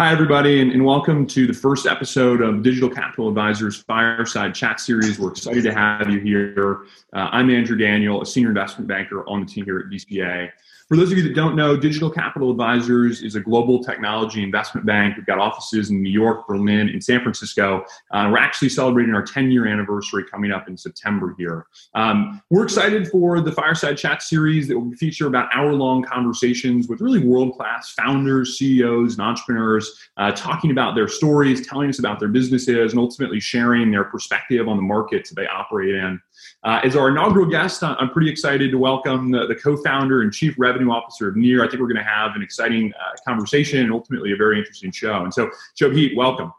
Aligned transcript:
Hi, 0.00 0.12
everybody, 0.12 0.60
and, 0.60 0.70
and, 0.70 0.84
welcome 0.84 1.26
to 1.26 1.44
the 1.44 1.52
first 1.52 1.84
episode 1.84 2.40
of 2.40 2.62
Digital 2.62 2.88
Capital 2.88 3.26
Advisors 3.26 3.82
Fireside 3.82 4.54
Chat 4.54 4.78
Series. 4.78 5.18
We're 5.18 5.30
excited 5.30 5.64
to 5.64 5.74
have 5.74 6.08
you 6.08 6.20
here. 6.20 6.84
Uh, 7.12 7.30
I'm 7.32 7.50
Andrew 7.50 7.76
Daniel, 7.76 8.22
a 8.22 8.24
senior 8.24 8.50
investment 8.50 8.86
banker 8.86 9.28
on 9.28 9.40
the 9.40 9.46
team 9.46 9.64
here 9.64 9.80
at 9.80 9.86
DCA. 9.86 10.50
For 10.88 10.96
those 10.96 11.12
of 11.12 11.18
you 11.18 11.24
that 11.24 11.34
don't 11.34 11.54
know, 11.54 11.76
Digital 11.76 12.08
Capital 12.08 12.50
Advisors 12.50 13.22
is 13.22 13.34
a 13.34 13.40
global 13.40 13.84
technology 13.84 14.42
investment 14.42 14.86
bank. 14.86 15.18
We've 15.18 15.26
got 15.26 15.38
offices 15.38 15.90
in 15.90 16.02
New 16.02 16.10
York, 16.10 16.48
Berlin, 16.48 16.88
and 16.88 17.04
San 17.04 17.20
Francisco. 17.20 17.84
Uh, 18.10 18.30
we're 18.32 18.38
actually 18.38 18.70
celebrating 18.70 19.14
our 19.14 19.22
10 19.22 19.50
year 19.50 19.66
anniversary 19.66 20.24
coming 20.24 20.50
up 20.50 20.66
in 20.66 20.78
September 20.78 21.34
here. 21.36 21.66
Um, 21.94 22.40
we're 22.48 22.64
excited 22.64 23.06
for 23.08 23.42
the 23.42 23.52
Fireside 23.52 23.98
Chat 23.98 24.22
series 24.22 24.66
that 24.68 24.78
will 24.78 24.90
feature 24.92 25.26
about 25.26 25.50
hour 25.52 25.74
long 25.74 26.02
conversations 26.02 26.88
with 26.88 27.02
really 27.02 27.22
world 27.22 27.54
class 27.54 27.92
founders, 27.92 28.56
CEOs, 28.56 29.12
and 29.12 29.20
entrepreneurs, 29.20 29.94
uh, 30.16 30.32
talking 30.32 30.70
about 30.70 30.94
their 30.94 31.08
stories, 31.08 31.66
telling 31.66 31.90
us 31.90 31.98
about 31.98 32.18
their 32.18 32.28
businesses, 32.28 32.92
and 32.92 32.98
ultimately 32.98 33.40
sharing 33.40 33.90
their 33.90 34.04
perspective 34.04 34.66
on 34.66 34.78
the 34.78 34.82
markets 34.82 35.28
that 35.28 35.34
they 35.34 35.48
operate 35.48 35.94
in. 35.94 36.18
Uh, 36.64 36.80
as 36.82 36.96
our 36.96 37.08
inaugural 37.08 37.46
guest, 37.46 37.84
I'm 37.84 38.10
pretty 38.10 38.28
excited 38.28 38.72
to 38.72 38.78
welcome 38.78 39.30
the, 39.30 39.46
the 39.46 39.54
co-founder 39.54 40.22
and 40.22 40.32
chief 40.32 40.56
revenue 40.58 40.90
officer 40.90 41.28
of 41.28 41.36
Near. 41.36 41.64
I 41.64 41.68
think 41.68 41.80
we're 41.80 41.86
going 41.86 41.96
to 41.96 42.02
have 42.02 42.34
an 42.34 42.42
exciting 42.42 42.92
uh, 42.94 43.14
conversation 43.26 43.80
and 43.80 43.92
ultimately 43.92 44.32
a 44.32 44.36
very 44.36 44.58
interesting 44.58 44.90
show. 44.90 45.22
And 45.22 45.32
so, 45.32 45.50
Shobhit, 45.80 46.16
welcome. 46.16 46.52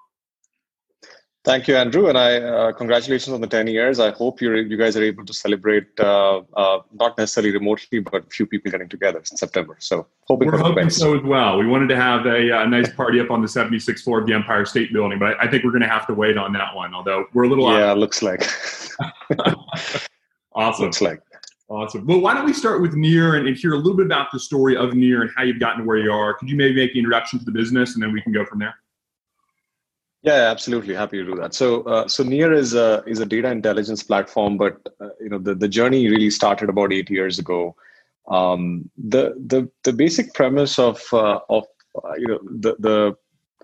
Thank 1.45 1.69
you, 1.69 1.77
Andrew, 1.77 2.09
and 2.09 2.17
I 2.17 2.35
uh, 2.35 2.71
congratulations 2.73 3.33
on 3.33 3.39
the 3.39 3.47
ten 3.47 3.65
years. 3.67 3.99
I 3.99 4.11
hope 4.11 4.41
you 4.41 4.53
you 4.55 4.75
guys 4.75 4.97
are 4.97 5.03
able 5.03 5.25
to 5.25 5.33
celebrate 5.33 5.87
uh, 5.97 6.41
uh, 6.53 6.79
not 6.93 7.17
necessarily 7.17 7.53
remotely, 7.53 7.99
but 7.99 8.25
a 8.25 8.29
few 8.29 8.45
people 8.45 8.69
getting 8.69 8.89
together 8.89 9.19
in 9.19 9.25
September. 9.25 9.77
So 9.79 10.05
hoping 10.27 10.51
we're 10.51 10.57
hoping 10.57 10.89
so 10.89 11.17
as 11.17 11.23
well. 11.23 11.57
We 11.57 11.65
wanted 11.65 11.87
to 11.89 11.95
have 11.95 12.25
a, 12.25 12.49
a, 12.49 12.59
uh, 12.59 12.65
nice 12.65 12.91
party 12.93 13.21
up 13.21 13.31
on 13.31 13.41
the 13.41 13.47
76th 13.47 14.01
floor 14.01 14.19
of 14.19 14.27
the 14.27 14.33
Empire 14.33 14.65
State 14.65 14.91
Building, 14.91 15.17
but 15.17 15.39
I, 15.39 15.45
I 15.45 15.47
think 15.49 15.63
we're 15.63 15.71
going 15.71 15.81
to 15.81 15.87
have 15.87 16.05
to 16.07 16.13
wait 16.13 16.37
on 16.37 16.51
that 16.53 16.75
one. 16.75 16.93
Although 16.93 17.25
we're 17.33 17.43
a 17.43 17.49
little 17.49 17.71
yeah, 17.71 17.93
looks 17.93 18.21
like 18.21 18.43
awesome. 20.53 20.85
Looks 20.85 21.01
like 21.01 21.21
awesome. 21.69 22.05
Well, 22.05 22.19
why 22.19 22.33
don't 22.33 22.45
we 22.45 22.53
start 22.53 22.81
with 22.81 22.93
Near 22.93 23.35
and, 23.35 23.47
and 23.47 23.55
hear 23.55 23.73
a 23.73 23.77
little 23.77 23.95
bit 23.95 24.07
about 24.07 24.31
the 24.31 24.39
story 24.39 24.75
of 24.75 24.93
Near 24.93 25.21
and 25.21 25.31
how 25.35 25.43
you've 25.43 25.59
gotten 25.59 25.81
to 25.81 25.87
where 25.87 25.97
you 25.97 26.11
are? 26.11 26.33
Could 26.33 26.49
you 26.49 26.55
maybe 26.55 26.75
make 26.75 26.93
the 26.93 26.99
introduction 26.99 27.39
to 27.39 27.45
the 27.45 27.51
business, 27.51 27.93
and 27.93 28.03
then 28.03 28.11
we 28.11 28.21
can 28.21 28.33
go 28.33 28.45
from 28.45 28.59
there? 28.59 28.75
Yeah, 30.21 30.51
absolutely. 30.51 30.93
Happy 30.93 31.17
to 31.17 31.25
do 31.25 31.35
that. 31.35 31.53
So, 31.53 31.83
uh, 31.83 32.07
so 32.07 32.23
Near 32.23 32.51
is 32.51 32.73
a 32.73 33.03
is 33.07 33.19
a 33.19 33.25
data 33.25 33.49
intelligence 33.49 34.03
platform, 34.03 34.57
but 34.57 34.77
uh, 34.99 35.09
you 35.21 35.29
know 35.29 35.37
the, 35.39 35.55
the 35.55 35.67
journey 35.67 36.09
really 36.09 36.29
started 36.29 36.69
about 36.69 36.91
eight 36.91 37.09
years 37.09 37.39
ago. 37.39 37.75
Um, 38.27 38.89
the 38.97 39.33
the 39.47 39.69
the 39.83 39.93
basic 39.93 40.33
premise 40.33 40.77
of 40.77 41.01
uh, 41.13 41.39
of 41.49 41.65
uh, 42.03 42.15
you 42.17 42.27
know 42.27 42.39
the 42.43 42.75
the 42.79 43.15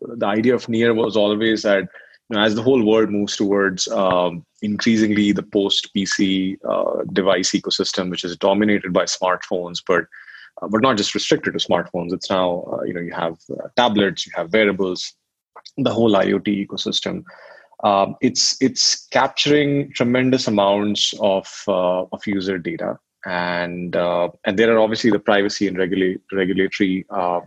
the 0.02 0.25
idea 0.25 0.55
of 0.55 0.70
Near 0.70 0.94
was 0.94 1.17
always 1.17 1.64
that 1.64 1.89
you 2.29 2.35
know, 2.35 2.43
as 2.43 2.55
the 2.55 2.63
whole 2.63 2.83
world 2.83 3.09
moves 3.09 3.35
towards 3.35 3.87
um, 3.89 4.45
increasingly 4.61 5.31
the 5.31 5.43
post 5.43 5.89
PC 5.95 6.57
uh, 6.67 7.03
device 7.13 7.51
ecosystem, 7.51 8.09
which 8.09 8.23
is 8.23 8.35
dominated 8.37 8.91
by 8.91 9.03
smartphones, 9.03 9.81
but 9.85 10.05
uh, 10.61 10.67
but 10.67 10.81
not 10.81 10.97
just 10.97 11.13
restricted 11.13 11.53
to 11.53 11.67
smartphones. 11.67 12.13
It's 12.13 12.29
now 12.29 12.79
you 12.85 12.93
know 12.93 13.01
you 13.01 13.13
have 13.13 13.37
tablets, 13.75 14.25
you 14.25 14.31
have 14.35 14.53
wearables 14.53 15.13
the 15.77 15.93
whole 15.93 16.11
IoT 16.11 16.67
ecosystem. 16.67 17.23
Um, 17.83 18.15
it's 18.21 18.61
it's 18.61 19.07
capturing 19.07 19.91
tremendous 19.93 20.47
amounts 20.47 21.13
of 21.19 21.63
uh, 21.67 22.03
of 22.11 22.25
user 22.25 22.57
data, 22.57 22.97
and 23.25 23.95
uh, 23.95 24.29
and 24.45 24.57
there 24.57 24.73
are 24.73 24.79
obviously 24.79 25.11
the 25.11 25.19
privacy 25.19 25.67
and 25.67 25.77
regula- 25.77 26.19
regulatory 26.31 27.05
uh, 27.09 27.41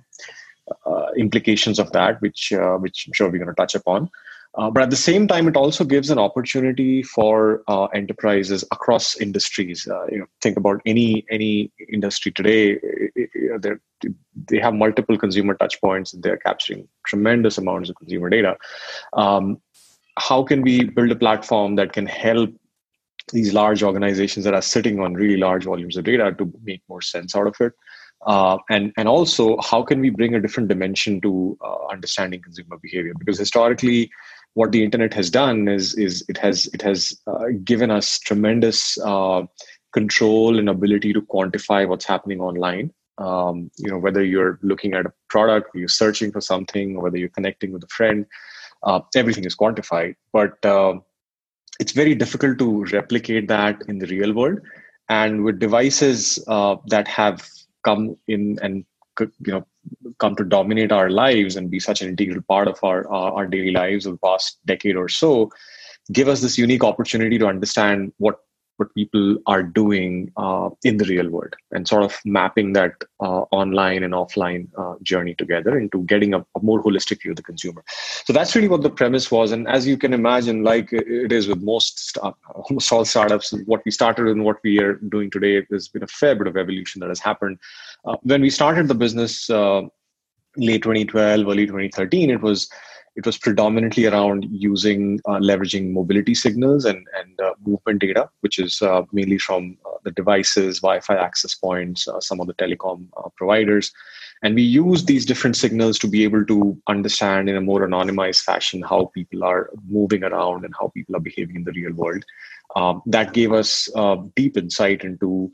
uh 0.84 1.06
implications 1.16 1.78
of 1.78 1.90
that, 1.92 2.20
which 2.20 2.52
uh, 2.52 2.76
which 2.76 3.06
I'm 3.06 3.14
sure 3.14 3.28
we're 3.30 3.38
going 3.38 3.48
to 3.48 3.54
touch 3.54 3.74
upon. 3.74 4.10
Uh, 4.58 4.68
but 4.68 4.82
at 4.82 4.90
the 4.90 4.96
same 4.96 5.28
time, 5.28 5.46
it 5.46 5.56
also 5.56 5.84
gives 5.84 6.10
an 6.10 6.18
opportunity 6.18 7.00
for 7.00 7.62
uh, 7.68 7.84
enterprises 7.94 8.64
across 8.72 9.16
industries. 9.16 9.86
Uh, 9.86 10.04
you 10.06 10.18
know, 10.18 10.26
think 10.42 10.56
about 10.56 10.80
any 10.84 11.24
any 11.30 11.70
industry 11.92 12.32
today. 12.32 12.76
they 14.50 14.58
have 14.58 14.74
multiple 14.74 15.16
consumer 15.16 15.54
touch 15.54 15.80
points, 15.80 16.12
and 16.12 16.24
they're 16.24 16.38
capturing 16.38 16.88
tremendous 17.06 17.56
amounts 17.56 17.88
of 17.88 17.94
consumer 17.96 18.28
data. 18.28 18.56
Um, 19.12 19.60
how 20.18 20.42
can 20.42 20.62
we 20.62 20.84
build 20.84 21.12
a 21.12 21.16
platform 21.16 21.76
that 21.76 21.92
can 21.92 22.06
help 22.06 22.50
these 23.32 23.54
large 23.54 23.84
organizations 23.84 24.44
that 24.44 24.54
are 24.54 24.62
sitting 24.62 24.98
on 24.98 25.14
really 25.14 25.36
large 25.36 25.64
volumes 25.64 25.96
of 25.96 26.02
data 26.02 26.34
to 26.36 26.52
make 26.64 26.82
more 26.88 27.00
sense 27.00 27.36
out 27.36 27.46
of 27.46 27.54
it? 27.60 27.72
Uh, 28.26 28.58
and 28.68 28.92
and 28.96 29.06
also 29.06 29.56
how 29.60 29.80
can 29.84 30.00
we 30.00 30.10
bring 30.10 30.34
a 30.34 30.40
different 30.40 30.68
dimension 30.68 31.20
to 31.20 31.56
uh, 31.64 31.86
understanding 31.86 32.42
consumer 32.42 32.76
behavior 32.82 33.12
because 33.16 33.38
historically 33.38 34.10
what 34.58 34.72
the 34.72 34.82
internet 34.82 35.14
has 35.14 35.30
done 35.30 35.68
is 35.68 35.94
is 35.94 36.24
it 36.28 36.38
has 36.44 36.66
it 36.76 36.82
has 36.82 37.00
uh, 37.28 37.44
given 37.64 37.92
us 37.96 38.18
tremendous 38.18 38.98
uh, 39.10 39.42
control 39.92 40.58
and 40.58 40.68
ability 40.68 41.12
to 41.12 41.22
quantify 41.34 41.86
what's 41.88 42.08
happening 42.12 42.40
online. 42.40 42.92
Um, 43.18 43.70
you 43.76 43.90
know 43.90 43.98
whether 43.98 44.24
you're 44.24 44.58
looking 44.62 44.94
at 44.94 45.06
a 45.06 45.12
product, 45.34 45.70
you're 45.74 45.96
searching 46.02 46.32
for 46.32 46.40
something, 46.40 46.96
or 46.96 47.04
whether 47.04 47.18
you're 47.18 47.36
connecting 47.38 47.72
with 47.72 47.84
a 47.84 47.92
friend, 47.98 48.26
uh, 48.82 49.00
everything 49.14 49.44
is 49.44 49.56
quantified. 49.62 50.16
But 50.32 50.64
uh, 50.64 50.94
it's 51.78 51.92
very 51.92 52.16
difficult 52.16 52.58
to 52.58 52.84
replicate 52.98 53.48
that 53.48 53.82
in 53.86 53.98
the 54.00 54.06
real 54.06 54.34
world. 54.34 54.60
And 55.08 55.44
with 55.44 55.60
devices 55.60 56.38
uh, 56.48 56.76
that 56.86 57.06
have 57.06 57.48
come 57.84 58.16
in 58.26 58.58
and 58.60 58.84
you 59.20 59.52
know 59.52 59.66
come 60.18 60.34
to 60.36 60.44
dominate 60.44 60.92
our 60.92 61.10
lives 61.10 61.56
and 61.56 61.70
be 61.70 61.80
such 61.80 62.02
an 62.02 62.08
integral 62.08 62.42
part 62.48 62.68
of 62.68 62.78
our 62.82 63.08
our, 63.08 63.32
our 63.32 63.46
daily 63.46 63.70
lives 63.70 64.06
over 64.06 64.14
the 64.14 64.26
past 64.26 64.58
decade 64.66 64.96
or 64.96 65.08
so 65.08 65.50
give 66.12 66.28
us 66.28 66.40
this 66.40 66.58
unique 66.58 66.84
opportunity 66.84 67.38
to 67.38 67.46
understand 67.46 68.12
what 68.18 68.40
what 68.78 68.94
people 68.94 69.36
are 69.46 69.62
doing 69.62 70.32
uh, 70.36 70.70
in 70.84 70.96
the 70.96 71.04
real 71.04 71.28
world 71.28 71.54
and 71.72 71.86
sort 71.86 72.04
of 72.04 72.16
mapping 72.24 72.72
that 72.72 72.92
uh, 73.20 73.42
online 73.50 74.02
and 74.04 74.14
offline 74.14 74.68
uh, 74.78 74.94
journey 75.02 75.34
together 75.34 75.78
into 75.78 76.02
getting 76.04 76.32
a, 76.32 76.38
a, 76.38 76.60
more 76.62 76.82
holistic 76.82 77.20
view 77.20 77.32
of 77.32 77.36
the 77.36 77.42
consumer. 77.42 77.84
So 78.24 78.32
that's 78.32 78.54
really 78.54 78.68
what 78.68 78.82
the 78.82 78.90
premise 78.90 79.30
was. 79.30 79.52
And 79.52 79.66
as 79.68 79.86
you 79.86 79.96
can 79.96 80.12
imagine, 80.12 80.62
like 80.62 80.92
it 80.92 81.32
is 81.32 81.48
with 81.48 81.60
most 81.62 82.16
almost 82.54 82.92
all 82.92 83.04
startups, 83.04 83.52
what 83.66 83.82
we 83.84 83.90
started 83.90 84.28
and 84.28 84.44
what 84.44 84.58
we 84.62 84.78
are 84.80 84.94
doing 84.94 85.30
today, 85.30 85.66
there's 85.68 85.88
been 85.88 86.04
a 86.04 86.08
fair 86.08 86.36
bit 86.36 86.46
of 86.46 86.56
evolution 86.56 87.00
that 87.00 87.08
has 87.08 87.20
happened. 87.20 87.58
Uh, 88.04 88.16
when 88.22 88.40
we 88.40 88.50
started 88.50 88.86
the 88.86 88.94
business 88.94 89.50
uh, 89.50 89.82
late 90.56 90.82
2012, 90.82 91.46
early 91.46 91.66
2013, 91.66 92.30
it 92.30 92.40
was 92.40 92.70
it 93.18 93.26
was 93.26 93.36
predominantly 93.36 94.06
around 94.06 94.46
using 94.48 95.18
uh, 95.26 95.40
leveraging 95.40 95.90
mobility 95.90 96.36
signals 96.36 96.84
and, 96.84 97.04
and 97.18 97.40
uh, 97.40 97.52
movement 97.66 98.00
data, 98.00 98.30
which 98.42 98.60
is 98.60 98.80
uh, 98.80 99.02
mainly 99.12 99.38
from 99.38 99.76
uh, 99.84 99.98
the 100.04 100.12
devices, 100.12 100.78
Wi-Fi 100.78 101.16
access 101.16 101.52
points, 101.56 102.06
uh, 102.06 102.20
some 102.20 102.40
of 102.40 102.46
the 102.46 102.54
telecom 102.54 103.08
uh, 103.16 103.28
providers, 103.36 103.90
and 104.44 104.54
we 104.54 104.62
use 104.62 105.04
these 105.04 105.26
different 105.26 105.56
signals 105.56 105.98
to 105.98 106.06
be 106.06 106.22
able 106.22 106.46
to 106.46 106.80
understand 106.86 107.48
in 107.48 107.56
a 107.56 107.60
more 107.60 107.80
anonymized 107.80 108.42
fashion 108.42 108.82
how 108.82 109.06
people 109.06 109.42
are 109.42 109.68
moving 109.88 110.22
around 110.22 110.64
and 110.64 110.72
how 110.78 110.86
people 110.94 111.16
are 111.16 111.20
behaving 111.28 111.56
in 111.56 111.64
the 111.64 111.72
real 111.72 111.92
world. 111.94 112.24
Um, 112.76 113.02
that 113.06 113.32
gave 113.32 113.52
us 113.52 113.88
deep 114.36 114.56
insight 114.56 115.02
into 115.02 115.50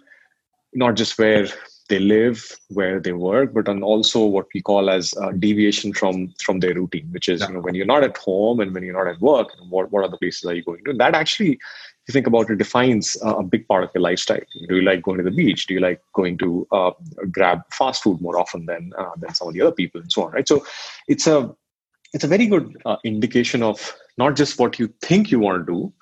not 0.74 0.96
just 0.96 1.16
where 1.18 1.48
they 1.88 1.98
live, 1.98 2.58
where 2.68 2.98
they 2.98 3.12
work, 3.12 3.52
but 3.52 3.68
on 3.68 3.82
also 3.82 4.24
what 4.24 4.46
we 4.54 4.62
call 4.62 4.88
as 4.88 5.12
deviation 5.38 5.92
from 5.92 6.32
from 6.42 6.60
their 6.60 6.74
routine, 6.74 7.08
which 7.10 7.28
is 7.28 7.40
yeah. 7.40 7.48
you 7.48 7.54
know 7.54 7.60
when 7.60 7.74
you're 7.74 7.86
not 7.86 8.04
at 8.04 8.16
home 8.16 8.60
and 8.60 8.72
when 8.72 8.82
you're 8.82 9.04
not 9.04 9.12
at 9.12 9.20
work, 9.20 9.48
what 9.68 9.90
what 9.92 10.04
other 10.04 10.16
places 10.16 10.44
are 10.44 10.54
you 10.54 10.64
going 10.64 10.82
to? 10.84 10.90
And 10.90 11.00
that 11.00 11.14
actually, 11.14 11.52
if 11.52 12.08
you 12.08 12.12
think 12.12 12.26
about 12.26 12.48
it, 12.50 12.56
defines 12.56 13.16
a 13.22 13.42
big 13.42 13.68
part 13.68 13.84
of 13.84 13.90
your 13.94 14.02
lifestyle. 14.02 14.40
Do 14.68 14.76
you 14.76 14.82
like 14.82 15.02
going 15.02 15.18
to 15.18 15.24
the 15.24 15.30
beach? 15.30 15.66
Do 15.66 15.74
you 15.74 15.80
like 15.80 16.00
going 16.14 16.38
to 16.38 16.66
uh, 16.72 16.92
grab 17.30 17.62
fast 17.70 18.02
food 18.02 18.20
more 18.20 18.38
often 18.38 18.66
than 18.66 18.92
uh, 18.96 19.10
than 19.18 19.34
some 19.34 19.48
of 19.48 19.54
the 19.54 19.60
other 19.60 19.72
people, 19.72 20.00
and 20.00 20.10
so 20.10 20.24
on, 20.24 20.32
right? 20.32 20.48
So 20.48 20.64
it's 21.06 21.26
a 21.26 21.54
it's 22.14 22.24
a 22.24 22.28
very 22.28 22.46
good 22.46 22.80
uh, 22.86 22.96
indication 23.04 23.62
of 23.62 23.94
not 24.16 24.36
just 24.36 24.58
what 24.58 24.78
you 24.78 24.92
think 25.02 25.30
you 25.30 25.40
want 25.40 25.66
to 25.66 25.72
do, 25.72 25.92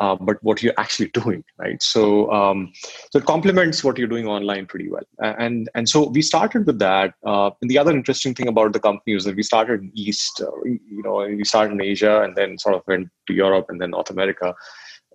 uh, 0.00 0.16
but 0.16 0.36
what 0.42 0.62
you're 0.62 0.74
actually 0.78 1.08
doing, 1.08 1.44
right? 1.58 1.82
So, 1.82 2.30
um, 2.30 2.72
so 3.10 3.18
it 3.18 3.24
complements 3.24 3.82
what 3.84 3.98
you're 3.98 4.08
doing 4.08 4.26
online 4.26 4.66
pretty 4.66 4.88
well. 4.88 5.04
And 5.20 5.68
and 5.74 5.88
so 5.88 6.08
we 6.08 6.22
started 6.22 6.66
with 6.66 6.78
that. 6.78 7.14
Uh, 7.24 7.50
and 7.60 7.70
the 7.70 7.78
other 7.78 7.92
interesting 7.92 8.34
thing 8.34 8.48
about 8.48 8.72
the 8.72 8.80
company 8.80 9.16
is 9.16 9.24
that 9.24 9.36
we 9.36 9.42
started 9.42 9.82
in 9.82 9.90
East, 9.94 10.40
uh, 10.40 10.50
you 10.64 11.02
know, 11.02 11.16
we 11.16 11.44
started 11.44 11.72
in 11.72 11.80
Asia 11.80 12.22
and 12.22 12.36
then 12.36 12.58
sort 12.58 12.74
of 12.74 12.82
went 12.86 13.08
to 13.26 13.34
Europe 13.34 13.66
and 13.68 13.80
then 13.80 13.90
North 13.90 14.10
America. 14.10 14.54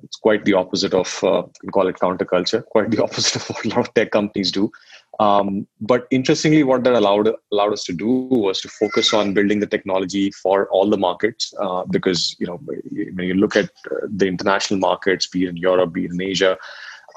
It's 0.04 0.18
quite 0.18 0.46
the 0.46 0.54
opposite 0.54 0.96
of, 0.96 1.24
uh, 1.24 1.44
you 1.62 1.70
call 1.70 1.88
it 1.88 1.98
counterculture, 1.98 2.66
quite 2.66 2.90
the 2.90 3.04
opposite 3.04 3.36
of 3.36 3.48
what 3.50 3.66
a 3.66 3.70
lot 3.70 3.88
of 3.88 3.94
tech 3.94 4.12
companies 4.12 4.52
do. 4.52 4.72
Um, 5.22 5.68
but 5.80 6.08
interestingly, 6.10 6.64
what 6.64 6.84
that 6.84 6.94
allowed 6.94 7.30
allowed 7.52 7.74
us 7.74 7.84
to 7.84 7.94
do 7.94 8.12
was 8.46 8.60
to 8.62 8.70
focus 8.70 9.14
on 9.14 9.36
building 9.36 9.60
the 9.60 9.68
technology 9.68 10.32
for 10.32 10.68
all 10.70 10.90
the 10.90 10.98
markets. 10.98 11.54
Uh, 11.60 11.84
because 11.86 12.36
you 12.40 12.48
know 12.48 12.60
when 12.66 13.28
you 13.28 13.36
look 13.36 13.56
at 13.56 13.66
uh, 13.92 14.08
the 14.10 14.28
international 14.28 14.80
markets, 14.80 15.28
be 15.28 15.44
it 15.46 15.50
in 15.50 15.58
Europe, 15.58 15.94
be 15.94 16.06
it 16.06 16.12
in 16.12 16.22
Asia, 16.22 16.58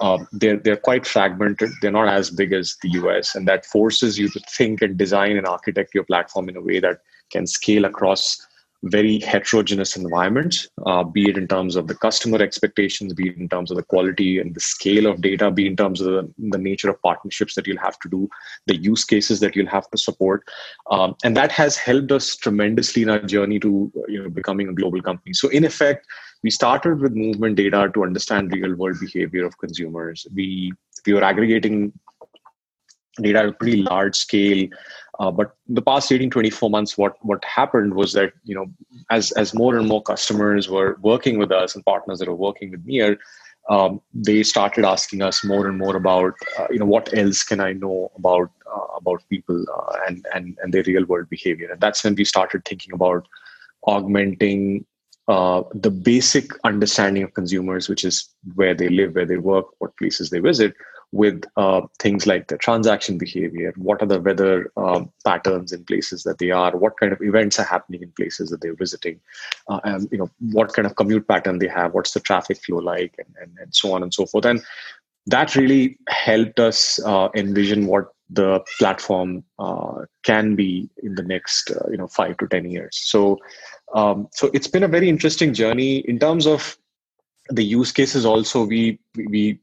um, 0.00 0.28
they're 0.32 0.58
they're 0.58 0.84
quite 0.90 1.06
fragmented. 1.06 1.70
They're 1.80 1.98
not 1.98 2.08
as 2.08 2.30
big 2.30 2.52
as 2.52 2.76
the 2.82 2.90
US, 3.00 3.34
and 3.34 3.48
that 3.48 3.64
forces 3.64 4.18
you 4.18 4.28
to 4.28 4.40
think 4.58 4.82
and 4.82 4.98
design 4.98 5.38
and 5.38 5.46
architect 5.46 5.94
your 5.94 6.04
platform 6.04 6.50
in 6.50 6.56
a 6.56 6.62
way 6.62 6.80
that 6.80 6.98
can 7.32 7.46
scale 7.46 7.86
across 7.86 8.46
very 8.84 9.18
heterogeneous 9.20 9.96
environments, 9.96 10.68
uh, 10.86 11.02
be 11.02 11.28
it 11.28 11.38
in 11.38 11.48
terms 11.48 11.74
of 11.74 11.86
the 11.86 11.94
customer 11.94 12.42
expectations, 12.42 13.14
be 13.14 13.28
it 13.28 13.36
in 13.36 13.48
terms 13.48 13.70
of 13.70 13.76
the 13.76 13.82
quality 13.82 14.38
and 14.38 14.54
the 14.54 14.60
scale 14.60 15.06
of 15.06 15.22
data, 15.22 15.50
be 15.50 15.66
in 15.66 15.74
terms 15.74 16.00
of 16.00 16.06
the, 16.06 16.34
the 16.50 16.58
nature 16.58 16.90
of 16.90 17.00
partnerships 17.02 17.54
that 17.54 17.66
you'll 17.66 17.78
have 17.78 17.98
to 18.00 18.08
do, 18.08 18.28
the 18.66 18.76
use 18.76 19.04
cases 19.04 19.40
that 19.40 19.56
you'll 19.56 19.66
have 19.66 19.90
to 19.90 19.98
support, 19.98 20.44
um, 20.90 21.14
and 21.24 21.36
that 21.36 21.50
has 21.50 21.76
helped 21.76 22.12
us 22.12 22.36
tremendously 22.36 23.02
in 23.02 23.10
our 23.10 23.20
journey 23.20 23.58
to 23.58 23.90
you 24.08 24.22
know 24.22 24.28
becoming 24.28 24.68
a 24.68 24.74
global 24.74 25.00
company. 25.00 25.32
So 25.32 25.48
in 25.48 25.64
effect, 25.64 26.06
we 26.42 26.50
started 26.50 27.00
with 27.00 27.14
movement 27.14 27.56
data 27.56 27.90
to 27.94 28.04
understand 28.04 28.52
real 28.52 28.74
world 28.74 28.98
behavior 29.00 29.46
of 29.46 29.56
consumers. 29.58 30.26
We 30.34 30.72
we 31.06 31.14
were 31.14 31.24
aggregating 31.24 31.92
data 33.20 33.38
at 33.40 33.46
a 33.46 33.52
pretty 33.52 33.82
large 33.82 34.16
scale 34.16 34.68
uh, 35.18 35.30
but 35.30 35.56
the 35.68 35.82
past 35.82 36.10
18 36.10 36.30
24 36.30 36.70
months 36.70 36.98
what 36.98 37.16
what 37.22 37.44
happened 37.44 37.94
was 37.94 38.12
that 38.12 38.32
you 38.44 38.54
know 38.54 38.66
as 39.10 39.32
as 39.32 39.54
more 39.54 39.76
and 39.76 39.88
more 39.88 40.02
customers 40.02 40.68
were 40.68 40.98
working 41.00 41.38
with 41.38 41.52
us 41.52 41.74
and 41.74 41.84
partners 41.84 42.18
that 42.18 42.28
are 42.28 42.34
working 42.34 42.70
with 42.70 42.84
Near 42.84 43.18
um, 43.70 44.00
they 44.12 44.42
started 44.42 44.84
asking 44.84 45.22
us 45.22 45.44
more 45.44 45.66
and 45.66 45.78
more 45.78 45.96
about 45.96 46.34
uh, 46.58 46.66
you 46.70 46.78
know 46.78 46.86
what 46.86 47.16
else 47.16 47.42
can 47.42 47.60
I 47.60 47.72
know 47.72 48.10
about 48.16 48.50
uh, 48.66 48.86
about 48.96 49.22
people 49.30 49.64
uh, 49.74 49.96
and 50.06 50.26
and 50.34 50.58
and 50.62 50.72
their 50.72 50.82
real 50.82 51.04
world 51.06 51.30
behavior. 51.30 51.70
And 51.70 51.80
that's 51.80 52.04
when 52.04 52.14
we 52.14 52.24
started 52.24 52.64
thinking 52.64 52.92
about 52.92 53.26
augmenting 53.86 54.84
uh, 55.28 55.62
the 55.72 55.90
basic 55.90 56.50
understanding 56.64 57.22
of 57.22 57.32
consumers 57.32 57.88
which 57.88 58.04
is 58.04 58.28
where 58.54 58.74
they 58.74 58.88
live 58.88 59.14
where 59.14 59.24
they 59.24 59.38
work 59.38 59.66
what 59.78 59.96
places 59.96 60.28
they 60.28 60.38
visit 60.38 60.74
with 61.12 61.44
uh, 61.56 61.82
things 61.98 62.26
like 62.26 62.48
the 62.48 62.58
transaction 62.58 63.18
behavior 63.18 63.72
what 63.76 64.02
are 64.02 64.06
the 64.06 64.20
weather 64.20 64.70
um, 64.76 65.10
patterns 65.24 65.72
in 65.72 65.84
places 65.84 66.22
that 66.22 66.38
they 66.38 66.50
are 66.50 66.76
what 66.76 66.98
kind 66.98 67.12
of 67.12 67.20
events 67.22 67.58
are 67.58 67.64
happening 67.64 68.02
in 68.02 68.10
places 68.12 68.50
that 68.50 68.60
they're 68.60 68.74
visiting 68.74 69.18
uh, 69.68 69.80
and 69.84 70.08
you 70.10 70.18
know 70.18 70.30
what 70.52 70.72
kind 70.72 70.86
of 70.86 70.96
commute 70.96 71.26
pattern 71.28 71.58
they 71.58 71.68
have 71.68 71.94
what's 71.94 72.12
the 72.12 72.20
traffic 72.20 72.58
flow 72.64 72.78
like 72.78 73.14
and, 73.18 73.34
and, 73.40 73.58
and 73.60 73.74
so 73.74 73.92
on 73.92 74.02
and 74.02 74.12
so 74.12 74.26
forth. 74.26 74.44
And 74.44 74.62
that 75.26 75.56
really 75.56 75.98
helped 76.08 76.60
us 76.60 77.00
uh, 77.04 77.28
envision 77.34 77.86
what 77.86 78.08
the 78.30 78.60
platform 78.78 79.44
uh, 79.58 80.02
can 80.22 80.54
be 80.56 80.88
in 81.02 81.14
the 81.14 81.22
next 81.22 81.70
uh, 81.70 81.88
you 81.90 81.96
know 81.96 82.08
five 82.08 82.36
to 82.38 82.46
ten 82.48 82.70
years. 82.70 82.96
So 82.96 83.38
um, 83.94 84.28
so 84.32 84.50
it's 84.52 84.66
been 84.66 84.82
a 84.82 84.88
very 84.88 85.08
interesting 85.08 85.54
journey. 85.54 85.98
In 85.98 86.18
terms 86.18 86.46
of 86.46 86.76
the 87.50 87.64
use 87.64 87.92
cases 87.92 88.24
also 88.24 88.64
we 88.64 88.98
we 89.14 89.60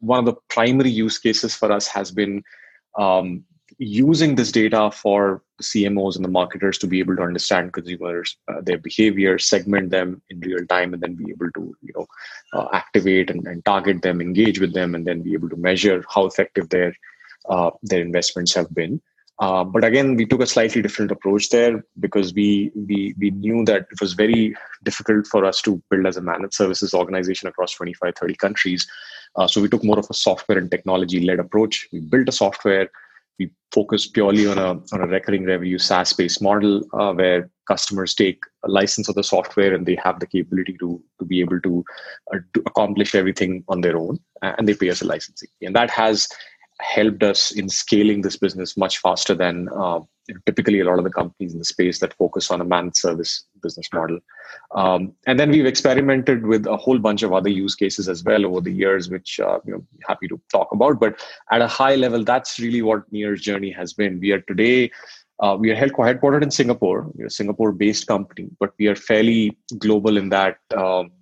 one 0.00 0.20
of 0.20 0.24
the 0.26 0.36
primary 0.48 0.90
use 0.90 1.18
cases 1.18 1.54
for 1.54 1.70
us 1.72 1.86
has 1.88 2.10
been 2.10 2.42
um, 2.98 3.44
using 3.78 4.34
this 4.34 4.50
data 4.50 4.90
for 4.90 5.42
CMOs 5.62 6.16
and 6.16 6.24
the 6.24 6.30
marketers 6.30 6.78
to 6.78 6.86
be 6.86 6.98
able 7.00 7.16
to 7.16 7.22
understand 7.22 7.72
consumers, 7.72 8.36
uh, 8.48 8.60
their 8.62 8.78
behavior, 8.78 9.38
segment 9.38 9.90
them 9.90 10.22
in 10.30 10.40
real 10.40 10.64
time, 10.66 10.94
and 10.94 11.02
then 11.02 11.14
be 11.14 11.30
able 11.30 11.50
to 11.52 11.76
you 11.82 11.92
know 11.94 12.06
uh, 12.52 12.68
activate 12.72 13.30
and, 13.30 13.46
and, 13.46 13.64
target 13.64 14.02
them, 14.02 14.20
engage 14.20 14.60
with 14.60 14.74
them, 14.74 14.94
and 14.94 15.06
then 15.06 15.22
be 15.22 15.32
able 15.32 15.48
to 15.48 15.56
measure 15.56 16.04
how 16.12 16.26
effective 16.26 16.68
their 16.70 16.94
uh, 17.48 17.70
their 17.82 18.00
investments 18.00 18.54
have 18.54 18.72
been. 18.74 19.00
Uh, 19.40 19.62
but 19.62 19.84
again, 19.84 20.16
we 20.16 20.26
took 20.26 20.40
a 20.40 20.46
slightly 20.46 20.82
different 20.82 21.12
approach 21.12 21.48
there 21.50 21.84
because 22.00 22.34
we 22.34 22.72
we 22.74 23.14
we 23.18 23.30
knew 23.30 23.64
that 23.64 23.86
it 23.92 24.00
was 24.00 24.14
very 24.14 24.54
difficult 24.82 25.26
for 25.26 25.44
us 25.44 25.62
to 25.62 25.80
build 25.90 26.06
as 26.06 26.16
a 26.16 26.20
managed 26.20 26.54
services 26.54 26.94
organization 26.94 27.48
across 27.48 27.72
25, 27.74 28.14
30 28.16 28.34
countries. 28.34 28.88
Uh, 29.36 29.46
so 29.46 29.60
we 29.60 29.68
took 29.68 29.84
more 29.84 29.98
of 29.98 30.06
a 30.10 30.14
software 30.14 30.58
and 30.58 30.70
technology 30.70 31.20
led 31.20 31.38
approach. 31.38 31.88
We 31.92 32.00
built 32.00 32.28
a 32.28 32.32
software. 32.32 32.90
We 33.38 33.50
focused 33.72 34.14
purely 34.14 34.46
on 34.46 34.58
a 34.58 34.70
on 34.92 35.00
a 35.00 35.06
recurring 35.06 35.44
revenue 35.44 35.78
SaaS 35.78 36.12
based 36.12 36.42
model 36.42 36.82
uh, 36.92 37.12
where 37.12 37.48
customers 37.68 38.14
take 38.14 38.40
a 38.64 38.68
license 38.68 39.08
of 39.08 39.14
the 39.14 39.22
software 39.22 39.74
and 39.74 39.86
they 39.86 39.96
have 40.02 40.18
the 40.18 40.26
capability 40.26 40.76
to 40.80 41.00
to 41.20 41.24
be 41.24 41.40
able 41.40 41.60
to, 41.60 41.84
uh, 42.34 42.38
to 42.54 42.62
accomplish 42.66 43.14
everything 43.14 43.64
on 43.68 43.80
their 43.80 43.96
own, 43.96 44.18
and 44.42 44.66
they 44.66 44.74
pay 44.74 44.90
us 44.90 45.02
a 45.02 45.04
licensing. 45.04 45.48
And 45.62 45.76
that 45.76 45.90
has 45.90 46.28
helped 46.80 47.22
us 47.22 47.50
in 47.52 47.68
scaling 47.68 48.22
this 48.22 48.36
business 48.36 48.76
much 48.76 48.98
faster 48.98 49.34
than 49.34 49.68
uh, 49.76 50.00
typically 50.46 50.80
a 50.80 50.84
lot 50.84 50.98
of 50.98 51.04
the 51.04 51.10
companies 51.10 51.52
in 51.52 51.58
the 51.58 51.64
space 51.64 51.98
that 52.00 52.14
focus 52.14 52.50
on 52.50 52.60
a 52.60 52.64
managed 52.64 52.96
service 52.96 53.44
business 53.62 53.88
model. 53.92 54.18
Um, 54.74 55.12
and 55.26 55.38
then 55.38 55.50
we've 55.50 55.66
experimented 55.66 56.46
with 56.46 56.66
a 56.66 56.76
whole 56.76 56.98
bunch 56.98 57.22
of 57.22 57.32
other 57.32 57.50
use 57.50 57.74
cases 57.74 58.08
as 58.08 58.24
well 58.24 58.46
over 58.46 58.60
the 58.60 58.72
years, 58.72 59.08
which 59.08 59.40
uh, 59.40 59.58
you 59.64 59.72
know 59.72 59.84
happy 60.06 60.28
to 60.28 60.40
talk 60.50 60.72
about. 60.72 61.00
But 61.00 61.20
at 61.50 61.60
a 61.60 61.68
high 61.68 61.94
level, 61.94 62.24
that's 62.24 62.58
really 62.58 62.82
what 62.82 63.10
Near's 63.12 63.40
journey 63.40 63.70
has 63.70 63.92
been. 63.92 64.20
We 64.20 64.32
are 64.32 64.40
today. 64.42 64.90
Uh, 65.40 65.56
we 65.58 65.70
are 65.70 65.76
headquartered 65.76 66.42
in 66.42 66.50
Singapore. 66.50 67.06
We're 67.14 67.26
a 67.26 67.30
Singapore-based 67.30 68.08
company, 68.08 68.48
but 68.58 68.72
we 68.76 68.88
are 68.88 68.96
fairly 68.96 69.56
global 69.78 70.16
in 70.16 70.30
that 70.30 70.58
um, 70.76 71.12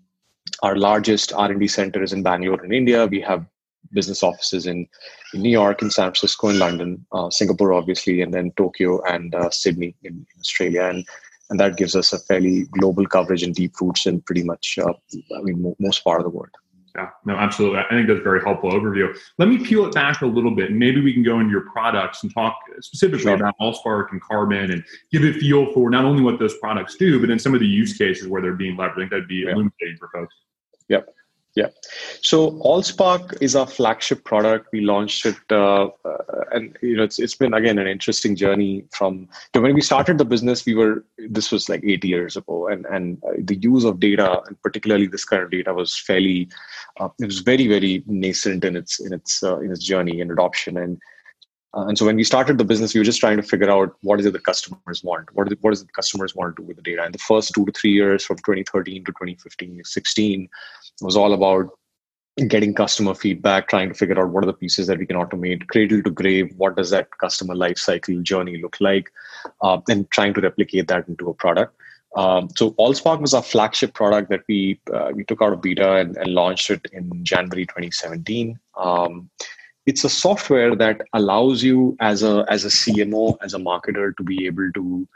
our 0.63 0.75
largest 0.75 1.35
R&D 1.35 1.69
center 1.69 2.03
is 2.03 2.15
in 2.15 2.23
Bangalore 2.23 2.65
in 2.65 2.73
India. 2.73 3.05
We 3.07 3.21
have 3.21 3.45
business 3.93 4.23
offices 4.23 4.67
in, 4.67 4.87
in 5.35 5.43
New 5.43 5.51
York, 5.51 5.83
in 5.83 5.91
San 5.91 6.07
Francisco, 6.07 6.49
in 6.49 6.59
London, 6.59 7.07
uh, 7.13 7.31
Singapore, 7.31 7.73
obviously, 7.73 8.21
and 8.21 8.33
then 8.33 8.53
Tokyo 8.57 9.03
and 9.05 9.35
uh, 9.35 9.51
Sydney 9.51 9.95
in, 10.03 10.15
in, 10.15 10.41
Australia. 10.41 10.85
And, 10.85 11.07
and 11.51 11.61
that 11.61 11.77
gives 11.77 11.95
us 11.95 12.13
a 12.13 12.19
fairly 12.19 12.65
global 12.65 13.07
coverage 13.07 13.43
and 13.43 13.55
deep 13.55 13.81
roots 13.81 14.07
in 14.07 14.21
pretty 14.21 14.43
much, 14.43 14.79
uh, 14.79 14.93
I 15.37 15.43
mean, 15.43 15.75
most 15.79 16.03
part 16.03 16.21
of 16.21 16.25
the 16.25 16.31
world. 16.31 16.51
Yeah, 16.97 17.11
no, 17.27 17.37
absolutely. 17.37 17.81
I 17.81 17.89
think 17.91 18.09
that's 18.09 18.21
a 18.21 18.23
very 18.23 18.43
helpful 18.43 18.73
overview. 18.73 19.15
Let 19.37 19.49
me 19.51 19.59
peel 19.59 19.85
it 19.85 19.93
back 19.93 20.23
a 20.23 20.27
little 20.27 20.55
bit, 20.55 20.71
and 20.71 20.79
maybe 20.79 21.03
we 21.03 21.13
can 21.13 21.23
go 21.23 21.41
into 21.41 21.51
your 21.51 21.71
products 21.71 22.23
and 22.23 22.33
talk 22.33 22.57
specifically 22.81 23.25
sure. 23.25 23.35
about 23.35 23.55
Allspark 23.61 24.13
and 24.13 24.23
Carbon, 24.23 24.71
and 24.71 24.83
give 25.13 25.23
a 25.23 25.33
feel 25.35 25.71
for 25.75 25.91
not 25.91 26.07
only 26.07 26.23
what 26.23 26.39
those 26.39 26.57
products 26.59 26.97
do, 26.97 27.21
but 27.21 27.29
in 27.29 27.39
some 27.39 27.53
of 27.53 27.61
the 27.61 27.67
use 27.67 27.99
cases 27.99 28.29
where 28.29 28.41
they're 28.41 28.55
being 28.55 28.79
leveraged. 28.79 28.93
I 28.93 28.95
think 28.95 29.11
that'd 29.11 29.29
be 29.29 29.45
yeah. 29.45 29.53
illuminating 29.53 29.99
for 29.99 30.09
folks. 30.09 30.35
Yep. 30.89 31.15
Yeah. 31.57 31.69
So 32.21 32.51
AllSpark 32.51 33.41
is 33.41 33.57
our 33.57 33.67
flagship 33.67 34.25
product. 34.25 34.69
We 34.73 34.83
launched 34.83 35.25
it, 35.25 35.37
uh, 35.51 35.89
uh, 36.05 36.45
and 36.53 36.77
you 36.83 36.99
know, 36.99 37.03
it's 37.03 37.19
it's 37.19 37.35
been 37.35 37.55
again 37.55 37.79
an 37.79 37.87
interesting 37.87 38.37
journey. 38.37 38.85
From 38.93 39.21
you 39.21 39.27
know, 39.55 39.61
when 39.63 39.75
we 39.75 39.81
started 39.81 40.19
the 40.19 40.27
business, 40.27 40.67
we 40.67 40.75
were 40.75 41.03
this 41.31 41.51
was 41.51 41.71
like 41.71 41.83
eight 41.83 42.05
years 42.05 42.37
ago, 42.37 42.69
and 42.69 42.85
and 42.85 43.25
uh, 43.25 43.33
the 43.39 43.57
use 43.57 43.85
of 43.85 44.01
data, 44.01 44.43
and 44.47 44.61
particularly 44.61 45.07
this 45.07 45.25
kind 45.25 45.43
of 45.43 45.51
data, 45.51 45.73
was 45.73 45.99
fairly, 45.99 46.47
uh, 47.01 47.09
it 47.19 47.25
was 47.25 47.39
very 47.39 47.67
very 47.67 48.05
nascent 48.07 48.63
in 48.63 48.77
its 48.77 49.01
in 49.01 49.15
its 49.15 49.43
uh, 49.43 49.59
in 49.61 49.73
its 49.73 49.83
journey 49.83 50.21
and 50.21 50.31
adoption. 50.31 50.77
And 50.77 51.01
uh, 51.75 51.87
and 51.87 51.99
so 51.99 52.07
when 52.07 52.17
we 52.17 52.25
started 52.25 52.59
the 52.59 52.65
business, 52.65 52.95
we 52.95 53.01
were 53.01 53.05
just 53.05 53.21
trying 53.21 53.37
to 53.37 53.43
figure 53.43 53.71
out 53.71 53.95
what 54.03 54.19
is 54.21 54.27
it 54.27 54.33
the 54.33 54.39
customers 54.39 55.03
want? 55.05 55.33
What, 55.35 55.49
is 55.49 55.53
it, 55.53 55.59
what 55.61 55.71
does 55.71 55.85
the 55.85 55.93
customers 55.93 56.35
want 56.35 56.57
to 56.57 56.63
do 56.63 56.67
with 56.67 56.77
the 56.77 56.83
data? 56.83 57.03
And 57.03 57.13
the 57.13 57.19
first 57.19 57.53
two 57.55 57.65
to 57.67 57.73
three 57.73 57.93
years 57.93 58.25
from 58.25 58.37
2013 58.39 59.05
to 59.05 59.13
2015, 59.13 59.83
16 59.85 60.49
was 61.03 61.17
all 61.17 61.35
about 61.35 61.71
getting 62.49 62.75
customer 62.75 63.15
feedback, 63.15 63.69
trying 63.69 63.89
to 63.89 63.95
figure 63.95 64.21
out 64.21 64.31
what 64.31 64.45
are 64.45 64.47
the 64.47 64.53
pieces 64.53 64.87
that 64.87 64.99
we 64.99 65.07
can 65.07 65.17
automate, 65.17 65.67
cradle 65.69 66.03
to 66.03 66.11
grave, 66.11 66.53
what 66.57 66.77
does 66.77 66.91
that 66.91 67.09
customer 67.19 67.55
lifecycle 67.55 68.23
journey 68.23 68.61
look 68.61 68.77
like, 68.81 69.11
uh, 69.63 69.81
and 69.89 70.11
trying 70.11 70.35
to 70.35 70.41
replicate 70.41 70.89
that 70.89 71.09
into 71.09 71.31
a 71.31 71.35
product. 71.35 71.75
Um, 72.15 72.49
so 72.57 72.73
AllSpark 72.73 73.21
was 73.21 73.35
our 73.35 73.43
flagship 73.43 73.93
product 73.93 74.31
that 74.31 74.41
we 74.49 74.81
uh, 74.93 75.11
we 75.15 75.25
took 75.25 75.43
out 75.43 75.53
of 75.53 75.61
beta 75.61 75.97
and, 75.97 76.17
and, 76.17 76.29
launched 76.29 76.71
it 76.71 76.87
in 76.93 77.11
January 77.23 77.67
2017. 77.67 78.59
Um, 78.75 79.29
it's 79.87 80.05
a 80.05 80.09
software 80.11 80.75
that 80.77 81.03
allows 81.13 81.63
you 81.63 81.97
as 82.01 82.23
a 82.23 82.45
as 82.49 82.65
a 82.65 82.69
cmo 82.69 83.37
as 83.43 83.55
a 83.55 83.59
marketer 83.59 84.17
to 84.17 84.23
be 84.23 84.47
able 84.47 84.71
to 84.75 85.09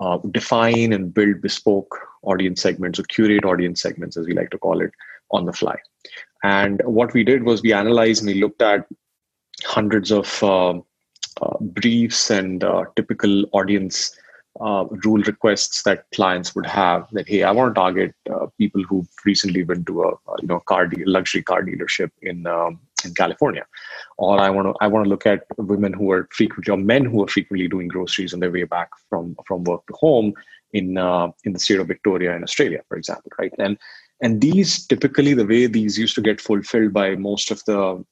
uh, 0.00 0.18
define 0.30 0.92
and 0.92 1.14
build 1.14 1.40
bespoke 1.40 1.96
audience 2.22 2.60
segments 2.60 2.98
or 2.98 3.04
curate 3.04 3.44
audience 3.44 3.80
segments 3.80 4.16
as 4.16 4.26
we 4.26 4.34
like 4.34 4.50
to 4.50 4.58
call 4.58 4.80
it 4.80 4.90
on 5.30 5.46
the 5.46 5.52
fly. 5.52 5.76
And 6.42 6.82
what 6.84 7.14
we 7.14 7.24
did 7.24 7.44
was 7.44 7.62
we 7.62 7.72
analyzed 7.72 8.22
and 8.22 8.32
we 8.32 8.40
looked 8.40 8.62
at 8.62 8.86
hundreds 9.64 10.12
of 10.12 10.42
uh, 10.42 10.74
uh, 11.40 11.58
briefs 11.60 12.30
and 12.30 12.62
uh, 12.62 12.84
typical 12.94 13.44
audience 13.52 14.16
uh, 14.60 14.84
rule 15.04 15.22
requests 15.22 15.82
that 15.82 16.06
clients 16.14 16.54
would 16.54 16.64
have 16.66 17.06
that 17.12 17.28
hey 17.28 17.42
i 17.42 17.50
want 17.50 17.74
to 17.74 17.78
target 17.78 18.14
uh, 18.30 18.46
people 18.56 18.82
who've 18.84 19.08
recently 19.26 19.62
been 19.62 19.84
to 19.84 20.02
a, 20.02 20.10
you 20.40 20.48
know 20.48 20.60
car 20.60 20.86
de- 20.86 21.04
luxury 21.04 21.42
car 21.42 21.62
dealership 21.62 22.10
in 22.22 22.46
um, 22.46 22.80
in 23.04 23.14
California, 23.14 23.66
or 24.18 24.38
I 24.40 24.50
want 24.50 24.68
to 24.68 24.74
I 24.80 24.86
want 24.86 25.04
to 25.04 25.10
look 25.10 25.26
at 25.26 25.44
women 25.58 25.92
who 25.92 26.10
are 26.10 26.28
frequently 26.32 26.72
or 26.72 26.76
men 26.76 27.04
who 27.04 27.22
are 27.22 27.28
frequently 27.28 27.68
doing 27.68 27.88
groceries 27.88 28.34
on 28.34 28.40
their 28.40 28.50
way 28.50 28.64
back 28.64 28.90
from 29.08 29.36
from 29.46 29.64
work 29.64 29.86
to 29.86 29.94
home 29.94 30.34
in 30.72 30.98
uh, 30.98 31.28
in 31.44 31.52
the 31.52 31.58
state 31.58 31.80
of 31.80 31.88
Victoria 31.88 32.34
in 32.34 32.42
Australia, 32.42 32.82
for 32.88 32.96
example, 32.96 33.30
right? 33.38 33.52
And 33.58 33.78
and 34.20 34.40
these 34.40 34.86
typically 34.86 35.34
the 35.34 35.46
way 35.46 35.66
these 35.66 35.98
used 35.98 36.14
to 36.14 36.22
get 36.22 36.40
fulfilled 36.40 36.92
by 36.92 37.16
most 37.16 37.50
of 37.50 37.62
the 37.66 38.04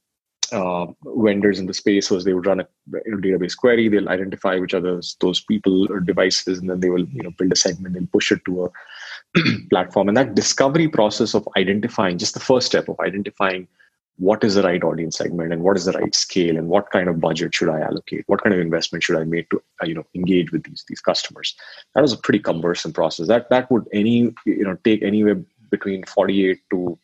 uh, 0.52 0.86
vendors 1.04 1.58
in 1.58 1.66
the 1.66 1.74
space 1.74 2.10
was 2.10 2.24
they 2.24 2.34
would 2.34 2.46
run 2.46 2.60
a 2.60 2.68
database 2.90 3.56
query 3.56 3.88
they'll 3.88 4.10
identify 4.10 4.56
which 4.56 4.74
are 4.74 4.80
those, 4.80 5.16
those 5.20 5.40
people 5.40 5.90
or 5.90 6.00
devices 6.00 6.58
and 6.58 6.68
then 6.68 6.80
they 6.80 6.90
will 6.90 7.06
you 7.08 7.22
know 7.22 7.30
build 7.38 7.50
a 7.52 7.56
segment 7.56 7.96
and 7.96 8.12
push 8.12 8.30
it 8.30 8.40
to 8.44 8.66
a 8.66 9.40
platform 9.70 10.06
and 10.06 10.16
that 10.16 10.34
discovery 10.34 10.86
process 10.86 11.34
of 11.34 11.48
identifying 11.56 12.18
just 12.18 12.34
the 12.34 12.40
first 12.40 12.66
step 12.66 12.88
of 12.88 13.00
identifying 13.00 13.66
what 14.16 14.44
is 14.44 14.54
the 14.54 14.62
right 14.62 14.82
audience 14.84 15.18
segment 15.18 15.52
and 15.52 15.62
what 15.62 15.76
is 15.76 15.86
the 15.86 15.92
right 15.92 16.14
scale 16.14 16.56
and 16.56 16.68
what 16.68 16.90
kind 16.90 17.08
of 17.08 17.20
budget 17.20 17.54
should 17.54 17.68
I 17.68 17.80
allocate? 17.80 18.24
What 18.26 18.42
kind 18.42 18.54
of 18.54 18.60
investment 18.60 19.02
should 19.02 19.18
I 19.18 19.24
make 19.24 19.50
to 19.50 19.62
uh, 19.82 19.86
you 19.86 19.94
know 19.94 20.06
engage 20.14 20.52
with 20.52 20.64
these 20.64 20.84
these 20.88 21.00
customers? 21.00 21.54
That 21.94 22.02
was 22.02 22.12
a 22.12 22.18
pretty 22.18 22.38
cumbersome 22.38 22.92
process. 22.92 23.26
That 23.28 23.50
that 23.50 23.70
would 23.70 23.86
any 23.92 24.32
you 24.46 24.64
know 24.64 24.76
take 24.84 25.02
anywhere 25.02 25.42
between 25.70 26.04
48 26.04 26.60
to 26.70 26.98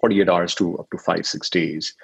48 0.00 0.28
hours 0.28 0.54
to 0.56 0.78
up 0.78 0.90
to 0.90 0.98
five 0.98 1.26
six 1.26 1.48
days. 1.48 1.94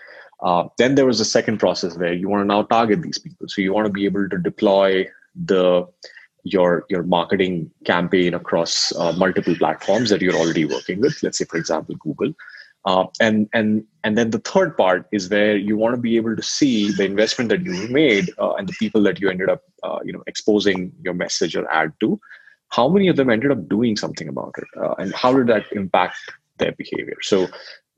Uh, 0.40 0.68
then 0.78 0.95
there 0.95 1.07
was 1.07 1.18
a 1.18 1.25
second 1.25 1.59
process 1.59 1.97
where 1.97 2.12
you 2.12 2.28
want 2.28 2.42
to 2.42 2.47
now 2.47 2.62
target 2.62 3.02
these 3.02 3.18
people. 3.18 3.49
So 3.49 3.61
you 3.61 3.73
want 3.73 3.87
to 3.87 3.92
be 3.92 4.04
able 4.04 4.28
to 4.28 4.38
deploy 4.38 5.09
the 5.35 5.87
your 6.45 6.85
your 6.88 7.02
marketing 7.02 7.71
campaign 7.85 8.35
across 8.35 8.95
uh, 8.97 9.12
multiple 9.12 9.57
platforms 9.57 10.11
that 10.11 10.21
you're 10.21 10.37
already 10.37 10.64
working 10.64 11.00
with. 11.00 11.21
Let's 11.23 11.38
say, 11.38 11.45
for 11.45 11.57
example, 11.57 11.97
Google. 11.97 12.33
Uh, 12.85 13.06
and 13.20 13.49
and 13.52 13.85
and 14.04 14.16
then 14.16 14.30
the 14.30 14.38
third 14.38 14.76
part 14.76 15.06
is 15.12 15.28
where 15.28 15.56
you 15.56 15.76
want 15.76 15.94
to 15.94 16.00
be 16.00 16.16
able 16.16 16.35
to 16.35 16.42
see 16.42 16.90
the 16.92 17.04
investment 17.04 17.50
that 17.50 17.62
you 17.64 17.88
made 17.88 18.30
uh, 18.38 18.54
and 18.54 18.68
the 18.68 18.73
people 18.78 19.02
that 19.02 19.20
you 19.20 19.28
ended 19.28 19.49
up 19.49 19.62
uh, 19.82 19.99
you 20.04 20.12
know 20.12 20.23
exposing 20.26 20.92
your 21.02 21.14
message 21.14 21.56
or 21.56 21.70
ad 21.70 21.92
to. 22.00 22.20
How 22.70 22.88
many 22.88 23.08
of 23.08 23.16
them 23.16 23.30
ended 23.30 23.50
up 23.50 23.68
doing 23.68 23.97
something 23.97 24.28
about 24.28 24.54
it? 24.58 24.68
Uh, 24.80 24.94
and 24.99 25.14
how 25.14 25.32
did 25.32 25.47
that 25.49 25.64
impact 25.73 26.18
their 26.58 26.73
behavior? 26.73 27.16
So 27.23 27.49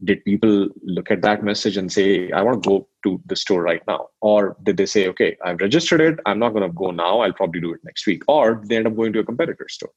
did 0.02 0.25
people 0.25 0.68
look 0.82 1.10
at 1.10 1.20
that 1.20 1.44
message 1.44 1.76
and 1.76 1.92
say 1.92 2.30
i 2.32 2.40
want 2.40 2.62
to 2.62 2.66
go 2.66 2.88
to 3.04 3.20
the 3.26 3.37
store 3.37 3.62
right 3.62 3.82
now 3.87 4.08
or 4.22 4.56
did 4.62 4.78
they 4.78 4.87
say 4.87 5.06
okay 5.06 5.37
i've 5.44 5.60
registered 5.60 6.00
it. 6.00 6.18
I'm 6.25 6.38
not 6.38 6.54
going 6.54 6.62
to 6.62 6.75
go 6.75 6.90
now. 6.90 7.20
I'll 7.20 7.34
probably 7.34 7.60
do 7.60 7.75
it 7.75 7.80
next 7.84 8.06
week 8.06 8.22
or 8.26 8.62
they 8.64 8.78
end 8.78 8.87
up 8.87 8.96
going 8.96 9.12
to 9.12 9.18
a 9.18 9.25
competitor 9.25 9.66
store 9.68 9.92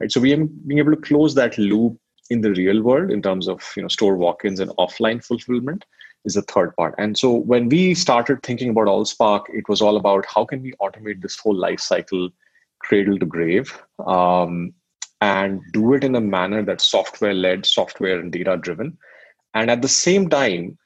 right? 0.00 0.10
So 0.10 0.20
we 0.20 0.34
being 0.34 0.78
able 0.78 0.94
to 0.94 1.00
close 1.00 1.34
that 1.34 1.56
loop 1.58 1.98
in 2.30 2.40
the 2.40 2.52
real 2.52 2.82
world 2.82 3.10
in 3.10 3.22
terms 3.22 3.48
of 3.48 3.62
you 3.76 3.82
know 3.82 3.88
store 3.88 4.16
walk-ins 4.16 4.60
and 4.60 4.70
offline 4.72 5.24
fulfillment 5.24 5.84
is 6.24 6.34
the 6.34 6.42
third 6.42 6.74
part. 6.76 6.94
And 6.96 7.18
so 7.18 7.32
when 7.32 7.68
we 7.68 7.94
started 7.94 8.42
thinking 8.42 8.70
about 8.70 8.86
allspark 8.86 9.42
it 9.48 9.68
was 9.68 9.82
all 9.82 9.96
about 9.96 10.24
how 10.26 10.44
can 10.44 10.62
we 10.62 10.72
automate 10.80 11.22
this 11.22 11.38
whole 11.38 11.54
life 11.54 11.80
cycle 11.80 12.30
cradle 12.80 13.18
to 13.18 13.26
grave 13.26 13.78
um, 14.06 14.72
and 15.20 15.60
do 15.72 15.94
it 15.94 16.04
in 16.04 16.14
a 16.14 16.20
manner 16.20 16.62
that's 16.62 16.84
software 16.84 17.34
led 17.34 17.66
software 17.66 18.18
and 18.18 18.32
data 18.32 18.56
driven 18.56 18.96
and 19.54 19.70
at 19.70 19.82
the 19.82 19.88
same 19.88 20.28
time 20.28 20.76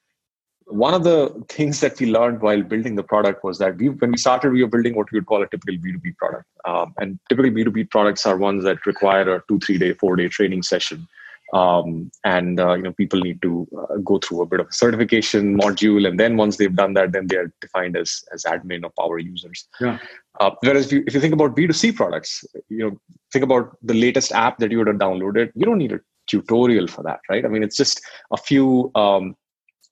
one 0.69 0.93
of 0.93 1.03
the 1.03 1.45
things 1.49 1.81
that 1.81 1.99
we 1.99 2.07
learned 2.07 2.43
while 2.43 2.63
building 2.63 2.95
the 2.95 3.03
product 3.03 3.43
was 3.43 3.59
that 3.59 3.77
we, 3.79 3.89
when 3.89 4.11
we 4.11 4.19
started, 4.19 4.53
we 4.53 4.63
were 4.63 4.69
building 4.69 4.95
what 4.95 5.11
we 5.11 5.19
would 5.19 5.27
call 5.27 5.43
a 5.43 5.49
typical 5.49 5.75
B2B 5.77 6.17
product. 6.19 6.45
Um, 6.67 6.95
and 6.99 7.19
typical 7.29 7.51
B2B 7.51 7.91
products 7.91 8.27
are 8.27 8.37
ones 8.37 8.65
that 8.65 8.85
require 8.85 9.37
a 9.37 9.43
two, 9.49 9.59
three 9.61 9.79
day, 9.79 9.95
four 9.95 10.17
day 10.17 10.29
training 10.29 10.63
session 10.63 11.09
um, 11.53 12.11
and 12.25 12.61
uh, 12.61 12.75
you 12.75 12.83
know 12.83 12.93
people 12.93 13.21
need 13.21 13.41
to 13.43 13.67
uh, 13.79 13.97
go 13.99 14.19
through 14.19 14.43
a 14.43 14.47
bit 14.47 14.61
of 14.61 14.69
a 14.69 14.73
certification 14.73 15.59
module. 15.59 16.07
And 16.07 16.21
then 16.21 16.37
once 16.37 16.57
they've 16.57 16.75
done 16.75 16.95
that 16.95 17.13
then 17.13 17.27
they 17.27 17.37
are 17.37 17.53
defined 17.61 17.97
as 17.97 18.23
as 18.33 18.45
admin 18.45 18.85
or 18.85 18.93
power 18.99 19.19
users. 19.19 19.67
Yeah. 19.81 19.99
Uh, 20.41 20.51
whereas 20.61 20.87
if 20.87 20.93
you, 20.93 21.05
if 21.07 21.15
you 21.15 21.21
think 21.21 21.35
about 21.35 21.57
b2c 21.57 21.97
products 21.97 22.45
you 22.69 22.79
know 22.79 23.01
think 23.33 23.43
about 23.43 23.77
the 23.83 23.95
latest 23.95 24.31
app 24.33 24.59
that 24.59 24.71
you 24.71 24.79
would 24.79 24.87
have 24.87 24.97
downloaded 24.97 25.51
you 25.57 25.67
don't 25.67 25.79
need 25.79 25.91
a 25.91 26.01
tutorial 26.29 26.87
for 26.87 27.03
that 27.03 27.21
right? 27.29 27.45
I 27.45 27.49
mean 27.49 27.63
it's 27.63 27.77
just 27.77 28.01
a 28.33 28.37
few 28.37 28.91
um, 28.95 29.35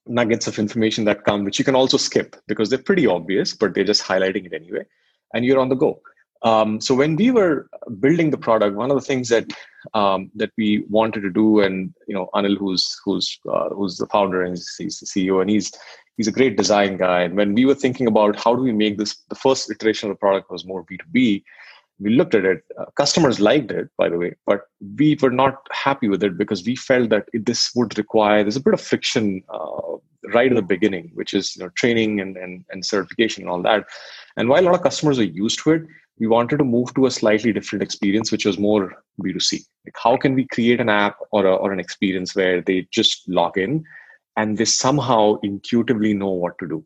nuggets 0.05 0.47
of 0.47 0.57
information 0.57 1.03
that 1.05 1.25
come 1.25 1.43
which 1.43 1.59
you 1.59 1.65
can 1.65 1.75
also 1.75 1.97
skip 1.97 2.35
because 2.47 2.69
they're 2.69 2.79
pretty 2.79 3.07
obvious 3.07 3.53
but 3.53 3.73
they're 3.73 3.83
just 3.83 4.03
highlighting 4.03 4.45
it 4.45 4.53
anyway. 4.53 4.85
And 5.33 5.43
you're 5.43 5.59
on 5.59 5.69
the 5.69 5.75
go 5.75 5.99
um, 6.43 6.79
so 6.81 6.93
when 6.93 7.15
we 7.15 7.31
were 7.31 7.69
building 7.99 8.29
the 8.29 8.37
product, 8.37 8.75
one 8.75 8.91
of 8.91 8.97
the 8.97 9.01
things 9.01 9.29
that 9.29 9.51
um, 9.93 10.31
that 10.35 10.51
we 10.57 10.83
wanted 10.89 11.21
to 11.21 11.29
do, 11.29 11.61
and 11.61 11.93
you 12.07 12.13
know, 12.13 12.29
Anil, 12.35 12.57
who's 12.57 12.99
who's 13.03 13.39
uh, 13.51 13.69
who's 13.69 13.97
the 13.97 14.07
founder 14.07 14.43
and 14.43 14.57
he's 14.77 14.99
the 14.99 15.05
CEO, 15.05 15.41
and 15.41 15.49
he's 15.49 15.71
he's 16.17 16.27
a 16.27 16.31
great 16.31 16.57
design 16.57 16.97
guy. 16.97 17.21
And 17.21 17.35
when 17.35 17.53
we 17.53 17.65
were 17.65 17.75
thinking 17.75 18.07
about 18.07 18.39
how 18.39 18.55
do 18.55 18.61
we 18.61 18.71
make 18.71 18.97
this, 18.97 19.17
the 19.29 19.35
first 19.35 19.69
iteration 19.71 20.09
of 20.09 20.15
the 20.15 20.19
product 20.19 20.51
was 20.51 20.65
more 20.65 20.83
B 20.83 20.97
two 20.97 21.05
B. 21.11 21.43
We 21.99 22.11
looked 22.11 22.35
at 22.35 22.45
it. 22.45 22.63
Uh, 22.79 22.85
customers 22.95 23.39
liked 23.39 23.71
it, 23.71 23.89
by 23.97 24.07
the 24.07 24.19
way, 24.19 24.35
but 24.45 24.67
we 24.97 25.17
were 25.19 25.31
not 25.31 25.55
happy 25.71 26.07
with 26.07 26.23
it 26.23 26.37
because 26.37 26.63
we 26.63 26.75
felt 26.75 27.09
that 27.09 27.27
it, 27.33 27.47
this 27.47 27.71
would 27.73 27.97
require 27.97 28.43
there's 28.43 28.55
a 28.55 28.61
bit 28.61 28.75
of 28.75 28.81
friction 28.81 29.41
uh, 29.49 29.97
right 30.31 30.47
in 30.47 30.53
the 30.53 30.61
beginning, 30.61 31.09
which 31.15 31.33
is 31.33 31.55
you 31.55 31.63
know 31.63 31.69
training 31.69 32.19
and, 32.19 32.37
and 32.37 32.65
and 32.69 32.85
certification 32.85 33.43
and 33.43 33.49
all 33.49 33.63
that. 33.63 33.85
And 34.35 34.47
while 34.47 34.61
a 34.61 34.65
lot 34.65 34.75
of 34.75 34.83
customers 34.83 35.17
are 35.17 35.23
used 35.23 35.59
to 35.63 35.71
it, 35.71 35.81
we 36.19 36.27
wanted 36.27 36.57
to 36.57 36.63
move 36.63 36.93
to 36.95 37.05
a 37.05 37.11
slightly 37.11 37.53
different 37.53 37.83
experience, 37.83 38.31
which 38.31 38.45
was 38.45 38.57
more 38.57 39.03
B2C. 39.21 39.63
Like, 39.85 39.95
how 39.95 40.17
can 40.17 40.33
we 40.33 40.47
create 40.47 40.79
an 40.79 40.89
app 40.89 41.17
or, 41.31 41.45
a, 41.45 41.55
or 41.55 41.71
an 41.71 41.79
experience 41.79 42.35
where 42.35 42.61
they 42.61 42.87
just 42.91 43.27
log 43.29 43.57
in 43.57 43.83
and 44.35 44.57
they 44.57 44.65
somehow 44.65 45.35
intuitively 45.43 46.13
know 46.13 46.29
what 46.29 46.57
to 46.59 46.67
do? 46.67 46.83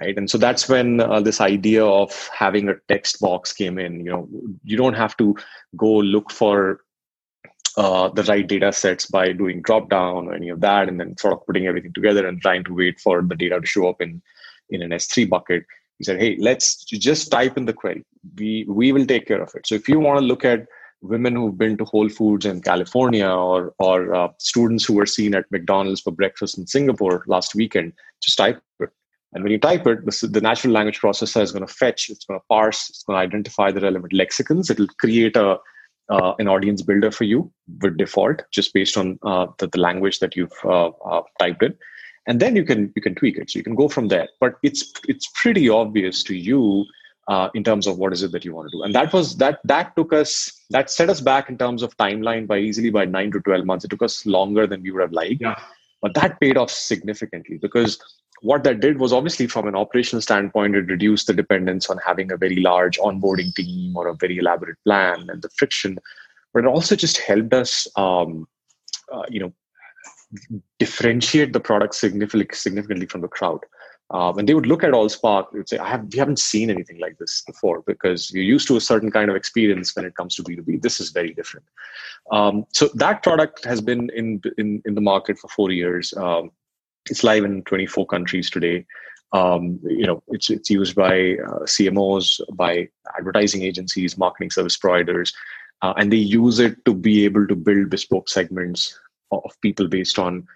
Right. 0.00 0.16
And 0.16 0.28
so 0.28 0.38
that's 0.38 0.68
when 0.68 1.00
uh, 1.00 1.20
this 1.20 1.40
idea 1.40 1.84
of 1.84 2.28
having 2.36 2.68
a 2.68 2.74
text 2.88 3.20
box 3.20 3.52
came 3.52 3.78
in. 3.78 4.04
You 4.04 4.10
know, 4.10 4.28
you 4.64 4.76
don't 4.76 4.94
have 4.94 5.16
to 5.18 5.36
go 5.76 5.88
look 5.88 6.32
for 6.32 6.80
uh, 7.76 8.08
the 8.08 8.24
right 8.24 8.46
data 8.46 8.72
sets 8.72 9.06
by 9.06 9.32
doing 9.32 9.62
drop 9.62 9.90
down 9.90 10.28
or 10.28 10.34
any 10.34 10.48
of 10.48 10.60
that 10.60 10.88
and 10.88 10.98
then 10.98 11.16
sort 11.16 11.34
of 11.34 11.46
putting 11.46 11.66
everything 11.66 11.92
together 11.92 12.26
and 12.26 12.40
trying 12.40 12.64
to 12.64 12.74
wait 12.74 13.00
for 13.00 13.22
the 13.22 13.34
data 13.34 13.60
to 13.60 13.66
show 13.66 13.88
up 13.88 14.00
in 14.00 14.22
in 14.70 14.80
an 14.80 14.90
s3 14.90 15.28
bucket 15.28 15.64
he 15.98 16.04
said 16.04 16.20
hey 16.20 16.36
let's 16.38 16.84
just 16.84 17.30
type 17.30 17.56
in 17.56 17.66
the 17.66 17.72
query. 17.72 18.04
We 18.36 18.64
we 18.68 18.92
will 18.92 19.06
take 19.06 19.26
care 19.26 19.42
of 19.42 19.54
it. 19.54 19.66
So 19.66 19.74
if 19.74 19.88
you 19.88 20.00
want 20.00 20.20
to 20.20 20.24
look 20.24 20.44
at 20.44 20.66
women 21.04 21.36
who've 21.36 21.58
been 21.58 21.76
to 21.76 21.84
whole 21.84 22.08
foods 22.08 22.46
in 22.46 22.60
california 22.62 23.28
or 23.28 23.74
or 23.78 24.14
uh, 24.14 24.28
students 24.38 24.84
who 24.84 24.94
were 24.94 25.06
seen 25.06 25.34
at 25.34 25.50
mcdonald's 25.50 26.00
for 26.00 26.10
breakfast 26.10 26.56
in 26.56 26.66
singapore 26.66 27.22
last 27.26 27.54
weekend 27.54 27.92
just 28.22 28.38
type 28.38 28.60
it. 28.80 28.90
And 29.32 29.42
when 29.42 29.52
you 29.52 29.58
type 29.58 29.86
it 29.86 30.04
the, 30.04 30.28
the 30.28 30.40
natural 30.40 30.72
language 30.72 31.00
processor 31.00 31.42
is 31.42 31.52
going 31.52 31.66
to 31.66 31.72
fetch 31.72 32.08
it's 32.08 32.24
going 32.24 32.40
to 32.40 32.46
parse 32.48 32.88
it's 32.88 33.02
going 33.02 33.16
to 33.16 33.20
identify 33.20 33.70
the 33.70 33.80
relevant 33.80 34.12
lexicons. 34.12 34.70
It'll 34.70 34.88
create 34.98 35.36
a 35.36 35.58
uh, 36.10 36.34
an 36.38 36.48
audience 36.48 36.82
builder 36.82 37.10
for 37.10 37.24
you 37.24 37.50
with 37.80 37.96
default 37.96 38.42
just 38.52 38.74
based 38.74 38.96
on 38.98 39.18
uh, 39.22 39.46
the, 39.58 39.66
the 39.68 39.80
language 39.80 40.18
that 40.18 40.36
you've 40.36 40.52
uh, 40.64 40.88
uh 40.88 41.22
typed 41.38 41.62
in 41.62 41.74
and 42.26 42.40
then 42.40 42.56
you 42.56 42.64
can 42.64 42.92
you 42.96 43.02
can 43.02 43.14
tweak 43.14 43.36
it. 43.38 43.50
So 43.50 43.58
you 43.58 43.64
can 43.64 43.74
go 43.74 43.88
from 43.88 44.08
there. 44.08 44.28
But 44.40 44.54
it's 44.62 44.92
it's 45.08 45.30
pretty 45.34 45.68
obvious 45.68 46.22
to 46.24 46.34
you 46.34 46.86
uh, 47.28 47.48
in 47.54 47.64
terms 47.64 47.86
of 47.86 47.98
what 47.98 48.12
is 48.12 48.22
it 48.22 48.32
that 48.32 48.44
you 48.44 48.54
want 48.54 48.70
to 48.70 48.76
do. 48.76 48.82
And 48.82 48.94
that 48.94 49.12
was 49.12 49.36
that 49.38 49.60
that 49.64 49.94
took 49.96 50.12
us 50.12 50.52
that 50.70 50.90
set 50.90 51.10
us 51.10 51.20
back 51.20 51.48
in 51.48 51.58
terms 51.58 51.82
of 51.82 51.96
timeline 51.96 52.46
by 52.46 52.58
easily 52.58 52.90
by 52.90 53.04
9 53.04 53.32
to 53.32 53.40
12 53.40 53.64
months. 53.64 53.84
It 53.84 53.88
took 53.88 54.02
us 54.02 54.24
longer 54.26 54.66
than 54.66 54.82
we 54.82 54.90
would 54.90 55.02
have 55.02 55.12
liked. 55.12 55.40
Yeah. 55.40 55.58
but 56.02 56.14
that 56.14 56.38
paid 56.38 56.58
off 56.58 56.70
significantly 56.70 57.56
because 57.56 57.98
what 58.42 58.62
that 58.64 58.80
did 58.80 58.98
was 58.98 59.10
obviously 59.10 59.46
from 59.46 59.66
an 59.66 59.74
operational 59.74 60.20
standpoint 60.20 60.74
it 60.76 60.86
reduced 60.86 61.28
the 61.28 61.32
dependence 61.32 61.88
on 61.88 61.98
having 62.04 62.30
a 62.30 62.36
very 62.36 62.56
large 62.56 62.98
onboarding 62.98 63.54
team 63.54 63.96
or 63.96 64.08
a 64.08 64.14
very 64.14 64.36
elaborate 64.36 64.76
plan 64.84 65.30
and 65.30 65.40
the 65.40 65.48
friction. 65.56 65.98
But 66.52 66.64
it 66.64 66.68
also 66.68 66.94
just 66.94 67.18
helped 67.18 67.54
us 67.54 67.88
um, 67.96 68.46
uh, 69.12 69.24
you 69.28 69.40
know 69.40 69.52
differentiate 70.78 71.52
the 71.52 71.60
product 71.60 71.94
significantly 71.94 72.48
significantly 72.52 73.06
from 73.06 73.20
the 73.20 73.28
crowd. 73.28 73.60
Uh, 74.10 74.32
when 74.32 74.44
they 74.46 74.54
would 74.54 74.66
look 74.66 74.84
at 74.84 74.92
AllSpark, 74.92 75.50
they 75.50 75.58
would 75.58 75.68
say, 75.68 75.78
I 75.78 75.88
have, 75.88 76.12
we 76.12 76.18
haven't 76.18 76.38
seen 76.38 76.68
anything 76.70 76.98
like 77.00 77.16
this 77.18 77.42
before 77.46 77.82
because 77.86 78.30
you're 78.30 78.44
used 78.44 78.68
to 78.68 78.76
a 78.76 78.80
certain 78.80 79.10
kind 79.10 79.30
of 79.30 79.36
experience 79.36 79.96
when 79.96 80.04
it 80.04 80.14
comes 80.14 80.36
to 80.36 80.42
B2B. 80.42 80.82
This 80.82 81.00
is 81.00 81.10
very 81.10 81.32
different. 81.32 81.66
Um, 82.30 82.66
so 82.72 82.90
that 82.94 83.22
product 83.22 83.64
has 83.64 83.80
been 83.80 84.10
in, 84.14 84.42
in, 84.58 84.82
in 84.84 84.94
the 84.94 85.00
market 85.00 85.38
for 85.38 85.48
four 85.48 85.70
years. 85.70 86.12
Um, 86.16 86.50
it's 87.08 87.24
live 87.24 87.44
in 87.44 87.62
24 87.62 88.06
countries 88.06 88.50
today. 88.50 88.86
Um, 89.32 89.80
you 89.82 90.06
know, 90.06 90.22
it's, 90.28 90.50
it's 90.50 90.70
used 90.70 90.94
by 90.94 91.36
uh, 91.46 91.64
CMOs, 91.64 92.40
by 92.52 92.88
advertising 93.18 93.62
agencies, 93.62 94.16
marketing 94.18 94.50
service 94.50 94.76
providers, 94.76 95.32
uh, 95.82 95.94
and 95.96 96.12
they 96.12 96.18
use 96.18 96.60
it 96.60 96.84
to 96.84 96.94
be 96.94 97.24
able 97.24 97.46
to 97.48 97.56
build 97.56 97.90
bespoke 97.90 98.28
segments 98.28 98.96
of 99.44 99.60
people 99.60 99.88
based 99.88 100.18
on 100.18 100.46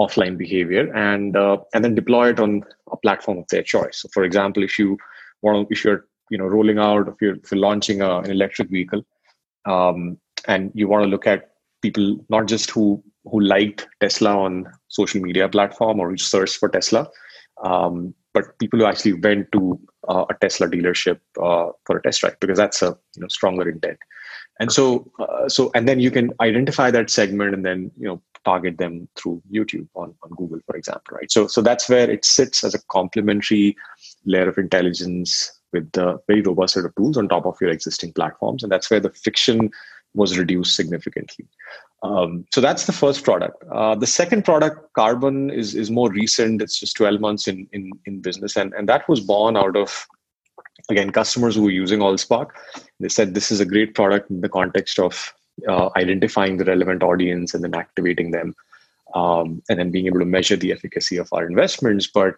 offline 0.00 0.36
behavior 0.36 0.92
and 0.94 1.36
uh, 1.36 1.56
and 1.74 1.84
then 1.84 1.94
deploy 1.94 2.30
it 2.30 2.40
on 2.40 2.62
a 2.92 2.96
platform 2.96 3.38
of 3.38 3.46
their 3.48 3.62
choice. 3.62 4.02
So 4.02 4.08
for 4.12 4.24
example 4.24 4.62
if 4.62 4.78
you 4.78 4.98
want 5.42 5.68
if 5.70 5.84
you're 5.84 6.06
you 6.30 6.38
know 6.38 6.46
rolling 6.46 6.78
out 6.78 7.08
if 7.08 7.14
you're, 7.20 7.36
if 7.36 7.50
you're 7.50 7.60
launching 7.60 8.02
a, 8.02 8.18
an 8.18 8.30
electric 8.30 8.68
vehicle 8.68 9.02
um, 9.64 10.18
and 10.46 10.70
you 10.74 10.88
want 10.88 11.04
to 11.04 11.08
look 11.08 11.26
at 11.26 11.52
people 11.82 12.18
not 12.28 12.46
just 12.46 12.70
who 12.70 13.02
who 13.24 13.40
liked 13.40 13.86
tesla 14.00 14.36
on 14.36 14.66
social 14.88 15.20
media 15.20 15.48
platform 15.48 16.00
or 16.00 16.10
who 16.10 16.16
searched 16.16 16.56
for 16.56 16.68
tesla 16.68 17.08
um, 17.64 18.14
but 18.34 18.58
people 18.58 18.78
who 18.78 18.84
actually 18.84 19.14
went 19.14 19.50
to 19.52 19.80
uh, 20.08 20.24
a 20.28 20.34
tesla 20.40 20.68
dealership 20.68 21.20
uh, 21.42 21.70
for 21.84 21.96
a 21.96 22.02
test 22.02 22.20
drive 22.20 22.38
because 22.40 22.58
that's 22.58 22.82
a 22.82 22.96
you 23.14 23.22
know 23.22 23.28
stronger 23.28 23.68
intent. 23.68 23.98
And 24.60 24.70
so 24.72 25.10
uh, 25.18 25.48
so 25.48 25.70
and 25.74 25.88
then 25.88 26.00
you 26.00 26.10
can 26.10 26.32
identify 26.40 26.90
that 26.90 27.10
segment 27.10 27.54
and 27.54 27.64
then 27.64 27.90
you 27.96 28.06
know 28.08 28.22
target 28.46 28.78
them 28.78 28.94
through 29.16 29.42
youtube 29.58 29.88
on, 29.94 30.14
on 30.22 30.30
google 30.40 30.60
for 30.66 30.76
example 30.76 31.16
right 31.18 31.32
so 31.36 31.46
so 31.46 31.60
that's 31.68 31.88
where 31.88 32.10
it 32.16 32.24
sits 32.24 32.64
as 32.68 32.74
a 32.74 32.82
complementary 32.98 33.76
layer 34.24 34.48
of 34.48 34.58
intelligence 34.66 35.52
with 35.72 35.90
the 35.92 36.06
very 36.28 36.42
robust 36.42 36.74
set 36.74 36.84
of 36.84 36.94
tools 36.96 37.18
on 37.18 37.28
top 37.28 37.46
of 37.46 37.60
your 37.60 37.70
existing 37.70 38.12
platforms 38.12 38.62
and 38.62 38.72
that's 38.72 38.90
where 38.90 39.04
the 39.06 39.12
friction 39.24 39.70
was 40.14 40.38
reduced 40.38 40.74
significantly 40.74 41.46
Um, 42.02 42.44
so 42.54 42.60
that's 42.60 42.86
the 42.86 42.92
first 42.92 43.24
product. 43.24 43.62
Uh, 43.72 43.94
the 43.94 44.06
second 44.06 44.44
product, 44.44 44.92
Carbon, 44.94 45.50
is 45.50 45.74
is 45.74 45.90
more 45.90 46.10
recent. 46.10 46.62
It's 46.62 46.78
just 46.78 46.96
12 46.96 47.20
months 47.20 47.48
in 47.48 47.66
in, 47.72 47.90
in 48.04 48.20
business, 48.20 48.56
and 48.56 48.74
and 48.74 48.88
that 48.88 49.08
was 49.08 49.20
born 49.20 49.56
out 49.56 49.76
of 49.76 50.06
again 50.90 51.10
customers 51.10 51.56
who 51.56 51.62
were 51.62 51.70
using 51.70 52.00
Allspark. 52.00 52.50
They 53.00 53.08
said 53.08 53.34
this 53.34 53.50
is 53.50 53.60
a 53.60 53.64
great 53.64 53.94
product 53.94 54.30
in 54.30 54.40
the 54.40 54.48
context 54.48 54.98
of 54.98 55.32
uh, 55.68 55.90
identifying 55.96 56.56
the 56.56 56.64
relevant 56.64 57.02
audience 57.02 57.54
and 57.54 57.62
then 57.64 57.74
activating 57.74 58.30
them, 58.30 58.54
um, 59.14 59.62
and 59.68 59.78
then 59.78 59.90
being 59.90 60.06
able 60.06 60.20
to 60.20 60.24
measure 60.24 60.56
the 60.56 60.72
efficacy 60.72 61.16
of 61.16 61.28
our 61.32 61.46
investments. 61.46 62.06
But 62.06 62.34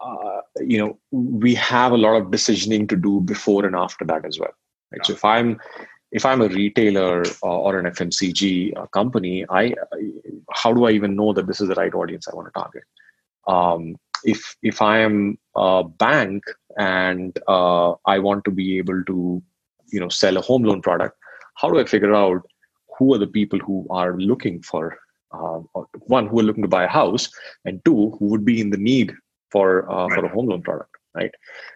uh, 0.00 0.40
you 0.60 0.78
know, 0.78 0.98
we 1.10 1.54
have 1.54 1.92
a 1.92 1.98
lot 1.98 2.16
of 2.16 2.28
decisioning 2.28 2.88
to 2.88 2.96
do 2.96 3.20
before 3.20 3.66
and 3.66 3.76
after 3.76 4.04
that 4.04 4.24
as 4.24 4.38
well. 4.38 4.52
Right? 4.92 5.00
Yeah. 5.02 5.06
So 5.06 5.12
if 5.14 5.24
I'm 5.24 5.60
if 6.10 6.24
I'm 6.24 6.40
a 6.40 6.48
retailer 6.48 7.22
or 7.42 7.78
an 7.78 7.86
FMCG 7.86 8.76
uh, 8.76 8.86
company, 8.86 9.44
I 9.50 9.74
how 10.52 10.72
do 10.72 10.86
I 10.86 10.92
even 10.92 11.16
know 11.16 11.32
that 11.32 11.46
this 11.46 11.60
is 11.60 11.68
the 11.68 11.74
right 11.74 11.94
audience 11.94 12.28
I 12.28 12.34
want 12.34 12.48
to 12.48 12.60
target? 12.60 12.84
Um, 13.46 13.96
if 14.24 14.56
if 14.62 14.80
I 14.82 14.98
am 14.98 15.38
a 15.56 15.84
bank 15.84 16.44
and 16.78 17.38
uh, 17.46 17.94
I 18.06 18.18
want 18.18 18.44
to 18.44 18.50
be 18.50 18.78
able 18.78 19.02
to, 19.04 19.42
you 19.88 20.00
know, 20.00 20.08
sell 20.08 20.36
a 20.36 20.40
home 20.40 20.62
loan 20.62 20.82
product, 20.82 21.17
how 21.60 21.70
do 21.70 21.78
I 21.78 21.84
figure 21.84 22.14
out 22.14 22.42
who 22.98 23.14
are 23.14 23.18
the 23.18 23.26
people 23.26 23.58
who 23.58 23.86
are 23.90 24.16
looking 24.16 24.62
for 24.62 24.98
uh, 25.32 25.60
one 26.06 26.26
who 26.26 26.40
are 26.40 26.42
looking 26.42 26.62
to 26.62 26.68
buy 26.68 26.84
a 26.84 26.88
house, 26.88 27.28
and 27.64 27.84
two 27.84 28.10
who 28.18 28.26
would 28.26 28.44
be 28.44 28.60
in 28.60 28.70
the 28.70 28.78
need 28.78 29.12
for 29.50 29.90
uh, 29.90 30.08
for 30.14 30.24
a 30.24 30.28
home 30.28 30.48
loan 30.48 30.62
product? 30.62 30.98
right? 31.14 31.34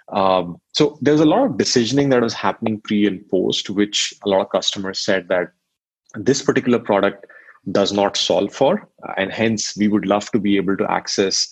Um, 0.08 0.60
so 0.72 0.98
there's 1.00 1.20
a 1.20 1.24
lot 1.26 1.46
of 1.46 1.52
decisioning 1.52 2.10
that 2.10 2.22
was 2.22 2.34
happening 2.34 2.80
pre 2.80 3.06
and 3.06 3.28
post, 3.28 3.70
which 3.70 4.14
a 4.24 4.28
lot 4.28 4.40
of 4.40 4.50
customers 4.50 4.98
said 4.98 5.28
that 5.28 5.52
this 6.14 6.42
particular 6.42 6.78
product 6.78 7.26
does 7.70 7.92
not 7.92 8.16
solve 8.16 8.52
for, 8.52 8.88
and 9.16 9.32
hence 9.32 9.76
we 9.76 9.88
would 9.88 10.06
love 10.06 10.30
to 10.32 10.38
be 10.38 10.56
able 10.56 10.76
to 10.76 10.90
access 10.90 11.48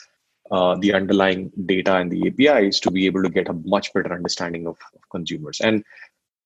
uh, 0.50 0.74
the 0.80 0.92
underlying 0.92 1.50
data 1.66 1.96
and 1.96 2.10
the 2.10 2.26
APIs 2.26 2.80
to 2.80 2.90
be 2.90 3.06
able 3.06 3.22
to 3.22 3.28
get 3.30 3.48
a 3.48 3.52
much 3.64 3.92
better 3.94 4.12
understanding 4.12 4.66
of, 4.66 4.76
of 4.94 5.08
consumers. 5.10 5.60
And 5.60 5.84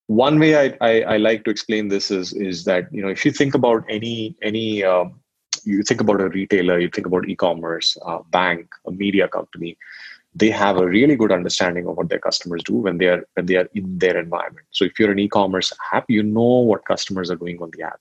one 0.06 0.38
way 0.38 0.56
I, 0.56 0.76
I, 0.80 1.00
I, 1.02 1.16
like 1.16 1.44
to 1.44 1.50
explain 1.50 1.88
this 1.88 2.10
is 2.10 2.32
is 2.34 2.64
that 2.64 2.92
you 2.92 3.00
know 3.00 3.08
if 3.08 3.24
you 3.24 3.30
think 3.30 3.54
about 3.54 3.84
any 3.88 4.36
any 4.42 4.84
uh, 4.84 5.04
you 5.64 5.82
think 5.82 6.00
about 6.00 6.20
a 6.20 6.28
retailer, 6.28 6.78
you 6.78 6.90
think 6.90 7.06
about 7.06 7.28
e-commerce, 7.28 7.96
uh, 8.04 8.18
bank, 8.30 8.68
a 8.86 8.90
media 8.90 9.28
company 9.28 9.78
they 10.34 10.50
have 10.50 10.78
a 10.78 10.86
really 10.86 11.16
good 11.16 11.32
understanding 11.32 11.86
of 11.86 11.96
what 11.96 12.08
their 12.08 12.18
customers 12.18 12.62
do 12.64 12.74
when 12.74 12.98
they 12.98 13.06
are 13.06 13.26
when 13.34 13.46
they 13.46 13.56
are 13.56 13.68
in 13.74 13.98
their 13.98 14.18
environment. 14.18 14.66
So 14.70 14.84
if 14.84 14.98
you're 14.98 15.12
an 15.12 15.18
e-commerce 15.18 15.72
app, 15.92 16.06
you 16.08 16.22
know 16.22 16.58
what 16.70 16.84
customers 16.84 17.30
are 17.30 17.36
doing 17.36 17.62
on 17.62 17.70
the 17.76 17.84
app. 17.84 18.00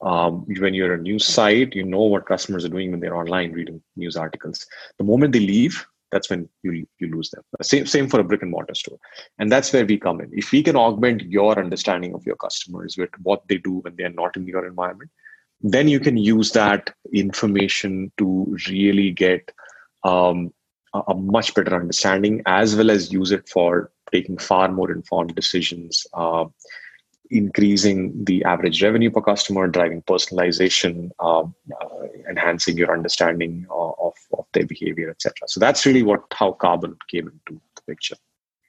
Um, 0.00 0.46
when 0.60 0.74
you're 0.74 0.94
a 0.94 0.98
news 0.98 1.24
site, 1.24 1.74
you 1.74 1.84
know 1.84 2.02
what 2.02 2.26
customers 2.26 2.64
are 2.64 2.68
doing 2.68 2.92
when 2.92 3.00
they're 3.00 3.16
online 3.16 3.52
reading 3.52 3.82
news 3.96 4.16
articles. 4.16 4.64
The 4.96 5.04
moment 5.04 5.32
they 5.32 5.40
leave, 5.40 5.84
that's 6.10 6.30
when 6.30 6.48
you 6.62 6.86
you 6.98 7.08
lose 7.14 7.30
them. 7.30 7.42
Same 7.62 7.86
same 7.86 8.08
for 8.08 8.20
a 8.20 8.24
brick 8.24 8.42
and 8.42 8.50
mortar 8.50 8.74
store, 8.74 8.98
and 9.38 9.50
that's 9.50 9.72
where 9.72 9.86
we 9.86 9.98
come 9.98 10.20
in. 10.20 10.30
If 10.32 10.52
we 10.52 10.62
can 10.62 10.76
augment 10.76 11.22
your 11.22 11.58
understanding 11.58 12.14
of 12.14 12.24
your 12.26 12.36
customers 12.36 12.96
with 12.96 13.10
what 13.22 13.46
they 13.48 13.58
do 13.58 13.74
when 13.78 13.96
they 13.96 14.04
are 14.04 14.10
not 14.10 14.36
in 14.36 14.46
your 14.46 14.66
environment, 14.66 15.10
then 15.60 15.88
you 15.88 16.00
can 16.00 16.16
use 16.16 16.52
that 16.52 16.94
information 17.12 18.12
to 18.18 18.56
really 18.68 19.10
get 19.10 19.52
um, 20.04 20.52
a 20.94 21.14
much 21.14 21.54
better 21.54 21.74
understanding 21.74 22.42
as 22.46 22.74
well 22.76 22.90
as 22.90 23.12
use 23.12 23.30
it 23.30 23.48
for 23.48 23.90
taking 24.12 24.38
far 24.38 24.68
more 24.70 24.90
informed 24.90 25.34
decisions 25.34 26.06
uh, 26.14 26.44
increasing 27.30 28.24
the 28.24 28.44
average 28.44 28.82
revenue 28.82 29.10
per 29.10 29.20
customer 29.20 29.66
driving 29.68 30.02
personalization 30.02 31.10
uh, 31.20 31.40
uh, 31.40 32.06
enhancing 32.28 32.76
your 32.76 32.92
understanding 32.92 33.66
of, 33.70 34.14
of 34.32 34.44
their 34.52 34.66
behavior 34.66 35.10
etc 35.10 35.34
so 35.46 35.60
that's 35.60 35.84
really 35.86 36.02
what 36.02 36.22
how 36.32 36.52
carbon 36.52 36.96
came 37.08 37.26
into 37.28 37.60
the 37.76 37.82
picture 37.82 38.16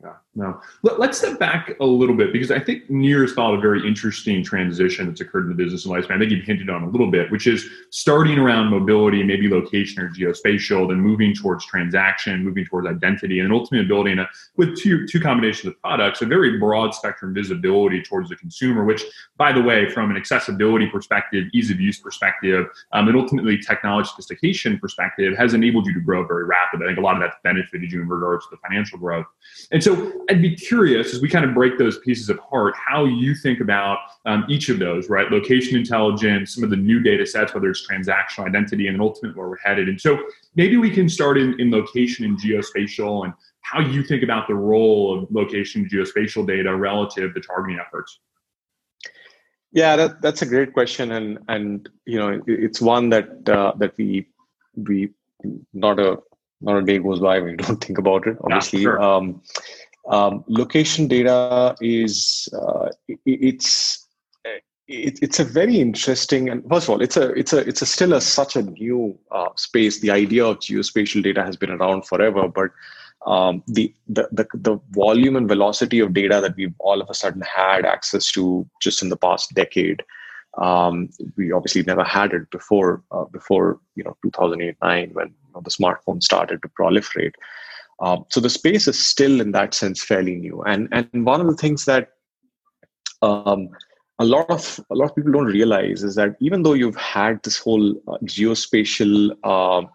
yeah, 0.01 0.13
no. 0.33 0.61
Let, 0.81 1.09
us 1.09 1.17
step 1.17 1.39
back 1.39 1.75
a 1.81 1.85
little 1.85 2.15
bit 2.15 2.31
because 2.31 2.51
I 2.51 2.59
think 2.59 2.89
Near 2.89 3.23
has 3.23 3.33
followed 3.33 3.57
a 3.57 3.61
very 3.61 3.85
interesting 3.85 4.41
transition 4.41 5.07
that's 5.07 5.19
occurred 5.19 5.43
in 5.43 5.49
the 5.49 5.55
business 5.55 5.85
and 5.85 5.93
lifespan. 5.93 6.15
I 6.15 6.19
think 6.19 6.31
you've 6.31 6.45
hinted 6.45 6.69
on 6.69 6.83
a 6.83 6.89
little 6.89 7.11
bit, 7.11 7.29
which 7.31 7.47
is 7.47 7.69
starting 7.89 8.39
around 8.39 8.69
mobility, 8.69 9.21
maybe 9.23 9.49
location 9.49 10.01
or 10.01 10.09
geospatial, 10.09 10.87
then 10.87 11.01
moving 11.01 11.35
towards 11.35 11.65
transaction, 11.65 12.45
moving 12.45 12.63
towards 12.65 12.87
identity, 12.87 13.41
and 13.41 13.51
ultimately 13.51 13.85
building 13.85 14.19
a, 14.19 14.29
with 14.55 14.79
two 14.79 15.05
two 15.05 15.19
combinations 15.19 15.65
of 15.65 15.81
products, 15.81 16.21
a 16.21 16.25
very 16.25 16.57
broad 16.57 16.95
spectrum 16.95 17.33
visibility 17.33 18.01
towards 18.01 18.29
the 18.29 18.37
consumer. 18.37 18.85
Which, 18.85 19.03
by 19.35 19.51
the 19.51 19.61
way, 19.61 19.89
from 19.89 20.11
an 20.11 20.15
accessibility 20.15 20.87
perspective, 20.87 21.47
ease 21.53 21.71
of 21.71 21.81
use 21.81 21.99
perspective, 21.99 22.67
um, 22.93 23.09
and 23.09 23.17
ultimately 23.17 23.57
technology 23.57 24.07
sophistication 24.07 24.79
perspective, 24.79 25.37
has 25.37 25.53
enabled 25.53 25.87
you 25.87 25.93
to 25.93 25.99
grow 25.99 26.25
very 26.25 26.45
rapidly. 26.45 26.85
I 26.85 26.89
think 26.91 26.99
a 26.99 27.01
lot 27.01 27.17
of 27.17 27.21
that's 27.21 27.35
benefited 27.43 27.91
you 27.91 28.01
in 28.01 28.07
regards 28.07 28.45
to 28.45 28.51
the 28.51 28.57
financial 28.65 28.97
growth, 28.97 29.25
and 29.73 29.83
so 29.83 29.88
so 29.89 30.13
I'd 30.29 30.41
be 30.41 30.55
curious 30.55 31.15
as 31.15 31.21
we 31.21 31.29
kind 31.29 31.43
of 31.43 31.55
break 31.55 31.79
those 31.79 31.97
pieces 31.99 32.29
apart, 32.29 32.75
how 32.75 33.05
you 33.05 33.33
think 33.33 33.59
about 33.59 33.97
um, 34.27 34.45
each 34.47 34.69
of 34.69 34.77
those, 34.77 35.09
right? 35.09 35.29
Location 35.31 35.75
intelligence, 35.75 36.53
some 36.53 36.63
of 36.63 36.69
the 36.69 36.75
new 36.75 36.99
data 36.99 37.25
sets, 37.25 37.55
whether 37.55 37.71
it's 37.71 37.87
transactional 37.87 38.45
identity, 38.47 38.85
and 38.85 38.95
then 38.95 39.01
ultimately 39.01 39.35
where 39.39 39.49
we're 39.49 39.57
headed. 39.57 39.89
And 39.89 39.99
so 39.99 40.19
maybe 40.55 40.77
we 40.77 40.91
can 40.91 41.09
start 41.09 41.39
in, 41.39 41.59
in 41.59 41.71
location 41.71 42.23
and 42.23 42.39
geospatial 42.39 43.25
and 43.25 43.33
how 43.61 43.79
you 43.79 44.03
think 44.03 44.21
about 44.21 44.47
the 44.47 44.53
role 44.53 45.17
of 45.17 45.31
location 45.31 45.89
geospatial 45.91 46.45
data 46.45 46.75
relative 46.75 47.33
to 47.33 47.41
targeting 47.41 47.79
efforts. 47.79 48.19
Yeah, 49.71 49.95
that, 49.95 50.21
that's 50.21 50.43
a 50.43 50.45
great 50.45 50.73
question, 50.73 51.11
and 51.11 51.37
and 51.47 51.87
you 52.05 52.17
know 52.17 52.41
it's 52.47 52.81
one 52.81 53.09
that 53.09 53.47
uh, 53.47 53.73
that 53.77 53.95
we 53.97 54.27
we 54.75 55.09
not 55.73 55.99
a 55.99 56.17
not 56.61 56.77
a 56.77 56.81
day 56.81 56.99
goes 56.99 57.19
by 57.19 57.37
you 57.37 57.55
don't 57.57 57.83
think 57.83 57.97
about 57.97 58.27
it. 58.27 58.37
Obviously, 58.41 58.79
yeah, 58.79 58.83
sure. 58.83 59.01
um, 59.01 59.41
um, 60.07 60.43
location 60.47 61.07
data 61.07 61.75
is 61.81 62.47
uh, 62.53 62.89
it, 63.07 63.19
it's 63.25 64.07
it, 64.87 65.19
it's 65.21 65.39
a 65.39 65.43
very 65.43 65.79
interesting 65.79 66.49
and 66.49 66.67
first 66.67 66.87
of 66.87 66.91
all, 66.91 67.01
it's 67.01 67.17
a 67.17 67.31
it's 67.33 67.53
a 67.53 67.59
it's 67.59 67.81
a 67.81 67.85
still 67.85 68.13
a 68.13 68.21
such 68.21 68.55
a 68.55 68.63
new 68.63 69.17
uh, 69.31 69.49
space. 69.55 69.99
The 69.99 70.11
idea 70.11 70.45
of 70.45 70.59
geospatial 70.59 71.23
data 71.23 71.43
has 71.43 71.55
been 71.55 71.71
around 71.71 72.05
forever, 72.07 72.47
but 72.47 72.71
um, 73.25 73.63
the, 73.67 73.93
the, 74.07 74.27
the 74.31 74.47
the 74.53 74.79
volume 74.91 75.35
and 75.35 75.47
velocity 75.47 75.99
of 75.99 76.13
data 76.13 76.39
that 76.41 76.55
we've 76.55 76.73
all 76.79 77.01
of 77.01 77.09
a 77.09 77.13
sudden 77.13 77.41
had 77.41 77.85
access 77.85 78.31
to 78.31 78.67
just 78.81 79.01
in 79.01 79.09
the 79.09 79.17
past 79.17 79.53
decade 79.53 80.03
um, 80.57 81.09
we 81.37 81.51
obviously 81.51 81.83
never 81.83 82.03
had 82.03 82.33
it 82.33 82.49
before 82.49 83.03
uh, 83.11 83.25
before 83.25 83.79
you 83.95 84.03
know 84.03 84.17
2008 84.23 84.75
9 84.81 85.09
when 85.13 85.27
you 85.27 85.33
know, 85.53 85.61
the 85.61 85.69
smartphone 85.69 86.21
started 86.21 86.61
to 86.61 86.69
proliferate. 86.69 87.33
Um, 88.01 88.25
so 88.29 88.39
the 88.39 88.49
space 88.49 88.87
is 88.87 88.97
still 88.97 89.41
in 89.41 89.51
that 89.51 89.73
sense 89.73 90.03
fairly 90.03 90.35
new. 90.35 90.61
And 90.61 90.87
and 90.91 91.25
one 91.25 91.41
of 91.41 91.47
the 91.47 91.55
things 91.55 91.85
that 91.85 92.09
um, 93.21 93.69
a 94.19 94.25
lot 94.25 94.49
of 94.49 94.79
a 94.89 94.95
lot 94.95 95.09
of 95.09 95.15
people 95.15 95.31
don't 95.31 95.45
realize 95.45 96.03
is 96.03 96.15
that 96.15 96.35
even 96.39 96.63
though 96.63 96.73
you've 96.73 96.95
had 96.95 97.41
this 97.43 97.57
whole 97.57 97.95
uh, 98.07 98.17
geospatial 98.23 99.31
uh, 99.43 99.85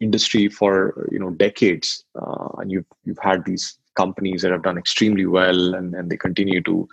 industry 0.00 0.48
for 0.48 1.08
you 1.10 1.18
know 1.18 1.30
decades, 1.30 2.04
uh, 2.20 2.48
and 2.58 2.70
you've 2.70 2.86
you've 3.04 3.22
had 3.22 3.44
these 3.44 3.78
companies 3.94 4.42
that 4.42 4.50
have 4.50 4.62
done 4.62 4.78
extremely 4.78 5.26
well, 5.26 5.74
and, 5.74 5.94
and 5.94 6.10
they 6.10 6.16
continue 6.16 6.62
to 6.62 6.88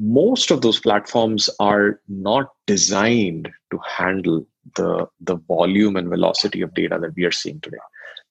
most 0.00 0.50
of 0.50 0.62
those 0.62 0.80
platforms 0.80 1.50
are 1.60 2.00
not 2.08 2.48
designed 2.66 3.50
to 3.70 3.78
handle 3.86 4.46
the, 4.76 5.06
the 5.20 5.36
volume 5.36 5.94
and 5.96 6.08
velocity 6.08 6.62
of 6.62 6.72
data 6.74 6.98
that 6.98 7.14
we 7.14 7.24
are 7.24 7.30
seeing 7.30 7.60
today. 7.60 7.76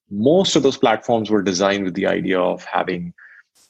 Most 0.09 0.55
of 0.55 0.63
those 0.63 0.77
platforms 0.77 1.29
were 1.29 1.41
designed 1.41 1.83
with 1.83 1.93
the 1.93 2.07
idea 2.07 2.39
of 2.39 2.63
having 2.63 3.13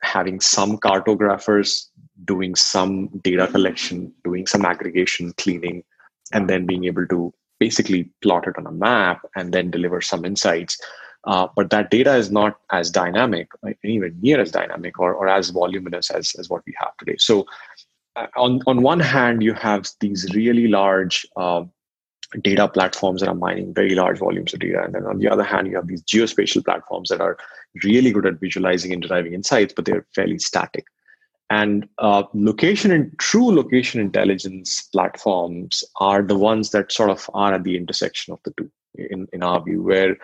having 0.02 0.39
some 0.39 0.78
cartographers 0.78 1.89
doing 2.25 2.56
some 2.56 3.08
data 3.21 3.47
collection, 3.47 4.13
doing 4.23 4.47
some 4.47 4.65
aggregation, 4.65 5.34
cleaning, 5.34 5.84
and 6.34 6.49
then 6.49 6.65
being 6.65 6.86
able 6.86 7.06
to 7.08 7.34
basically 7.60 8.10
plot 8.21 8.47
it 8.47 8.58
on 8.58 8.65
a 8.65 8.71
map 8.71 9.21
and 9.36 9.54
then 9.54 9.69
deliver 9.69 9.99
some 9.99 10.23
insights. 10.23 10.80
Uh, 11.25 11.47
but 11.56 11.69
that 11.69 11.91
data 11.91 12.15
is 12.15 12.32
not 12.32 12.58
as 12.71 12.89
dynamic, 12.89 13.49
anywhere 13.84 14.12
near 14.21 14.39
as 14.39 14.52
dynamic 14.52 14.97
or, 14.99 15.13
or 15.13 15.28
as 15.28 15.49
voluminous 15.49 16.10
as, 16.10 16.34
as 16.39 16.49
what 16.49 16.62
we 16.65 16.73
have 16.78 16.95
today. 16.97 17.17
So 17.17 17.45
uh, 18.15 18.28
on 18.38 18.62
on 18.67 18.82
one 18.82 19.02
hand, 19.02 19.43
you 19.43 19.54
have 19.54 19.89
these 19.99 20.34
really 20.34 20.67
large 20.67 21.28
uh, 21.36 21.63
data 22.42 22.68
platforms 22.68 23.22
that 23.22 23.30
are 23.30 23.36
mining 23.36 23.74
very 23.74 23.96
large 23.96 24.20
volumes 24.20 24.54
of 24.54 24.60
data, 24.60 24.84
and 24.84 24.94
then 24.94 25.06
on 25.06 25.20
the 25.20 25.28
other 25.28 25.44
hand, 25.44 25.68
you 25.68 25.76
have 25.76 25.88
these 25.88 26.04
geospatial 26.04 26.63
platforms 26.63 27.10
that 27.10 27.22
are 27.22 27.38
really 27.84 28.12
good 28.12 28.26
at 28.26 28.39
visualizing 28.39 28.94
and 28.94 29.02
deriving 29.02 29.34
insights, 29.34 29.74
but 29.76 29.86
they're 29.86 30.06
fairly 30.13 30.39
static. 30.39 30.86
And 31.50 31.89
uh, 31.98 32.24
location 32.34 32.92
and 32.92 33.18
true 33.18 33.52
location 33.52 34.00
intelligence 34.00 34.84
platforms 34.92 35.84
are 36.00 36.22
the 36.22 36.38
ones 36.38 36.70
that 36.72 36.92
sort 36.92 37.10
of 37.10 37.28
are 37.34 37.56
at 37.56 37.63
the 37.63 37.76
intersection 37.76 38.34
of 38.34 38.39
the 38.44 38.52
two, 38.52 38.70
in, 38.96 39.28
in 39.34 39.42
our 39.42 39.63
view, 39.63 39.82
where 39.82 40.15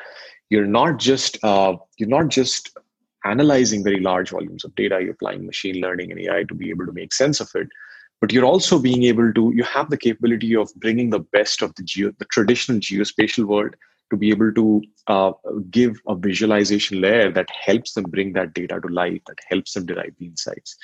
you're 0.49 0.67
not 0.67 0.99
just 0.99 1.43
uh, 1.43 1.75
you're 1.97 2.09
not 2.09 2.27
just 2.27 2.77
analyzing 3.23 3.83
very 3.83 3.99
large 3.99 4.29
volumes 4.29 4.63
of 4.63 4.75
data, 4.75 4.99
you're 5.01 5.11
applying 5.11 5.45
machine 5.45 5.81
learning 5.81 6.11
and 6.11 6.21
AI 6.21 6.43
to 6.43 6.53
be 6.53 6.69
able 6.69 6.85
to 6.85 6.93
make 6.93 7.11
sense 7.11 7.39
of 7.39 7.49
it. 7.55 7.67
But 8.21 8.31
you're 8.31 8.45
also 8.45 8.79
being 8.79 9.03
able 9.03 9.33
to 9.33 9.51
you 9.55 9.63
have 9.63 9.89
the 9.89 9.97
capability 9.97 10.55
of 10.55 10.73
bringing 10.75 11.09
the 11.09 11.19
best 11.19 11.61
of 11.61 11.73
the 11.75 11.83
geo 11.83 12.11
the 12.19 12.25
traditional 12.25 12.79
geospatial 12.79 13.45
world 13.45 13.75
to 14.09 14.17
be 14.17 14.29
able 14.29 14.51
to 14.53 14.81
uh, 15.07 15.31
give 15.71 15.99
a 16.07 16.15
visualization 16.15 17.01
layer 17.01 17.31
that 17.31 17.49
helps 17.49 17.93
them 17.93 18.05
bring 18.05 18.33
that 18.33 18.53
data 18.53 18.79
to 18.79 18.87
life 18.87 19.21
that 19.27 19.39
helps 19.49 19.73
them 19.73 19.85
derive 19.85 20.13
the 20.19 20.25
insights. 20.25 20.77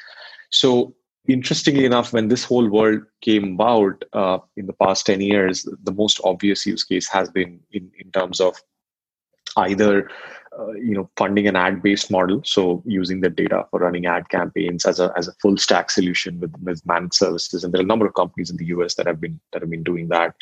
So 0.49 0.95
interestingly 1.27 1.85
enough 1.85 2.13
when 2.13 2.27
this 2.27 2.43
whole 2.43 2.67
world 2.67 3.03
came 3.21 3.53
about 3.53 4.03
uh, 4.13 4.39
in 4.57 4.65
the 4.65 4.73
past 4.73 5.05
10 5.05 5.21
years 5.21 5.67
the 5.83 5.93
most 5.93 6.19
obvious 6.23 6.65
use 6.65 6.83
case 6.83 7.07
has 7.07 7.29
been 7.29 7.59
in, 7.71 7.91
in 7.99 8.11
terms 8.11 8.39
of 8.39 8.55
either 9.57 10.09
uh, 10.57 10.71
you 10.73 10.93
know 10.93 11.09
funding 11.17 11.47
an 11.47 11.55
ad 11.55 11.81
based 11.81 12.11
model. 12.11 12.41
So 12.43 12.83
using 12.85 13.21
the 13.21 13.29
data 13.29 13.65
for 13.71 13.79
running 13.79 14.05
ad 14.05 14.29
campaigns 14.29 14.85
as 14.85 14.99
a 14.99 15.11
as 15.15 15.27
a 15.27 15.33
full 15.41 15.57
stack 15.57 15.91
solution 15.91 16.39
with, 16.39 16.53
with 16.61 16.85
managed 16.85 17.15
services. 17.15 17.63
And 17.63 17.73
there 17.73 17.81
are 17.81 17.83
a 17.83 17.87
number 17.87 18.05
of 18.05 18.13
companies 18.13 18.49
in 18.49 18.57
the 18.57 18.65
us 18.65 18.95
that 18.95 19.07
have 19.07 19.21
been 19.21 19.39
that 19.53 19.61
have 19.61 19.71
been 19.71 19.83
doing 19.83 20.09
that 20.09 20.35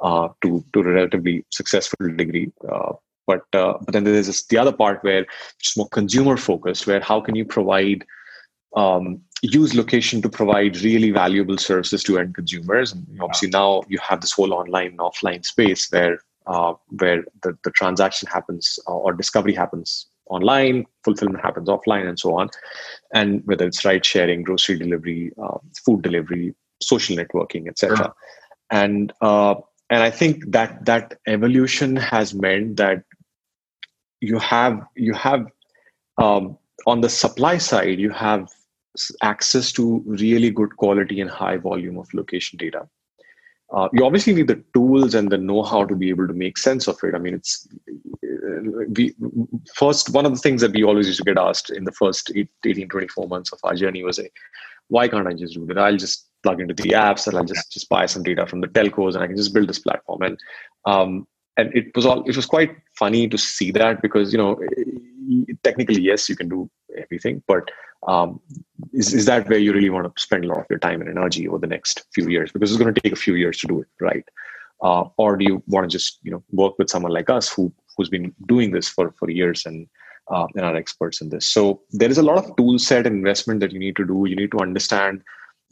uh, 0.00 0.28
to 0.42 0.64
to 0.72 0.80
a 0.80 0.84
relatively 0.84 1.44
successful 1.50 2.08
degree. 2.14 2.52
Uh, 2.70 2.92
but 3.26 3.44
uh, 3.54 3.74
but 3.84 3.92
then 3.92 4.04
there's 4.04 4.28
this, 4.28 4.46
the 4.46 4.58
other 4.58 4.72
part 4.72 5.02
where 5.02 5.26
it's 5.58 5.76
more 5.76 5.88
consumer 5.88 6.36
focused 6.36 6.86
where 6.86 7.00
how 7.00 7.20
can 7.20 7.34
you 7.34 7.44
provide 7.44 8.04
um, 8.76 9.20
use 9.42 9.74
location 9.74 10.22
to 10.22 10.28
provide 10.28 10.80
really 10.82 11.10
valuable 11.10 11.58
services 11.58 12.02
to 12.04 12.18
end 12.18 12.34
consumers? 12.34 12.92
And 12.92 13.04
obviously 13.20 13.50
now 13.50 13.82
you 13.88 13.98
have 13.98 14.20
this 14.20 14.32
whole 14.32 14.52
online 14.52 14.88
and 14.88 14.98
offline 14.98 15.44
space 15.44 15.90
where 15.90 16.20
uh, 16.46 16.74
where 16.98 17.24
the, 17.42 17.56
the 17.64 17.70
transaction 17.72 18.28
happens 18.32 18.78
uh, 18.88 18.94
or 18.94 19.12
discovery 19.12 19.54
happens 19.54 20.06
online, 20.28 20.86
fulfillment 21.04 21.44
happens 21.44 21.68
offline, 21.68 22.08
and 22.08 22.18
so 22.18 22.36
on. 22.36 22.50
And 23.14 23.42
whether 23.46 23.66
it's 23.66 23.84
ride 23.84 24.04
sharing, 24.04 24.42
grocery 24.42 24.78
delivery, 24.78 25.32
uh, 25.42 25.58
food 25.84 26.02
delivery, 26.02 26.54
social 26.80 27.16
networking, 27.16 27.68
etc. 27.68 27.96
Sure. 27.96 28.14
And 28.70 29.12
uh, 29.20 29.56
and 29.90 30.02
I 30.02 30.10
think 30.10 30.50
that 30.50 30.84
that 30.86 31.14
evolution 31.26 31.96
has 31.96 32.34
meant 32.34 32.76
that 32.76 33.04
you 34.20 34.38
have 34.38 34.80
you 34.96 35.14
have 35.14 35.46
um, 36.18 36.58
on 36.86 37.00
the 37.00 37.08
supply 37.08 37.58
side 37.58 37.98
you 37.98 38.10
have 38.10 38.48
access 39.22 39.72
to 39.72 40.02
really 40.06 40.50
good 40.50 40.76
quality 40.76 41.20
and 41.20 41.30
high 41.30 41.56
volume 41.56 41.98
of 41.98 42.12
location 42.14 42.56
data 42.56 42.88
uh, 43.72 43.88
you 43.92 44.04
obviously 44.04 44.32
need 44.32 44.48
the 44.48 44.62
tools 44.74 45.14
and 45.14 45.30
the 45.30 45.38
know-how 45.38 45.84
to 45.84 45.96
be 45.96 46.08
able 46.08 46.26
to 46.26 46.32
make 46.32 46.56
sense 46.56 46.86
of 46.86 46.98
it. 47.02 47.14
I 47.14 47.18
mean 47.18 47.34
it's 47.34 47.66
we 48.96 49.14
first 49.74 50.10
one 50.10 50.26
of 50.26 50.32
the 50.32 50.38
things 50.38 50.60
that 50.60 50.72
we 50.72 50.84
always 50.84 51.06
used 51.06 51.18
to 51.18 51.24
get 51.24 51.38
asked 51.38 51.70
in 51.70 51.84
the 51.84 51.92
first 51.92 52.30
18 52.64 52.88
24 52.88 53.28
months 53.28 53.52
of 53.52 53.58
our 53.64 53.74
journey 53.74 54.04
was 54.04 54.20
why 54.88 55.08
can't 55.08 55.26
i 55.26 55.32
just 55.32 55.54
do 55.54 55.66
that? 55.66 55.78
I'll 55.78 55.96
just 55.96 56.28
plug 56.42 56.60
into 56.60 56.74
the 56.74 56.90
apps 56.90 57.26
and 57.26 57.36
i'll 57.36 57.44
just 57.44 57.72
just 57.72 57.88
buy 57.88 58.06
some 58.06 58.22
data 58.22 58.46
from 58.46 58.60
the 58.60 58.68
telcos 58.68 59.14
and 59.14 59.24
i 59.24 59.26
can 59.26 59.36
just 59.36 59.52
build 59.52 59.68
this 59.68 59.80
platform. 59.80 60.22
And 60.22 60.38
um, 60.84 61.26
and 61.56 61.74
it 61.74 61.94
was 61.96 62.06
all 62.06 62.22
it 62.22 62.36
was 62.36 62.46
quite 62.46 62.76
funny 62.96 63.28
to 63.28 63.38
see 63.38 63.70
that 63.72 64.02
because 64.02 64.32
you 64.32 64.38
know 64.38 64.60
technically 65.64 66.00
yes 66.00 66.28
you 66.28 66.36
can 66.36 66.48
do 66.48 66.70
everything 66.96 67.42
but 67.46 67.70
um, 68.06 68.40
is, 68.92 69.12
is 69.12 69.24
that 69.26 69.48
where 69.48 69.58
you 69.58 69.72
really 69.72 69.90
want 69.90 70.14
to 70.14 70.22
spend 70.22 70.44
a 70.44 70.48
lot 70.48 70.58
of 70.58 70.66
your 70.70 70.78
time 70.78 71.00
and 71.00 71.10
energy 71.10 71.48
over 71.48 71.58
the 71.58 71.66
next 71.66 72.04
few 72.14 72.28
years? 72.28 72.52
Because 72.52 72.70
it's 72.70 72.80
going 72.80 72.94
to 72.94 73.00
take 73.00 73.12
a 73.12 73.16
few 73.16 73.34
years 73.34 73.58
to 73.58 73.66
do 73.66 73.80
it 73.80 73.88
right? 74.00 74.24
Uh, 74.82 75.04
or 75.16 75.36
do 75.36 75.44
you 75.44 75.62
want 75.66 75.84
to 75.84 75.96
just 75.96 76.18
you 76.22 76.30
know 76.30 76.42
work 76.52 76.74
with 76.78 76.90
someone 76.90 77.12
like 77.12 77.30
us 77.30 77.50
who 77.50 77.72
who's 77.96 78.08
been 78.08 78.34
doing 78.46 78.70
this 78.70 78.88
for 78.88 79.12
for 79.18 79.30
years 79.30 79.64
and 79.64 79.88
uh, 80.30 80.46
and 80.54 80.64
are 80.64 80.76
experts 80.76 81.20
in 81.20 81.30
this? 81.30 81.46
So 81.46 81.82
there 81.90 82.10
is 82.10 82.18
a 82.18 82.22
lot 82.22 82.38
of 82.38 82.54
tool 82.56 82.78
set 82.78 83.06
and 83.06 83.16
investment 83.16 83.60
that 83.60 83.72
you 83.72 83.78
need 83.78 83.96
to 83.96 84.04
do. 84.04 84.26
You 84.28 84.36
need 84.36 84.50
to 84.52 84.58
understand 84.58 85.22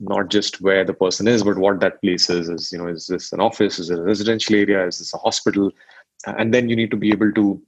not 0.00 0.28
just 0.28 0.60
where 0.60 0.84
the 0.84 0.92
person 0.92 1.28
is 1.28 1.44
but 1.44 1.56
what 1.56 1.78
that 1.78 2.00
place 2.02 2.28
is 2.28 2.48
is 2.48 2.72
you 2.72 2.78
know 2.78 2.88
is 2.88 3.06
this 3.06 3.32
an 3.32 3.40
office? 3.40 3.78
Is 3.78 3.90
it 3.90 3.98
a 3.98 4.02
residential 4.02 4.56
area? 4.56 4.87
Is 4.87 4.98
this 4.98 5.14
a 5.14 5.18
hospital? 5.18 5.70
And 6.26 6.54
then 6.54 6.70
you 6.70 6.76
need 6.76 6.90
to 6.90 6.96
be 6.96 7.12
able 7.12 7.32
to 7.32 7.62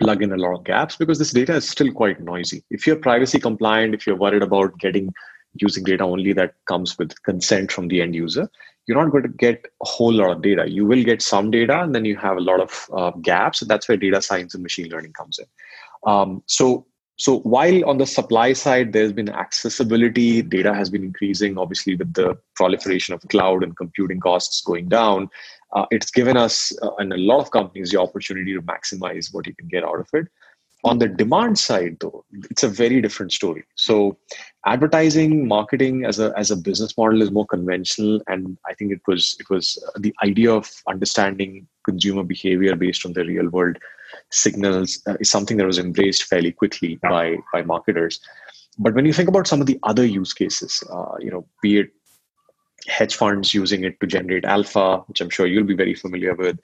plug 0.00 0.22
in 0.22 0.32
a 0.32 0.36
lot 0.36 0.54
of 0.54 0.64
gaps 0.64 0.96
because 0.96 1.18
this 1.18 1.30
data 1.30 1.54
is 1.54 1.68
still 1.68 1.92
quite 1.92 2.20
noisy. 2.20 2.64
If 2.70 2.86
you're 2.86 2.96
privacy 2.96 3.38
compliant, 3.38 3.94
if 3.94 4.06
you're 4.06 4.16
worried 4.16 4.42
about 4.42 4.78
getting 4.78 5.12
using 5.60 5.84
data 5.84 6.04
only 6.04 6.32
that 6.32 6.54
comes 6.66 6.98
with 6.98 7.22
consent 7.22 7.70
from 7.70 7.88
the 7.88 8.02
end 8.02 8.14
user, 8.14 8.50
you're 8.86 9.02
not 9.02 9.10
going 9.10 9.22
to 9.22 9.28
get 9.28 9.64
a 9.82 9.86
whole 9.86 10.12
lot 10.12 10.30
of 10.30 10.42
data. 10.42 10.68
You 10.68 10.84
will 10.84 11.02
get 11.02 11.22
some 11.22 11.50
data, 11.50 11.82
and 11.82 11.94
then 11.94 12.04
you 12.04 12.16
have 12.16 12.36
a 12.36 12.40
lot 12.40 12.60
of 12.60 12.88
uh, 12.92 13.10
gaps. 13.22 13.60
That's 13.60 13.88
where 13.88 13.96
data 13.96 14.20
science 14.20 14.54
and 14.54 14.62
machine 14.62 14.90
learning 14.90 15.14
comes 15.14 15.38
in. 15.38 15.46
Um, 16.06 16.42
so, 16.46 16.86
so 17.16 17.38
while 17.40 17.88
on 17.88 17.98
the 17.98 18.06
supply 18.06 18.52
side, 18.52 18.92
there's 18.92 19.12
been 19.12 19.30
accessibility, 19.30 20.42
data 20.42 20.74
has 20.74 20.90
been 20.90 21.04
increasing. 21.04 21.56
Obviously, 21.56 21.94
with 21.94 22.12
the 22.12 22.36
proliferation 22.56 23.14
of 23.14 23.22
cloud 23.30 23.62
and 23.62 23.76
computing 23.76 24.20
costs 24.20 24.60
going 24.60 24.88
down, 24.88 25.30
uh, 25.74 25.86
it's 25.90 26.10
given 26.10 26.36
us 26.36 26.72
uh, 26.82 26.94
and 26.96 27.12
a 27.12 27.16
lot 27.16 27.40
of 27.40 27.50
companies 27.50 27.90
the 27.90 28.00
opportunity 28.00 28.54
to 28.54 28.62
maximize 28.62 29.32
what 29.32 29.46
you 29.46 29.54
can 29.54 29.68
get 29.68 29.84
out 29.84 30.00
of 30.00 30.08
it. 30.12 30.28
On 30.84 30.98
the 30.98 31.08
demand 31.08 31.58
side 31.58 31.96
though 32.00 32.24
it's 32.50 32.62
a 32.62 32.68
very 32.68 33.00
different 33.00 33.32
story. 33.32 33.64
So 33.74 34.18
advertising 34.66 35.48
marketing 35.48 36.04
as 36.04 36.18
a 36.18 36.32
as 36.36 36.50
a 36.50 36.56
business 36.56 36.96
model 36.96 37.22
is 37.22 37.30
more 37.30 37.46
conventional 37.46 38.20
and 38.28 38.56
i 38.66 38.74
think 38.74 38.92
it 38.92 39.00
was 39.06 39.36
it 39.40 39.48
was 39.50 39.82
uh, 39.88 39.98
the 39.98 40.14
idea 40.22 40.52
of 40.52 40.70
understanding 40.88 41.66
consumer 41.84 42.22
behavior 42.22 42.74
based 42.74 43.04
on 43.04 43.12
the 43.12 43.24
real 43.24 43.48
world 43.48 43.76
signals 44.30 45.02
uh, 45.06 45.16
is 45.20 45.30
something 45.30 45.56
that 45.56 45.66
was 45.66 45.78
embraced 45.78 46.24
fairly 46.24 46.52
quickly 46.52 46.96
by 46.96 47.36
by 47.52 47.62
marketers. 47.62 48.20
But 48.78 48.94
when 48.94 49.06
you 49.06 49.12
think 49.12 49.28
about 49.28 49.46
some 49.46 49.60
of 49.60 49.66
the 49.66 49.78
other 49.82 50.04
use 50.04 50.32
cases 50.32 50.82
uh, 50.90 51.16
you 51.18 51.30
know 51.30 51.46
be 51.62 51.78
it 51.78 51.90
hedge 52.86 53.14
funds 53.14 53.54
using 53.54 53.84
it 53.84 53.98
to 54.00 54.06
generate 54.06 54.44
alpha, 54.44 54.98
which 55.06 55.20
I'm 55.20 55.30
sure 55.30 55.46
you'll 55.46 55.64
be 55.64 55.74
very 55.74 55.94
familiar 55.94 56.34
with. 56.34 56.58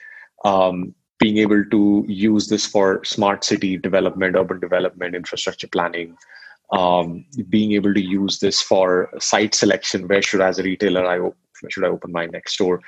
Um, 0.44 0.94
being 1.18 1.38
able 1.38 1.64
to 1.66 2.04
use 2.09 2.48
this 2.48 2.66
for 2.66 3.04
smart 3.04 3.44
city 3.44 3.76
development, 3.76 4.37
urban 4.37 4.59
development, 4.59 5.14
infrastructure 5.14 5.68
planning, 5.68 6.16
um, 6.72 7.26
being 7.48 7.72
able 7.72 7.92
to 7.92 8.00
use 8.00 8.38
this 8.38 8.62
for 8.62 9.11
site 9.18 9.54
selection. 9.54 10.09
Where 10.09 10.22
should, 10.22 10.40
as 10.40 10.59
a 10.59 10.62
retailer, 10.62 11.04
I 11.04 11.18
op- 11.18 11.37
should 11.68 11.85
I 11.85 11.88
open 11.88 12.11
my 12.11 12.26
next 12.26 12.54
store? 12.54 12.80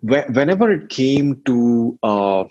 Whenever 0.00 0.72
it 0.72 0.88
came 0.88 1.42
to 1.44 1.98
uh, 2.02 2.44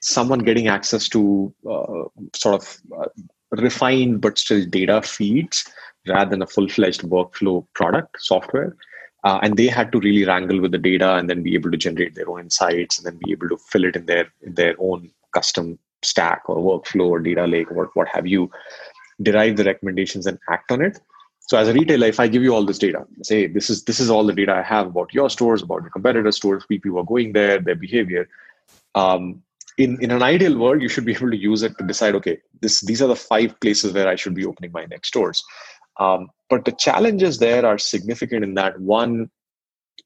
someone 0.00 0.38
getting 0.40 0.68
access 0.68 1.06
to 1.10 1.54
uh, 1.70 2.04
sort 2.34 2.54
of 2.54 2.80
uh, 2.98 3.08
refined 3.52 4.20
but 4.20 4.38
still 4.38 4.64
data 4.64 5.02
feeds, 5.02 5.68
rather 6.08 6.30
than 6.30 6.42
a 6.42 6.46
full-fledged 6.46 7.02
workflow 7.02 7.66
product 7.74 8.16
software. 8.20 8.76
Uh, 9.24 9.38
and 9.42 9.56
they 9.56 9.68
had 9.68 9.92
to 9.92 10.00
really 10.00 10.24
wrangle 10.24 10.60
with 10.60 10.72
the 10.72 10.78
data 10.78 11.14
and 11.14 11.30
then 11.30 11.42
be 11.42 11.54
able 11.54 11.70
to 11.70 11.76
generate 11.76 12.14
their 12.14 12.28
own 12.28 12.40
insights 12.40 12.98
and 12.98 13.06
then 13.06 13.20
be 13.24 13.30
able 13.30 13.48
to 13.48 13.56
fill 13.56 13.84
it 13.84 13.94
in 13.94 14.06
their 14.06 14.26
in 14.42 14.54
their 14.54 14.74
own 14.80 15.08
custom 15.32 15.78
stack 16.02 16.42
or 16.46 16.56
workflow 16.56 17.08
or 17.08 17.20
data 17.20 17.46
lake 17.46 17.70
or 17.70 17.90
what, 17.94 18.08
have 18.08 18.26
you 18.26 18.50
derive 19.22 19.56
the 19.56 19.64
recommendations 19.64 20.26
and 20.26 20.38
act 20.50 20.72
on 20.72 20.82
it. 20.82 21.00
So 21.38 21.56
as 21.56 21.68
a 21.68 21.72
retailer 21.72 22.06
if 22.06 22.18
i 22.18 22.28
give 22.28 22.42
you 22.42 22.54
all 22.54 22.64
this 22.64 22.78
data 22.78 23.04
say 23.22 23.46
this 23.46 23.68
is 23.68 23.84
this 23.84 24.00
is 24.00 24.08
all 24.08 24.24
the 24.24 24.32
data 24.32 24.54
i 24.54 24.62
have 24.62 24.86
about 24.86 25.12
your 25.12 25.28
stores 25.28 25.62
about 25.62 25.82
your 25.82 25.90
competitor 25.90 26.32
stores 26.32 26.64
people 26.66 26.92
who 26.92 26.98
are 26.98 27.04
going 27.04 27.32
there 27.32 27.58
their 27.58 27.74
behavior 27.74 28.28
um, 28.94 29.42
in, 29.78 30.02
in 30.02 30.10
an 30.10 30.22
ideal 30.22 30.58
world 30.58 30.82
you 30.82 30.88
should 30.88 31.04
be 31.04 31.14
able 31.14 31.30
to 31.30 31.36
use 31.36 31.62
it 31.62 31.76
to 31.78 31.84
decide 31.84 32.14
okay 32.14 32.38
this 32.60 32.80
these 32.82 33.00
are 33.00 33.08
the 33.08 33.16
five 33.16 33.58
places 33.60 33.92
where 33.92 34.08
i 34.08 34.14
should 34.14 34.34
be 34.34 34.44
opening 34.46 34.72
my 34.72 34.84
next 34.86 35.08
stores. 35.08 35.42
Um, 36.00 36.28
but 36.48 36.64
the 36.64 36.72
challenges 36.72 37.38
there 37.38 37.66
are 37.66 37.78
significant 37.78 38.44
in 38.44 38.54
that 38.54 38.78
one, 38.80 39.30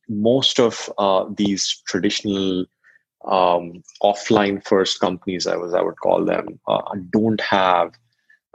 most 0.09 0.59
of 0.59 0.91
uh, 0.99 1.27
these 1.37 1.83
traditional 1.87 2.67
um, 3.27 3.83
offline 4.03 4.65
first 4.65 5.01
companies, 5.01 5.47
I 5.47 5.57
was 5.57 5.75
I 5.75 5.83
would 5.83 5.99
call 6.01 6.25
them, 6.25 6.61
uh, 6.69 6.83
don't 7.11 7.41
have 7.41 7.93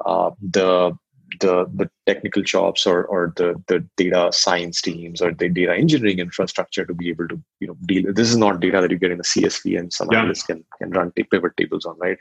uh, 0.05 0.31
the 0.41 0.97
the 1.39 1.65
the 1.73 1.89
technical 2.05 2.41
jobs 2.41 2.85
or 2.85 3.05
or 3.05 3.33
the 3.37 3.61
the 3.67 3.85
data 3.97 4.29
science 4.31 4.81
teams 4.81 5.21
or 5.21 5.31
the 5.31 5.49
data 5.49 5.73
engineering 5.73 6.19
infrastructure 6.19 6.85
to 6.85 6.93
be 6.93 7.09
able 7.09 7.27
to 7.27 7.41
you 7.59 7.67
know 7.67 7.77
deal. 7.85 8.13
This 8.13 8.29
is 8.29 8.37
not 8.37 8.59
data 8.59 8.81
that 8.81 8.91
you 8.91 8.97
get 8.97 9.11
in 9.11 9.19
a 9.19 9.23
CSV 9.23 9.79
and 9.79 9.93
some 9.93 10.09
yeah. 10.11 10.19
analysts 10.19 10.43
can 10.43 10.63
can 10.77 10.91
run 10.91 11.11
pivot 11.11 11.55
tables 11.57 11.85
on, 11.85 11.97
right? 11.99 12.17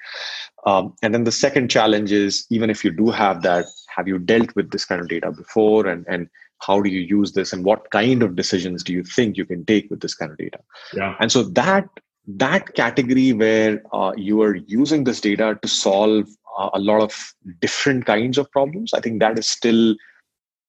Um, 0.66 0.94
and 1.02 1.12
then 1.14 1.24
the 1.24 1.32
second 1.32 1.70
challenge 1.70 2.12
is 2.12 2.46
even 2.50 2.70
if 2.70 2.84
you 2.84 2.90
do 2.90 3.10
have 3.10 3.42
that, 3.42 3.66
have 3.94 4.06
you 4.06 4.18
dealt 4.18 4.54
with 4.54 4.70
this 4.70 4.84
kind 4.84 5.00
of 5.00 5.08
data 5.08 5.30
before, 5.30 5.86
and 5.86 6.04
and 6.08 6.28
how 6.60 6.80
do 6.80 6.90
you 6.90 7.00
use 7.00 7.32
this, 7.32 7.52
and 7.52 7.64
what 7.64 7.90
kind 7.90 8.22
of 8.22 8.36
decisions 8.36 8.84
do 8.84 8.92
you 8.92 9.02
think 9.02 9.36
you 9.36 9.44
can 9.44 9.64
take 9.64 9.90
with 9.90 10.00
this 10.00 10.14
kind 10.14 10.30
of 10.30 10.38
data? 10.38 10.60
Yeah. 10.94 11.16
And 11.18 11.32
so 11.32 11.42
that 11.42 11.88
that 12.26 12.74
category 12.74 13.32
where 13.32 13.82
uh, 13.92 14.12
you 14.16 14.42
are 14.42 14.54
using 14.54 15.04
this 15.04 15.20
data 15.20 15.58
to 15.60 15.68
solve 15.68 16.28
a 16.74 16.78
lot 16.78 17.00
of 17.00 17.34
different 17.60 18.06
kinds 18.06 18.38
of 18.38 18.50
problems. 18.50 18.92
I 18.92 19.00
think 19.00 19.20
that 19.20 19.38
is 19.38 19.48
still 19.48 19.94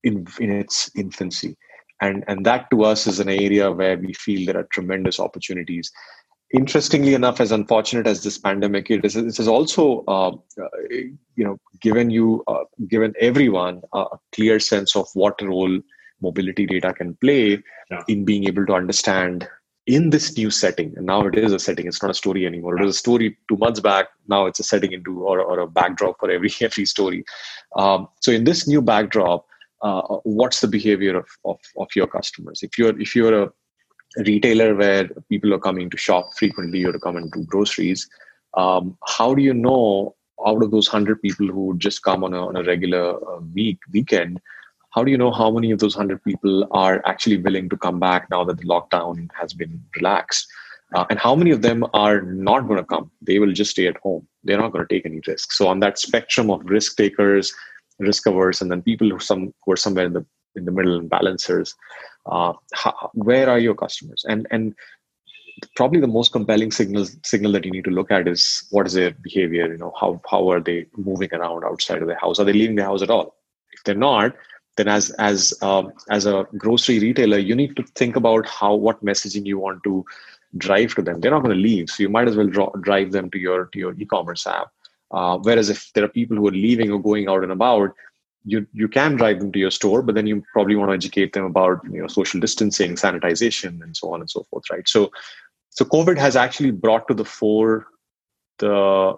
in 0.03 0.25
in 0.39 0.51
its 0.51 0.89
infancy. 0.95 1.57
And 2.01 2.23
and 2.27 2.45
that 2.45 2.69
to 2.71 2.83
us 2.83 3.07
is 3.07 3.19
an 3.19 3.29
area 3.29 3.71
where 3.71 3.97
we 3.97 4.13
feel 4.13 4.45
there 4.45 4.57
are 4.57 4.67
tremendous 4.71 5.19
opportunities. 5.19 5.91
Interestingly 6.53 7.13
enough 7.13 7.39
as 7.39 7.51
unfortunate 7.51 8.07
as 8.07 8.23
this 8.23 8.37
pandemic 8.37 8.91
is 8.91 9.13
this 9.13 9.37
has 9.37 9.47
also 9.47 10.03
uh, 10.07 10.31
you 11.35 11.45
know 11.45 11.57
given 11.79 12.09
you 12.09 12.43
uh, 12.47 12.63
given 12.89 13.13
everyone 13.19 13.81
a 13.93 14.05
clear 14.33 14.59
sense 14.59 14.95
of 14.95 15.07
what 15.13 15.41
role 15.41 15.79
mobility 16.21 16.65
data 16.65 16.93
can 16.93 17.15
play 17.15 17.61
yeah. 17.89 18.03
in 18.07 18.25
being 18.25 18.47
able 18.47 18.65
to 18.65 18.73
understand 18.73 19.47
in 19.87 20.11
this 20.11 20.37
new 20.37 20.51
setting 20.51 20.93
and 20.95 21.05
now 21.05 21.25
it 21.25 21.35
is 21.35 21.53
a 21.53 21.59
setting 21.59 21.87
it's 21.87 22.01
not 22.01 22.11
a 22.11 22.13
story 22.13 22.45
anymore. 22.45 22.77
It 22.77 22.85
was 22.85 22.95
a 22.95 22.99
story 22.99 23.37
two 23.49 23.57
months 23.57 23.79
back 23.79 24.07
now 24.27 24.45
it's 24.45 24.59
a 24.59 24.63
setting 24.63 24.91
into 24.91 25.23
or, 25.23 25.39
or 25.39 25.59
a 25.59 25.67
backdrop 25.67 26.19
for 26.19 26.29
every 26.29 26.51
every 26.61 26.85
story. 26.85 27.23
Um, 27.75 28.07
so 28.21 28.31
in 28.31 28.43
this 28.43 28.67
new 28.67 28.81
backdrop 28.81 29.45
uh, 29.81 30.01
what's 30.23 30.61
the 30.61 30.67
behavior 30.67 31.17
of, 31.17 31.25
of, 31.43 31.59
of 31.77 31.87
your 31.95 32.05
customers? 32.05 32.61
If 32.61 32.77
you're 32.77 32.99
if 32.99 33.15
you're 33.15 33.43
a 33.43 33.51
retailer 34.17 34.75
where 34.75 35.09
people 35.29 35.53
are 35.53 35.59
coming 35.59 35.89
to 35.89 35.97
shop 35.97 36.33
frequently 36.37 36.83
or 36.83 36.91
to 36.91 36.99
come 36.99 37.15
and 37.15 37.31
do 37.31 37.43
groceries 37.45 38.09
um, 38.55 38.97
how 39.07 39.33
do 39.33 39.41
you 39.41 39.53
know 39.53 40.15
out 40.45 40.63
of 40.63 40.71
those 40.71 40.91
100 40.91 41.21
people 41.21 41.47
who 41.47 41.75
just 41.77 42.03
come 42.03 42.23
on 42.23 42.33
a, 42.33 42.47
on 42.47 42.55
a 42.55 42.63
regular 42.63 43.15
uh, 43.15 43.39
week 43.53 43.79
weekend 43.93 44.39
how 44.91 45.03
do 45.03 45.11
you 45.11 45.17
know 45.17 45.31
how 45.31 45.49
many 45.51 45.71
of 45.71 45.79
those 45.79 45.95
100 45.95 46.23
people 46.23 46.67
are 46.71 47.01
actually 47.05 47.37
willing 47.37 47.69
to 47.69 47.77
come 47.77 47.99
back 47.99 48.29
now 48.29 48.43
that 48.43 48.57
the 48.57 48.65
lockdown 48.65 49.29
has 49.39 49.53
been 49.53 49.81
relaxed? 49.95 50.47
Uh, 50.93 51.05
and 51.09 51.17
how 51.17 51.33
many 51.33 51.51
of 51.51 51.61
them 51.61 51.85
are 51.93 52.21
not 52.21 52.67
going 52.67 52.77
to 52.77 52.83
come? 52.83 53.09
They 53.21 53.39
will 53.39 53.53
just 53.53 53.71
stay 53.71 53.87
at 53.87 53.97
home. 53.97 54.27
They're 54.43 54.57
not 54.57 54.73
going 54.73 54.85
to 54.85 54.93
take 54.93 55.05
any 55.05 55.21
risks 55.25 55.57
so 55.57 55.67
on 55.67 55.79
that 55.79 55.99
spectrum 55.99 56.49
of 56.49 56.65
risk 56.65 56.97
takers 56.97 57.53
risk 57.99 58.25
averse 58.25 58.61
and 58.61 58.71
then 58.71 58.81
people 58.81 59.07
who 59.07 59.19
some 59.19 59.53
who 59.63 59.71
are 59.71 59.77
somewhere 59.77 60.05
in 60.05 60.13
the 60.13 60.25
in 60.55 60.65
the 60.65 60.71
middle 60.71 60.97
and 60.97 61.09
balancers 61.09 61.75
uh, 62.25 62.53
how, 62.73 63.09
where 63.13 63.49
are 63.49 63.59
your 63.59 63.75
customers? 63.75 64.25
And 64.27 64.47
and 64.51 64.75
probably 65.75 65.99
the 65.99 66.07
most 66.07 66.31
compelling 66.31 66.71
signal 66.71 67.05
signal 67.23 67.51
that 67.51 67.65
you 67.65 67.71
need 67.71 67.83
to 67.85 67.91
look 67.91 68.11
at 68.11 68.27
is 68.27 68.65
what 68.71 68.87
is 68.87 68.93
their 68.93 69.11
behavior 69.11 69.67
you 69.67 69.77
know 69.77 69.93
how 69.99 70.19
how 70.29 70.49
are 70.49 70.59
they 70.59 70.87
moving 70.95 71.29
around 71.33 71.63
outside 71.63 72.01
of 72.01 72.07
the 72.07 72.15
house? 72.15 72.39
Are 72.39 72.45
they 72.45 72.53
leaving 72.53 72.75
the 72.75 72.83
house 72.83 73.01
at 73.01 73.09
all? 73.09 73.35
If 73.71 73.83
they're 73.83 73.95
not 73.95 74.35
then 74.81 74.93
as 74.97 75.09
as 75.29 75.53
um, 75.61 75.91
as 76.09 76.25
a 76.25 76.45
grocery 76.57 76.99
retailer 76.99 77.37
you 77.37 77.55
need 77.55 77.75
to 77.75 77.83
think 78.01 78.15
about 78.15 78.47
how 78.47 78.73
what 78.73 79.03
messaging 79.05 79.45
you 79.45 79.59
want 79.59 79.83
to 79.83 80.03
drive 80.57 80.95
to 80.95 81.01
them. 81.01 81.19
They're 81.19 81.31
not 81.31 81.43
going 81.43 81.55
to 81.55 81.61
leave 81.61 81.89
so 81.89 82.03
you 82.03 82.09
might 82.09 82.27
as 82.27 82.35
well 82.35 82.47
draw, 82.47 82.69
drive 82.87 83.11
them 83.11 83.29
to 83.31 83.39
your 83.39 83.65
to 83.65 83.79
your 83.79 83.93
e-commerce 83.93 84.47
app. 84.47 84.71
Uh, 85.11 85.37
whereas 85.37 85.69
if 85.69 85.91
there 85.93 86.03
are 86.03 86.15
people 86.19 86.37
who 86.37 86.47
are 86.47 86.59
leaving 86.67 86.91
or 86.91 87.01
going 87.01 87.27
out 87.27 87.43
and 87.43 87.51
about 87.51 87.91
you 88.43 88.65
you 88.73 88.87
can 88.87 89.15
drive 89.15 89.39
them 89.39 89.51
to 89.51 89.59
your 89.59 89.71
store 89.71 90.01
but 90.01 90.15
then 90.15 90.25
you 90.25 90.43
probably 90.53 90.75
want 90.75 90.89
to 90.89 90.95
educate 90.95 91.33
them 91.33 91.45
about 91.45 91.79
you 91.91 92.01
know 92.01 92.07
social 92.07 92.39
distancing 92.39 92.95
sanitization 92.95 93.81
and 93.83 93.95
so 93.95 94.13
on 94.13 94.19
and 94.21 94.29
so 94.29 94.43
forth 94.49 94.63
right? 94.71 94.87
So 94.87 95.11
so 95.69 95.85
covid 95.85 96.17
has 96.17 96.35
actually 96.35 96.71
brought 96.71 97.07
to 97.07 97.13
the 97.13 97.25
fore 97.25 97.87
the 98.57 99.15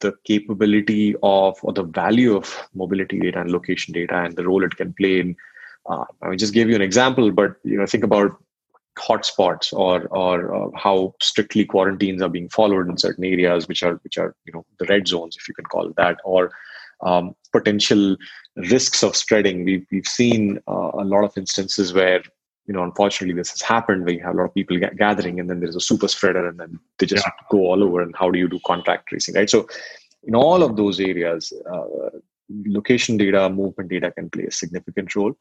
the 0.00 0.12
capability 0.24 1.14
of 1.22 1.58
or 1.62 1.72
the 1.72 1.82
value 1.82 2.36
of 2.36 2.68
mobility 2.74 3.18
data 3.18 3.40
and 3.40 3.50
location 3.50 3.92
data 3.92 4.16
and 4.16 4.36
the 4.36 4.46
role 4.46 4.64
it 4.64 4.76
can 4.76 4.92
play 4.94 5.20
in 5.20 5.36
uh, 5.88 6.04
i 6.22 6.28
mean 6.28 6.38
just 6.38 6.54
give 6.54 6.68
you 6.68 6.74
an 6.74 6.82
example 6.82 7.30
but 7.30 7.56
you 7.64 7.76
know 7.76 7.86
think 7.86 8.04
about 8.04 8.32
hotspots 8.98 9.72
or 9.72 10.06
or 10.08 10.54
uh, 10.54 10.70
how 10.76 11.14
strictly 11.20 11.64
quarantines 11.64 12.20
are 12.20 12.28
being 12.28 12.48
followed 12.48 12.88
in 12.88 12.98
certain 12.98 13.24
areas 13.24 13.68
which 13.68 13.82
are 13.82 13.94
which 14.02 14.18
are 14.18 14.34
you 14.44 14.52
know 14.52 14.64
the 14.78 14.86
red 14.86 15.06
zones 15.06 15.36
if 15.36 15.48
you 15.48 15.54
can 15.54 15.64
call 15.64 15.88
it 15.88 15.96
that 15.96 16.18
or 16.24 16.50
um, 17.02 17.34
potential 17.52 18.16
risks 18.56 19.02
of 19.02 19.16
spreading. 19.16 19.64
We've, 19.64 19.86
we've 19.90 20.06
seen 20.06 20.58
uh, 20.68 20.90
a 20.94 21.04
lot 21.04 21.24
of 21.24 21.36
instances 21.36 21.92
where 21.92 22.22
you 22.70 22.76
know, 22.76 22.84
unfortunately, 22.84 23.34
this 23.34 23.50
has 23.50 23.62
happened 23.62 24.04
where 24.04 24.14
you 24.14 24.22
have 24.22 24.34
a 24.34 24.38
lot 24.38 24.44
of 24.44 24.54
people 24.54 24.78
gathering, 24.96 25.40
and 25.40 25.50
then 25.50 25.58
there's 25.58 25.74
a 25.74 25.80
super 25.80 26.06
spreader, 26.06 26.46
and 26.46 26.60
then 26.60 26.78
they 26.98 27.06
just 27.06 27.26
yeah. 27.26 27.32
go 27.50 27.58
all 27.66 27.82
over. 27.82 28.00
And 28.00 28.14
how 28.14 28.30
do 28.30 28.38
you 28.38 28.48
do 28.48 28.60
contact 28.64 29.08
tracing, 29.08 29.34
right? 29.34 29.50
So, 29.50 29.66
in 30.22 30.36
all 30.36 30.62
of 30.62 30.76
those 30.76 31.00
areas, 31.00 31.52
uh, 31.68 32.10
location 32.66 33.16
data, 33.16 33.50
movement 33.50 33.90
data 33.90 34.12
can 34.12 34.30
play 34.30 34.44
a 34.44 34.52
significant 34.52 35.16
role. 35.16 35.34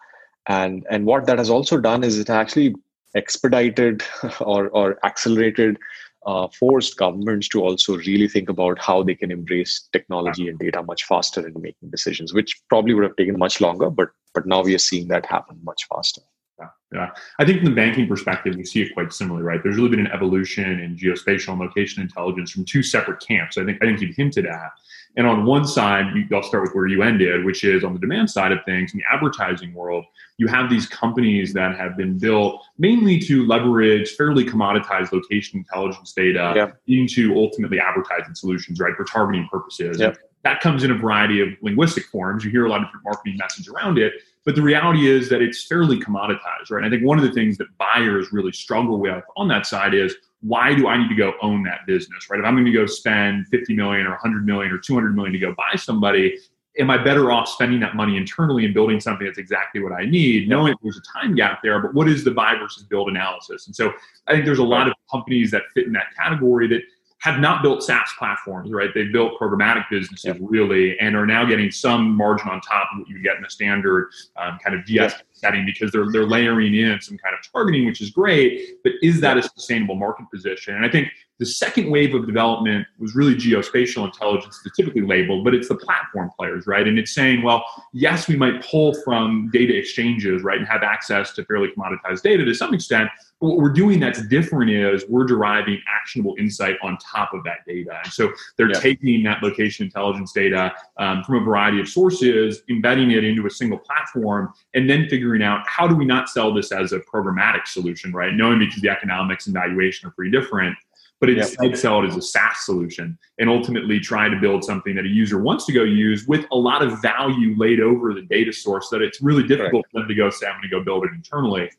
And 0.47 0.87
and 0.89 1.05
what 1.05 1.27
that 1.27 1.37
has 1.37 1.51
also 1.51 1.79
done 1.79 2.03
is 2.03 2.17
it 2.17 2.31
actually 2.31 2.73
expedited 3.13 4.01
or 4.39 4.69
or 4.69 4.97
accelerated 5.05 5.77
uh, 6.25 6.47
forced 6.47 6.97
governments 6.97 7.47
to 7.49 7.61
also 7.61 7.97
really 7.97 8.27
think 8.27 8.49
about 8.49 8.79
how 8.79 9.03
they 9.03 9.13
can 9.13 9.29
embrace 9.29 9.87
technology 9.93 10.49
and 10.49 10.57
data 10.57 10.81
much 10.81 11.03
faster 11.03 11.45
in 11.47 11.53
making 11.61 11.91
decisions, 11.91 12.33
which 12.33 12.59
probably 12.69 12.95
would 12.95 13.03
have 13.03 13.15
taken 13.17 13.37
much 13.37 13.61
longer, 13.61 13.91
but 13.91 14.09
but 14.33 14.47
now 14.47 14.63
we 14.63 14.73
are 14.73 14.85
seeing 14.89 15.09
that 15.09 15.27
happen 15.27 15.59
much 15.63 15.85
faster. 15.93 16.21
Yeah, 16.59 16.67
yeah. 16.91 17.09
I 17.39 17.45
think 17.45 17.59
from 17.59 17.69
the 17.69 17.75
banking 17.75 18.07
perspective, 18.07 18.55
we 18.55 18.65
see 18.65 18.81
it 18.81 18.93
quite 18.93 19.13
similarly, 19.13 19.43
right? 19.43 19.61
There's 19.63 19.77
really 19.77 19.89
been 19.89 20.01
an 20.01 20.11
evolution 20.11 20.79
in 20.79 20.97
geospatial 20.97 21.49
and 21.49 21.59
location 21.59 22.01
intelligence 22.01 22.51
from 22.51 22.65
two 22.65 22.83
separate 22.83 23.19
camps. 23.25 23.57
I 23.57 23.63
think 23.63 23.81
I 23.81 23.85
think 23.85 24.01
you've 24.01 24.15
hinted 24.15 24.45
at. 24.45 24.71
And 25.15 25.25
on 25.25 25.45
one 25.45 25.65
side, 25.65 26.05
you, 26.15 26.25
I'll 26.35 26.43
start 26.43 26.63
with 26.63 26.73
where 26.73 26.87
you 26.87 27.01
ended, 27.01 27.43
which 27.43 27.63
is 27.63 27.83
on 27.83 27.93
the 27.93 27.99
demand 27.99 28.29
side 28.29 28.51
of 28.51 28.59
things, 28.65 28.93
in 28.93 28.99
the 28.99 29.05
advertising 29.11 29.73
world, 29.73 30.05
you 30.37 30.47
have 30.47 30.69
these 30.69 30.87
companies 30.87 31.51
that 31.53 31.75
have 31.75 31.97
been 31.97 32.17
built 32.17 32.63
mainly 32.77 33.19
to 33.21 33.45
leverage 33.47 34.11
fairly 34.11 34.45
commoditized 34.45 35.11
location 35.11 35.59
intelligence 35.59 36.13
data 36.13 36.53
into 36.87 37.35
ultimately 37.35 37.79
advertising 37.79 38.35
solutions, 38.35 38.79
right, 38.79 38.95
for 38.95 39.03
targeting 39.03 39.47
purposes. 39.51 39.97
That 40.43 40.61
comes 40.61 40.83
in 40.85 40.91
a 40.91 40.95
variety 40.95 41.41
of 41.41 41.49
linguistic 41.61 42.05
forms. 42.05 42.45
You 42.45 42.51
hear 42.51 42.65
a 42.65 42.69
lot 42.69 42.81
of 42.81 42.87
different 42.87 43.03
marketing 43.05 43.37
message 43.37 43.67
around 43.67 43.97
it, 43.97 44.13
but 44.49 44.55
the 44.55 44.63
reality 44.63 45.07
is 45.07 45.29
that 45.29 45.43
it's 45.43 45.63
fairly 45.65 45.99
commoditized, 45.99 46.71
right? 46.71 46.83
I 46.83 46.89
think 46.89 47.03
one 47.03 47.19
of 47.19 47.23
the 47.23 47.31
things 47.31 47.55
that 47.59 47.67
buyers 47.77 48.33
really 48.33 48.51
struggle 48.51 48.99
with 48.99 49.23
on 49.38 49.47
that 49.49 49.67
side 49.67 49.93
is 49.93 50.15
why 50.41 50.73
do 50.73 50.88
I 50.88 50.97
need 50.97 51.07
to 51.09 51.13
go 51.13 51.33
own 51.43 51.62
that 51.65 51.85
business, 51.85 52.31
right? 52.31 52.39
If 52.39 52.47
I'm 52.47 52.55
going 52.55 52.65
to 52.65 52.71
go 52.71 52.88
spend 52.88 53.47
50 53.49 53.75
million 53.75 54.07
or 54.07 54.13
100 54.13 54.47
million 54.47 54.71
or 54.71 54.79
200 54.79 55.15
million 55.15 55.33
to 55.33 55.38
go 55.38 55.53
buy 55.53 55.75
somebody, 55.75 56.35
am 56.79 56.89
I 56.89 56.97
better 56.97 57.31
off 57.31 57.47
spending 57.47 57.79
that 57.81 57.95
money 57.95 58.17
internally 58.17 58.65
and 58.65 58.73
building 58.73 58.99
something 58.99 59.27
that's 59.27 59.38
exactly 59.38 59.83
what 59.83 59.91
I 59.91 60.05
need, 60.05 60.49
knowing 60.49 60.73
there's 60.81 60.97
a 60.97 61.19
time 61.19 61.35
gap 61.35 61.59
there, 61.62 61.79
but 61.79 61.93
what 61.93 62.09
is 62.09 62.23
the 62.23 62.31
buy 62.31 62.55
versus 62.55 62.81
build 62.81 63.07
analysis? 63.07 63.67
And 63.67 63.75
so 63.75 63.93
I 64.25 64.31
think 64.31 64.45
there's 64.45 64.57
a 64.57 64.63
lot 64.63 64.88
of 64.88 64.95
companies 65.12 65.51
that 65.51 65.62
fit 65.75 65.85
in 65.85 65.93
that 65.93 66.15
category 66.17 66.67
that 66.69 66.81
have 67.19 67.39
not 67.39 67.62
built 67.62 67.84
SaaS 67.84 68.10
platforms, 68.17 68.71
right? 68.71 68.89
They've 68.93 69.12
built 69.12 69.39
programmatic 69.39 69.86
businesses 69.89 70.25
yep. 70.25 70.38
really, 70.39 70.97
and 70.99 71.15
are 71.15 71.25
now 71.25 71.45
getting 71.45 71.69
some 71.69 72.15
margin 72.15 72.49
on 72.49 72.62
top 72.62 72.89
of 72.93 72.99
what 72.99 73.10
you 73.10 73.21
get 73.21 73.38
in 73.38 73.45
a 73.45 73.49
standard 73.49 74.10
um, 74.38 74.58
kind 74.63 74.77
of 74.77 74.86
DS 74.86 75.12
yep. 75.12 75.21
setting 75.34 75.65
because 75.65 75.91
they're 75.91 76.10
they're 76.12 76.25
layering 76.25 76.73
in 76.75 76.99
some 77.01 77.17
kind 77.17 77.36
of 77.38 77.51
targeting, 77.51 77.86
which 77.86 78.01
is 78.01 78.10
great. 78.10 78.77
But 78.84 78.93
is 79.01 79.19
that 79.21 79.38
a 79.38 79.43
sustainable 79.43 79.95
market 79.95 80.27
position? 80.32 80.75
And 80.75 80.86
I 80.86 80.89
think 80.89 81.10
the 81.39 81.45
second 81.45 81.89
wave 81.89 82.13
of 82.13 82.25
development 82.25 82.86
was 82.99 83.15
really 83.15 83.34
geospatial 83.34 84.05
intelligence, 84.05 84.60
it's 84.65 84.75
typically 84.75 85.01
labeled, 85.01 85.45
but 85.45 85.55
it's 85.55 85.69
the 85.69 85.75
platform 85.75 86.29
players, 86.38 86.67
right? 86.67 86.86
And 86.86 86.99
it's 86.99 87.13
saying, 87.13 87.43
well, 87.43 87.63
yes, 87.93 88.27
we 88.27 88.36
might 88.36 88.62
pull 88.65 88.93
from 89.05 89.49
data 89.51 89.75
exchanges, 89.75 90.43
right, 90.43 90.58
and 90.58 90.67
have 90.67 90.84
access 90.84 91.32
to 91.34 91.45
fairly 91.45 91.69
commoditized 91.69 92.23
data 92.23 92.43
to 92.43 92.53
some 92.53 92.73
extent. 92.73 93.10
What 93.39 93.58
we're 93.58 93.71
doing 93.71 93.99
that's 93.99 94.25
different 94.28 94.69
is 94.69 95.06
we're 95.08 95.25
deriving 95.25 95.80
actionable 95.88 96.36
insight 96.38 96.75
on 96.84 96.97
top 96.97 97.34
of 97.34 97.43
that 97.45 97.60
data. 97.65 97.99
And 98.04 98.12
so 98.12 98.32
they're 98.58 98.71
yeah. 98.71 98.80
taking 98.80 99.23
that 99.23 99.41
location 99.41 99.86
intelligence 99.86 100.34
data 100.34 100.73
um, 100.97 101.23
from 101.23 101.36
a 101.36 101.39
variety 101.39 101.80
of 101.80 101.88
sources, 101.88 102.63
embedding 102.69 103.12
it 103.12 103.23
into 103.23 103.47
a 103.47 103.49
single 103.49 103.78
platform, 103.78 104.52
and 104.73 104.89
then 104.89 105.08
figuring 105.10 105.41
out 105.41 105.65
how 105.67 105.88
do 105.88 105.95
we 105.95 106.06
not 106.06 106.30
sell 106.30 106.54
this 106.54 106.71
as 106.73 106.91
a 106.91 106.99
programmatic 106.99 107.65
solution, 107.65 108.12
right? 108.12 108.34
Knowing 108.34 108.60
because 108.60 108.82
the 108.82 108.89
economics 108.89 109.47
and 109.47 109.54
valuation 109.54 110.08
are 110.08 110.12
pretty 110.12 110.32
different 110.32 110.75
but 111.19 111.30
instead 111.30 111.71
yep. 111.71 111.78
sell 111.78 112.04
it 112.04 112.08
as 112.08 112.15
a 112.15 112.21
SaaS 112.21 112.65
solution 112.65 113.17
and 113.39 113.49
ultimately 113.49 113.99
try 113.99 114.30
to 114.30 114.39
build 114.39 114.63
something 114.63 114.95
that 114.95 115.06
a 115.06 115.10
user 115.10 115.41
wants 115.41 115.65
to 115.65 115.73
go 115.73 115.84
use 115.84 116.28
with 116.28 116.45
a 116.52 116.56
lot 116.56 116.82
of 116.82 117.02
value 117.02 117.56
laid 117.58 117.80
over 117.82 118.13
the 118.13 118.21
data 118.21 118.54
source 118.54 118.89
that 118.89 119.02
it's 119.02 119.21
really 119.21 119.43
difficult 119.43 119.86
for 119.91 119.99
them 119.99 120.08
to 120.08 120.15
go 120.15 120.30
say, 120.30 120.47
I'm 120.47 120.54
going 120.54 120.63
to 120.63 120.69
go 120.69 120.84
build 120.84 121.06
it 121.06 121.12
internally. 121.13 121.69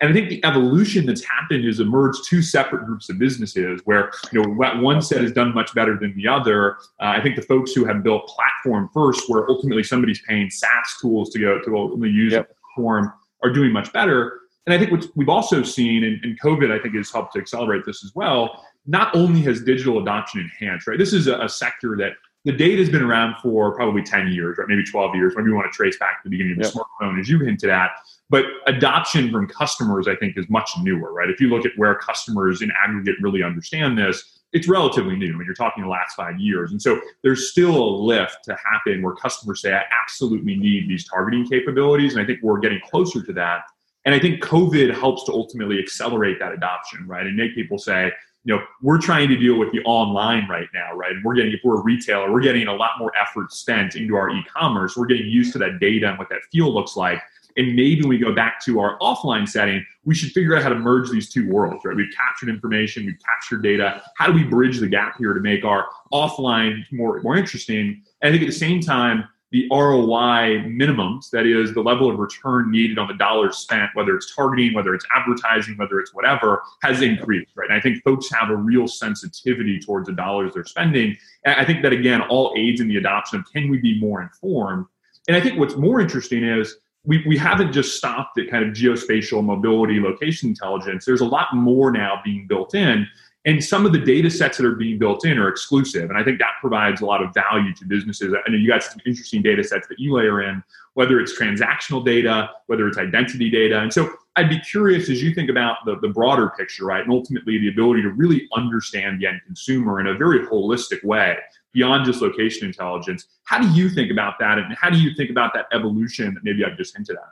And 0.00 0.10
I 0.10 0.12
think 0.12 0.28
the 0.28 0.44
evolution 0.44 1.06
that's 1.06 1.24
happened 1.24 1.64
is 1.64 1.80
emerged 1.80 2.24
two 2.26 2.42
separate 2.42 2.84
groups 2.84 3.08
of 3.08 3.18
businesses 3.18 3.80
where 3.84 4.10
you 4.32 4.42
know 4.42 4.80
one 4.80 5.00
set 5.00 5.20
has 5.20 5.32
done 5.32 5.54
much 5.54 5.74
better 5.74 5.96
than 5.98 6.14
the 6.16 6.28
other. 6.28 6.76
Uh, 7.00 7.14
I 7.16 7.22
think 7.22 7.36
the 7.36 7.42
folks 7.42 7.72
who 7.72 7.84
have 7.84 8.02
built 8.02 8.26
platform 8.28 8.90
first, 8.92 9.28
where 9.28 9.48
ultimately 9.48 9.82
somebody's 9.82 10.20
paying 10.22 10.50
SaaS 10.50 10.96
tools 11.00 11.30
to 11.30 11.38
go 11.38 11.60
to 11.60 11.76
ultimately 11.76 12.10
use 12.10 12.32
yep. 12.32 12.50
a 12.50 12.54
platform, 12.54 13.12
are 13.42 13.52
doing 13.52 13.72
much 13.72 13.92
better. 13.92 14.40
And 14.66 14.74
I 14.74 14.78
think 14.78 14.90
what 14.90 15.06
we've 15.14 15.28
also 15.28 15.62
seen, 15.62 16.04
and, 16.04 16.24
and 16.24 16.40
COVID, 16.40 16.70
I 16.70 16.82
think, 16.82 16.94
has 16.94 17.10
helped 17.10 17.34
to 17.34 17.38
accelerate 17.38 17.84
this 17.84 18.02
as 18.02 18.12
well, 18.14 18.64
not 18.86 19.14
only 19.14 19.42
has 19.42 19.62
digital 19.62 20.00
adoption 20.00 20.40
enhanced, 20.40 20.86
right? 20.86 20.98
This 20.98 21.12
is 21.12 21.26
a, 21.26 21.38
a 21.40 21.48
sector 21.48 21.96
that 21.98 22.12
the 22.44 22.52
data 22.52 22.78
has 22.78 22.90
been 22.90 23.02
around 23.02 23.36
for 23.42 23.74
probably 23.74 24.02
10 24.02 24.28
years, 24.28 24.58
right? 24.58 24.68
Maybe 24.68 24.84
12 24.84 25.14
years, 25.14 25.34
maybe 25.36 25.48
you 25.48 25.54
want 25.54 25.70
to 25.70 25.76
trace 25.76 25.98
back 25.98 26.22
to 26.22 26.28
the 26.28 26.30
beginning 26.30 26.52
of 26.52 26.58
the 26.58 26.64
yep. 26.64 26.74
smartphone, 26.74 27.20
as 27.20 27.28
you 27.28 27.38
hinted 27.40 27.70
at. 27.70 27.90
But 28.30 28.46
adoption 28.66 29.30
from 29.30 29.46
customers, 29.48 30.08
I 30.08 30.16
think, 30.16 30.38
is 30.38 30.48
much 30.48 30.70
newer, 30.80 31.12
right? 31.12 31.28
If 31.28 31.40
you 31.40 31.48
look 31.48 31.66
at 31.66 31.72
where 31.76 31.94
customers 31.94 32.62
in 32.62 32.72
aggregate 32.82 33.16
really 33.20 33.42
understand 33.42 33.98
this, 33.98 34.40
it's 34.52 34.68
relatively 34.68 35.16
new. 35.16 35.34
I 35.34 35.36
mean, 35.36 35.44
you're 35.44 35.54
talking 35.54 35.82
the 35.82 35.90
last 35.90 36.14
five 36.14 36.38
years. 36.38 36.70
And 36.70 36.80
so 36.80 37.00
there's 37.22 37.50
still 37.50 37.76
a 37.76 37.90
lift 37.96 38.38
to 38.44 38.56
happen 38.56 39.02
where 39.02 39.14
customers 39.14 39.60
say, 39.60 39.74
I 39.74 39.82
absolutely 40.02 40.56
need 40.56 40.88
these 40.88 41.06
targeting 41.08 41.46
capabilities. 41.46 42.14
And 42.14 42.22
I 42.22 42.26
think 42.26 42.38
we're 42.42 42.60
getting 42.60 42.80
closer 42.88 43.20
to 43.22 43.32
that. 43.34 43.62
And 44.04 44.14
I 44.14 44.20
think 44.20 44.42
COVID 44.42 44.94
helps 44.94 45.24
to 45.24 45.32
ultimately 45.32 45.78
accelerate 45.78 46.38
that 46.38 46.52
adoption, 46.52 47.06
right? 47.06 47.26
And 47.26 47.36
make 47.36 47.54
people 47.54 47.78
say, 47.78 48.12
you 48.44 48.54
know, 48.54 48.62
we're 48.82 49.00
trying 49.00 49.28
to 49.28 49.36
deal 49.36 49.58
with 49.58 49.72
the 49.72 49.80
online 49.84 50.46
right 50.48 50.68
now, 50.74 50.94
right? 50.94 51.12
And 51.12 51.24
we're 51.24 51.34
getting, 51.34 51.52
if 51.52 51.60
we're 51.64 51.80
a 51.80 51.82
retailer, 51.82 52.30
we're 52.30 52.42
getting 52.42 52.68
a 52.68 52.74
lot 52.74 52.90
more 52.98 53.10
effort 53.20 53.52
spent 53.52 53.96
into 53.96 54.14
our 54.16 54.30
e-commerce. 54.30 54.96
We're 54.96 55.06
getting 55.06 55.26
used 55.26 55.52
to 55.54 55.58
that 55.60 55.80
data 55.80 56.10
and 56.10 56.18
what 56.18 56.28
that 56.28 56.40
feel 56.52 56.72
looks 56.72 56.96
like. 56.96 57.20
And 57.56 57.76
maybe 57.76 58.00
when 58.00 58.08
we 58.08 58.18
go 58.18 58.34
back 58.34 58.62
to 58.64 58.80
our 58.80 58.98
offline 58.98 59.48
setting, 59.48 59.84
we 60.04 60.14
should 60.14 60.32
figure 60.32 60.56
out 60.56 60.62
how 60.62 60.68
to 60.68 60.74
merge 60.74 61.10
these 61.10 61.30
two 61.30 61.48
worlds, 61.48 61.84
right? 61.84 61.96
We've 61.96 62.12
captured 62.16 62.48
information, 62.48 63.06
we've 63.06 63.20
captured 63.24 63.62
data. 63.62 64.02
How 64.16 64.26
do 64.26 64.32
we 64.32 64.44
bridge 64.44 64.80
the 64.80 64.88
gap 64.88 65.16
here 65.18 65.32
to 65.32 65.40
make 65.40 65.64
our 65.64 65.86
offline 66.12 66.84
more, 66.90 67.20
more 67.22 67.36
interesting? 67.36 68.02
And 68.22 68.28
I 68.28 68.30
think 68.30 68.42
at 68.42 68.46
the 68.46 68.58
same 68.58 68.80
time, 68.80 69.24
the 69.54 69.68
ROI 69.70 70.64
minimums, 70.66 71.30
that 71.30 71.46
is 71.46 71.72
the 71.72 71.80
level 71.80 72.10
of 72.10 72.18
return 72.18 72.72
needed 72.72 72.98
on 72.98 73.06
the 73.06 73.14
dollars 73.14 73.56
spent, 73.58 73.88
whether 73.94 74.16
it's 74.16 74.34
targeting, 74.34 74.74
whether 74.74 74.96
it's 74.96 75.06
advertising, 75.14 75.76
whether 75.76 76.00
it's 76.00 76.12
whatever, 76.12 76.60
has 76.82 77.02
increased, 77.02 77.52
right? 77.54 77.70
And 77.70 77.78
I 77.78 77.80
think 77.80 78.02
folks 78.02 78.28
have 78.32 78.50
a 78.50 78.56
real 78.56 78.88
sensitivity 78.88 79.78
towards 79.78 80.08
the 80.08 80.12
dollars 80.12 80.54
they're 80.54 80.64
spending. 80.64 81.16
And 81.44 81.54
I 81.54 81.64
think 81.64 81.82
that 81.82 81.92
again, 81.92 82.20
all 82.22 82.52
aids 82.56 82.80
in 82.80 82.88
the 82.88 82.96
adoption 82.96 83.38
of 83.38 83.52
can 83.52 83.70
we 83.70 83.78
be 83.78 84.00
more 84.00 84.22
informed? 84.22 84.86
And 85.28 85.36
I 85.36 85.40
think 85.40 85.56
what's 85.56 85.76
more 85.76 86.00
interesting 86.00 86.42
is 86.42 86.78
we, 87.04 87.22
we 87.26 87.36
haven't 87.36 87.72
just 87.72 87.96
stopped 87.96 88.38
at 88.38 88.50
kind 88.50 88.64
of 88.64 88.70
geospatial 88.70 89.44
mobility 89.44 90.00
location 90.00 90.48
intelligence. 90.48 91.04
There's 91.04 91.20
a 91.20 91.26
lot 91.26 91.48
more 91.54 91.90
now 91.90 92.20
being 92.24 92.46
built 92.46 92.74
in. 92.74 93.06
And 93.46 93.62
some 93.62 93.84
of 93.84 93.92
the 93.92 93.98
data 93.98 94.30
sets 94.30 94.56
that 94.56 94.64
are 94.64 94.74
being 94.74 94.98
built 94.98 95.26
in 95.26 95.36
are 95.36 95.48
exclusive. 95.48 96.08
And 96.08 96.18
I 96.18 96.24
think 96.24 96.38
that 96.38 96.52
provides 96.62 97.02
a 97.02 97.04
lot 97.04 97.22
of 97.22 97.34
value 97.34 97.74
to 97.74 97.84
businesses. 97.84 98.34
I 98.34 98.50
know 98.50 98.56
you 98.56 98.66
got 98.66 98.82
some 98.82 99.00
interesting 99.04 99.42
data 99.42 99.62
sets 99.62 99.86
that 99.88 99.98
you 99.98 100.14
layer 100.14 100.42
in, 100.42 100.62
whether 100.94 101.20
it's 101.20 101.38
transactional 101.38 102.02
data, 102.02 102.50
whether 102.68 102.88
it's 102.88 102.96
identity 102.96 103.50
data. 103.50 103.80
And 103.80 103.92
so 103.92 104.10
I'd 104.36 104.48
be 104.48 104.60
curious 104.60 105.10
as 105.10 105.22
you 105.22 105.34
think 105.34 105.50
about 105.50 105.76
the, 105.84 105.98
the 106.00 106.08
broader 106.08 106.52
picture, 106.56 106.86
right? 106.86 107.02
And 107.02 107.12
ultimately 107.12 107.58
the 107.58 107.68
ability 107.68 108.00
to 108.02 108.10
really 108.10 108.48
understand 108.54 109.20
the 109.20 109.26
end 109.26 109.42
consumer 109.44 110.00
in 110.00 110.06
a 110.06 110.14
very 110.14 110.46
holistic 110.46 111.04
way 111.04 111.36
beyond 111.74 112.06
just 112.06 112.22
location 112.22 112.66
intelligence. 112.66 113.26
How 113.44 113.60
do 113.60 113.68
you 113.68 113.90
think 113.90 114.10
about 114.10 114.34
that? 114.40 114.58
And 114.58 114.74
how 114.80 114.88
do 114.88 114.98
you 114.98 115.14
think 115.14 115.30
about 115.30 115.52
that 115.54 115.66
evolution 115.72 116.32
that 116.34 116.44
maybe 116.44 116.64
I've 116.64 116.78
just 116.78 116.96
hinted 116.96 117.16
at? 117.16 117.22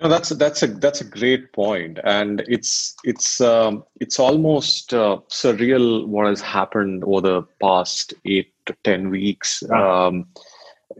No, 0.00 0.08
that's 0.08 0.30
a, 0.30 0.36
that's 0.36 0.62
a 0.62 0.68
that's 0.68 1.00
a 1.00 1.04
great 1.04 1.52
point, 1.52 1.98
and 2.04 2.44
it's 2.46 2.94
it's 3.02 3.40
um, 3.40 3.82
it's 4.00 4.20
almost 4.20 4.94
uh, 4.94 5.18
surreal 5.28 6.06
what 6.06 6.28
has 6.28 6.40
happened 6.40 7.02
over 7.02 7.20
the 7.20 7.42
past 7.60 8.14
eight 8.24 8.52
to 8.66 8.76
ten 8.84 9.10
weeks. 9.10 9.64
Wow. 9.66 10.06
Um, 10.06 10.28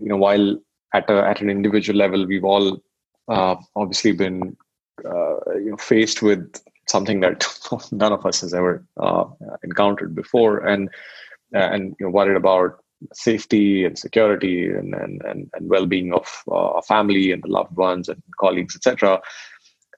you 0.03 0.09
know, 0.09 0.17
while 0.17 0.59
at 0.95 1.09
a, 1.09 1.25
at 1.25 1.41
an 1.41 1.49
individual 1.49 1.97
level, 1.97 2.27
we've 2.27 2.45
all 2.45 2.83
uh, 3.29 3.55
obviously 3.77 4.11
been 4.11 4.57
uh, 5.05 5.37
you 5.55 5.71
know 5.71 5.77
faced 5.77 6.21
with 6.21 6.61
something 6.89 7.21
that 7.21 7.47
none 7.93 8.13
of 8.13 8.27
us 8.27 8.41
has 8.41 8.53
ever 8.53 8.85
uh, 8.97 9.27
encountered 9.63 10.17
before, 10.17 10.67
and 10.67 10.91
and 11.53 11.95
you 11.99 12.07
know 12.07 12.11
worried 12.11 12.37
about 12.37 12.79
safety 13.13 13.85
and 13.85 13.97
security 13.97 14.67
and, 14.67 14.93
and, 14.95 15.23
and, 15.25 15.49
and 15.55 15.71
well-being 15.71 16.13
of 16.13 16.27
uh, 16.51 16.81
family 16.83 17.31
and 17.31 17.43
the 17.45 17.49
loved 17.49 17.77
ones 17.77 18.09
and 18.09 18.21
colleagues 18.41 18.75
etc 18.75 19.21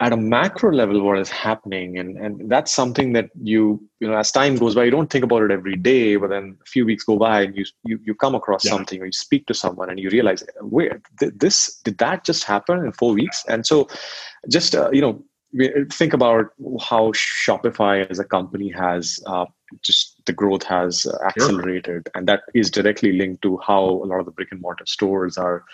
at 0.00 0.14
a 0.14 0.16
macro 0.16 0.72
level 0.72 1.02
what 1.02 1.18
is 1.18 1.28
happening 1.28 1.98
and, 1.98 2.16
and 2.16 2.50
that's 2.50 2.72
something 2.72 3.12
that 3.12 3.28
you 3.42 3.82
you 4.00 4.08
know 4.08 4.16
as 4.16 4.32
time 4.32 4.56
goes 4.56 4.74
by 4.74 4.84
you 4.84 4.90
don't 4.90 5.10
think 5.10 5.24
about 5.24 5.42
it 5.42 5.50
every 5.50 5.76
day 5.76 6.16
but 6.16 6.30
then 6.30 6.56
a 6.62 6.64
few 6.66 6.86
weeks 6.86 7.04
go 7.04 7.18
by 7.18 7.42
and 7.42 7.56
you 7.56 7.64
you, 7.84 7.98
you 8.02 8.14
come 8.14 8.34
across 8.34 8.64
yeah. 8.64 8.70
something 8.70 9.00
or 9.00 9.06
you 9.06 9.12
speak 9.12 9.46
to 9.46 9.54
someone 9.54 9.90
and 9.90 10.00
you 10.00 10.08
realize 10.10 10.42
wait 10.62 10.92
th- 11.18 11.32
this 11.36 11.80
did 11.84 11.98
that 11.98 12.24
just 12.24 12.44
happen 12.44 12.78
in 12.84 12.92
four 12.92 13.12
weeks 13.12 13.44
and 13.48 13.66
so 13.66 13.86
just 14.48 14.74
uh, 14.74 14.90
you 14.90 15.02
know 15.02 15.22
think 15.92 16.12
about 16.12 16.46
how 16.80 17.12
shopify 17.12 18.08
as 18.08 18.18
a 18.18 18.24
company 18.24 18.70
has 18.70 19.18
uh, 19.26 19.44
just 19.82 20.09
the 20.30 20.36
growth 20.42 20.62
has 20.62 21.06
accelerated 21.28 22.02
sure. 22.06 22.12
and 22.14 22.28
that 22.28 22.42
is 22.54 22.70
directly 22.70 23.12
linked 23.20 23.42
to 23.42 23.58
how 23.66 23.82
a 23.82 24.06
lot 24.10 24.20
of 24.20 24.26
the 24.26 24.36
brick 24.38 24.52
and 24.52 24.60
mortar 24.60 24.86
stores 24.86 25.36
are 25.36 25.64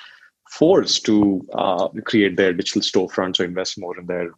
forced 0.51 1.05
to 1.05 1.47
uh, 1.62 1.88
create 2.11 2.37
their 2.37 2.55
digital 2.61 2.83
storefronts 2.90 3.38
or 3.40 3.45
invest 3.45 3.79
more 3.79 3.99
in 3.99 4.07
their 4.07 4.31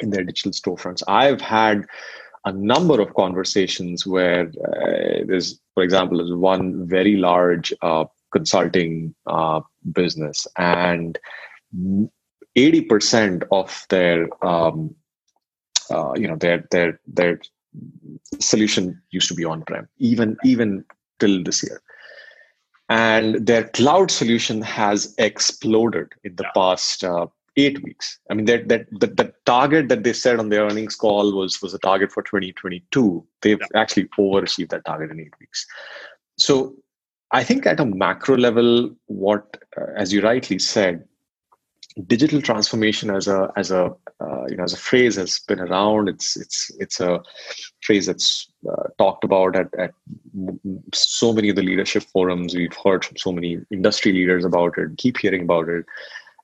in 0.00 0.10
their 0.10 0.24
digital 0.24 0.52
storefronts 0.52 1.02
i've 1.08 1.40
had 1.40 1.86
a 2.44 2.52
number 2.52 3.00
of 3.00 3.14
conversations 3.14 4.06
where 4.06 4.42
uh, 4.68 5.24
there's 5.28 5.48
for 5.74 5.82
example 5.82 6.18
there's 6.18 6.42
one 6.54 6.86
very 6.86 7.16
large 7.16 7.72
uh, 7.82 8.04
consulting 8.32 9.14
uh, 9.26 9.60
business 9.92 10.46
and 10.58 11.18
80% 12.56 13.42
of 13.50 13.86
their 13.88 14.28
um, 14.44 14.94
uh, 15.90 16.12
you 16.16 16.26
know 16.28 16.36
their 16.36 16.58
their 16.70 17.00
their 17.06 17.40
solution 18.40 19.00
used 19.10 19.28
to 19.28 19.34
be 19.34 19.44
on-prem, 19.44 19.88
even 19.98 20.36
even 20.44 20.84
till 21.18 21.42
this 21.42 21.62
year. 21.62 21.82
And 22.88 23.46
their 23.46 23.64
cloud 23.68 24.10
solution 24.10 24.62
has 24.62 25.14
exploded 25.18 26.08
in 26.22 26.36
the 26.36 26.44
yeah. 26.44 26.50
past 26.54 27.02
uh, 27.02 27.26
eight 27.56 27.82
weeks. 27.82 28.18
I 28.30 28.34
mean, 28.34 28.46
that 28.46 28.68
that 28.68 28.86
the, 28.90 29.08
the, 29.08 29.32
target 29.44 29.88
that 29.88 30.04
they 30.04 30.12
said 30.12 30.38
on 30.38 30.50
their 30.50 30.64
earnings 30.64 30.94
call 30.94 31.34
was 31.34 31.60
was 31.62 31.74
a 31.74 31.78
target 31.78 32.12
for 32.12 32.22
2022. 32.22 33.26
They've 33.42 33.60
yeah. 33.60 33.80
actually 33.80 34.04
overachieved 34.18 34.70
that 34.70 34.84
target 34.84 35.10
in 35.10 35.20
eight 35.20 35.34
weeks. 35.40 35.66
So 36.38 36.76
I 37.32 37.42
think 37.42 37.66
at 37.66 37.80
a 37.80 37.86
macro 37.86 38.36
level, 38.36 38.94
what, 39.06 39.56
uh, 39.76 39.86
as 39.96 40.12
you 40.12 40.22
rightly 40.22 40.58
said, 40.58 41.04
digital 42.06 42.42
transformation 42.42 43.10
as 43.10 43.26
a 43.26 43.50
as 43.56 43.70
a 43.70 43.86
uh, 44.20 44.44
you 44.48 44.56
know 44.56 44.64
as 44.64 44.72
a 44.72 44.78
phrase 44.78 45.16
has 45.16 45.40
been 45.40 45.60
around. 45.60 46.08
It's 46.08 46.36
it's 46.36 46.70
it's 46.78 47.00
a 47.00 47.22
phrase 47.82 48.06
that's 48.06 48.50
uh, 48.70 48.88
talked 48.98 49.24
about 49.24 49.56
at, 49.56 49.68
at 49.78 49.92
so 50.92 51.32
many 51.32 51.48
of 51.48 51.56
the 51.56 51.62
leadership 51.62 52.02
forums. 52.04 52.54
We've 52.54 52.76
heard 52.84 53.04
from 53.04 53.16
so 53.16 53.32
many 53.32 53.58
industry 53.70 54.12
leaders 54.12 54.44
about 54.44 54.76
it 54.78 54.98
keep 54.98 55.18
hearing 55.18 55.42
about 55.42 55.68
it. 55.68 55.86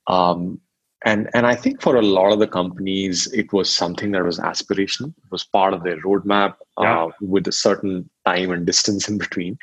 Um, 0.07 0.61
and 1.05 1.29
and 1.35 1.47
i 1.47 1.55
think 1.55 1.83
for 1.83 1.97
a 1.97 2.03
lot 2.03 2.33
of 2.33 2.39
the 2.39 2.47
companies 2.47 3.27
it 3.33 3.53
was 3.53 3.69
something 3.69 4.13
that 4.13 4.25
was 4.25 4.39
aspirational. 4.39 5.09
It 5.09 5.31
was 5.31 5.45
part 5.45 5.75
of 5.75 5.83
their 5.83 6.01
roadmap 6.03 6.55
yeah. 6.79 7.05
uh, 7.05 7.09
with 7.21 7.47
a 7.49 7.53
certain 7.53 8.09
time 8.25 8.53
and 8.53 8.65
distance 8.65 9.09
in 9.09 9.19
between. 9.19 9.59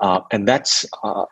Uh, 0.00 0.20
and 0.32 0.46
that's 0.46 0.84
uh, 1.02 1.24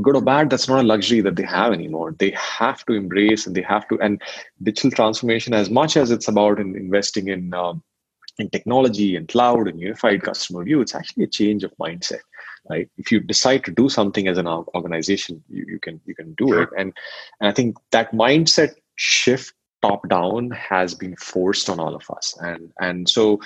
good 0.00 0.16
or 0.16 0.22
bad 0.22 0.48
that's 0.48 0.68
not 0.68 0.80
a 0.80 0.86
luxury 0.86 1.20
that 1.20 1.36
they 1.36 1.44
have 1.44 1.72
anymore. 1.72 2.14
They 2.18 2.30
have 2.30 2.84
to 2.86 2.94
embrace 2.94 3.46
and 3.46 3.54
they 3.54 3.62
have 3.62 3.86
to 3.88 4.00
and 4.00 4.22
digital 4.62 4.90
transformation 4.90 5.54
as 5.54 5.70
much 5.70 5.96
as 5.96 6.10
it's 6.10 6.28
about 6.28 6.58
in 6.58 6.76
investing 6.76 7.28
in 7.28 7.52
um, 7.52 7.82
in 8.38 8.48
technology 8.48 9.16
and 9.16 9.28
cloud 9.28 9.68
and 9.68 9.78
unified 9.78 10.22
customer 10.22 10.64
view 10.64 10.80
it's 10.80 10.94
actually 10.94 11.24
a 11.24 11.28
change 11.28 11.64
of 11.64 11.76
mindset 11.78 12.20
right? 12.70 12.88
If 12.96 13.10
you 13.10 13.18
decide 13.18 13.64
to 13.64 13.72
do 13.72 13.88
something 13.88 14.28
as 14.28 14.38
an 14.38 14.46
organization 14.46 15.42
you, 15.48 15.66
you 15.68 15.78
can 15.78 16.00
you 16.06 16.14
can 16.14 16.32
do 16.34 16.48
sure. 16.48 16.62
it. 16.62 16.68
And, 16.78 16.92
and 17.40 17.48
i 17.48 17.52
think 17.52 17.76
that 17.90 18.12
mindset 18.12 18.74
shift 18.96 19.52
top 19.82 20.08
down 20.08 20.50
has 20.52 20.94
been 20.94 21.16
forced 21.16 21.68
on 21.68 21.78
all 21.80 21.94
of 21.94 22.08
us. 22.10 22.34
And 22.40 22.72
and 22.80 23.08
so 23.08 23.40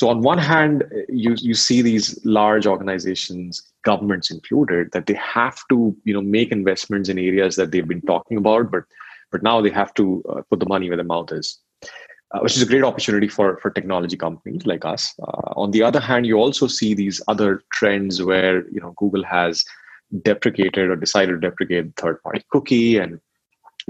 so 0.00 0.08
on 0.08 0.22
one 0.22 0.38
hand, 0.38 0.84
you 1.10 1.34
you 1.38 1.52
see 1.52 1.82
these 1.82 2.18
large 2.24 2.66
organizations, 2.66 3.60
governments 3.84 4.30
included, 4.30 4.92
that 4.92 5.04
they 5.04 5.12
have 5.12 5.58
to 5.68 5.94
you 6.04 6.14
know 6.14 6.22
make 6.22 6.50
investments 6.50 7.10
in 7.10 7.18
areas 7.18 7.56
that 7.56 7.70
they've 7.70 7.86
been 7.86 8.00
talking 8.12 8.38
about, 8.38 8.70
but 8.70 8.84
but 9.30 9.42
now 9.42 9.60
they 9.60 9.68
have 9.68 9.92
to 10.00 10.24
uh, 10.30 10.40
put 10.48 10.58
the 10.58 10.70
money 10.70 10.88
where 10.88 10.96
the 10.96 11.04
mouth 11.04 11.30
is. 11.32 11.58
Uh, 12.32 12.38
which 12.38 12.56
is 12.56 12.62
a 12.62 12.66
great 12.66 12.84
opportunity 12.84 13.26
for, 13.26 13.58
for 13.58 13.70
technology 13.72 14.16
companies 14.16 14.64
like 14.64 14.84
us. 14.84 15.12
Uh, 15.20 15.52
on 15.62 15.72
the 15.72 15.82
other 15.82 15.98
hand, 15.98 16.24
you 16.24 16.36
also 16.36 16.68
see 16.68 16.94
these 16.94 17.20
other 17.26 17.60
trends 17.72 18.22
where 18.22 18.66
you 18.70 18.80
know 18.80 18.94
Google 18.96 19.24
has 19.24 19.64
deprecated 20.22 20.88
or 20.88 20.96
decided 20.96 21.32
to 21.32 21.50
deprecate 21.50 21.94
third-party 21.96 22.42
cookie, 22.50 22.96
and 22.96 23.20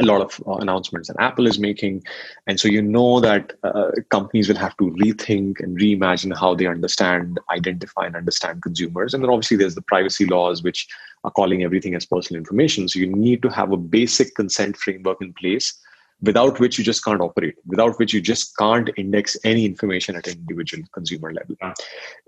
a 0.01 0.05
lot 0.05 0.21
of 0.21 0.43
uh, 0.47 0.55
announcements 0.55 1.09
that 1.09 1.17
Apple 1.21 1.47
is 1.47 1.59
making. 1.59 2.03
And 2.47 2.59
so 2.59 2.69
you 2.69 2.83
know 2.83 3.21
that 3.21 3.53
uh, 3.63 3.91
companies 4.11 4.49
will 4.49 4.57
have 4.57 4.77
to 4.79 4.91
rethink 4.93 5.61
and 5.61 5.79
reimagine 5.79 6.37
how 6.37 6.55
they 6.55 6.67
understand, 6.67 7.39
identify, 7.51 8.07
and 8.07 8.17
understand 8.17 8.63
consumers. 8.63 9.15
And 9.15 9.23
then 9.23 9.31
obviously 9.31 9.57
there's 9.57 9.75
the 9.75 9.83
privacy 9.83 10.27
laws, 10.27 10.63
which 10.63 10.89
are 11.25 11.31
calling 11.31 11.63
everything 11.63 11.95
as 11.95 12.07
personal 12.07 12.39
information. 12.39 12.89
So 12.89 12.99
you 12.99 13.07
need 13.07 13.43
to 13.43 13.49
have 13.49 13.73
a 13.73 13.77
basic 13.77 14.35
consent 14.35 14.77
framework 14.77 15.21
in 15.21 15.33
place 15.35 15.79
without 16.23 16.61
which 16.61 16.79
you 16.79 16.85
just 16.85 17.05
can't 17.05 17.21
operate 17.21 17.55
without 17.67 17.99
which 17.99 18.13
you 18.13 18.21
just 18.21 18.57
can't 18.57 18.91
index 18.97 19.37
any 19.45 19.65
information 19.65 20.17
at 20.17 20.27
an 20.27 20.35
individual 20.35 20.85
consumer 20.93 21.33
level 21.33 21.57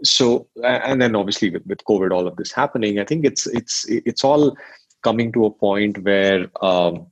so 0.03 0.47
and 0.65 1.01
then 1.01 1.15
obviously 1.15 1.51
with, 1.51 1.67
with 1.67 1.85
covid 1.85 2.11
all 2.11 2.27
of 2.27 2.37
this 2.37 2.53
happening 2.53 2.99
i 2.99 3.05
think 3.05 3.25
it's 3.25 3.47
it's 3.49 3.85
it's 3.89 4.25
all 4.25 4.57
coming 5.03 5.33
to 5.33 5.45
a 5.45 5.51
point 5.51 6.03
where 6.05 6.47
um, 6.63 7.07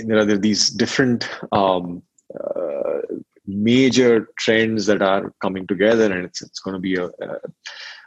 there 0.00 0.18
are 0.18 0.24
these 0.24 0.70
different 0.70 1.28
um, 1.52 2.02
uh, 2.38 3.00
major 3.46 4.28
trends 4.38 4.86
that 4.86 5.02
are 5.02 5.32
coming 5.42 5.66
together, 5.66 6.12
and 6.12 6.24
it's 6.24 6.42
it's 6.42 6.60
going 6.60 6.74
to 6.74 6.80
be 6.80 6.96
a, 6.96 7.10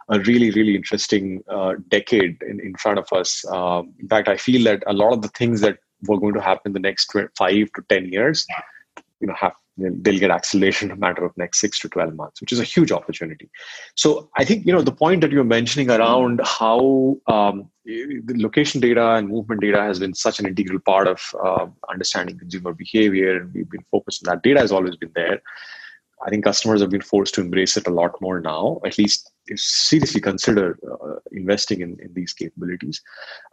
a 0.10 0.20
really 0.22 0.52
really 0.52 0.76
interesting 0.76 1.44
uh, 1.50 1.74
decade 1.90 2.38
in, 2.42 2.60
in 2.60 2.76
front 2.76 3.00
of 3.00 3.12
us. 3.14 3.46
Um, 3.50 3.94
in 4.00 4.08
fact, 4.08 4.28
I 4.28 4.38
feel 4.38 4.64
that 4.66 4.84
a 4.88 4.94
lot 4.94 5.14
of 5.14 5.22
the 5.22 5.30
things 5.30 5.62
that 5.62 5.78
were 6.08 6.20
going 6.20 6.34
to 6.34 6.42
happen 6.42 6.70
in 6.70 6.74
the 6.74 6.80
next 6.80 7.12
five 7.38 7.72
to 7.76 7.82
ten 7.90 8.12
years, 8.12 8.46
you 9.20 9.28
know, 9.28 9.36
have 9.40 9.54
they'll 9.78 10.20
get 10.20 10.32
acceleration 10.32 10.90
in 10.92 10.98
a 10.98 11.00
matter 11.00 11.26
of 11.26 11.36
next 11.38 11.60
six 11.60 11.80
to 11.80 11.90
12 11.90 12.16
months 12.16 12.40
which 12.42 12.52
is 12.52 12.60
a 12.60 12.64
huge 12.64 12.92
opportunity 12.92 13.50
so 13.96 14.30
i 14.38 14.46
think 14.46 14.66
you 14.66 14.72
know 14.72 14.82
the 14.82 14.92
point 14.92 15.22
that 15.22 15.32
you're 15.32 15.44
mentioning 15.44 15.90
around 15.92 16.40
how 16.46 17.18
um, 17.28 17.70
location 17.86 18.82
data 18.82 19.12
and 19.14 19.30
movement 19.30 19.62
data 19.62 19.82
has 19.82 20.00
been 20.00 20.14
such 20.14 20.40
an 20.40 20.46
integral 20.46 20.80
part 20.80 21.08
of 21.08 21.22
uh, 21.44 21.68
understanding 21.90 22.38
consumer 22.38 22.74
behavior, 22.74 23.38
and 23.42 23.54
we've 23.54 23.70
been 23.70 23.86
focused 23.92 24.28
on 24.28 24.34
that. 24.34 24.44
Data 24.44 24.60
has 24.60 24.72
always 24.72 24.96
been 24.96 25.12
there. 25.16 25.42
I 26.26 26.30
think 26.30 26.46
customers 26.46 26.82
have 26.82 26.90
been 26.90 27.02
forced 27.02 27.36
to 27.36 27.42
embrace 27.42 27.78
it 27.78 27.88
a 27.88 27.92
lot 27.92 28.20
more 28.22 28.40
now. 28.40 28.80
At 28.86 28.98
least 28.98 29.30
seriously 29.56 30.22
consider 30.22 30.80
uh, 30.90 31.20
investing 31.32 31.82
in, 31.82 32.00
in 32.00 32.14
these 32.14 32.34
capabilities. 32.34 33.02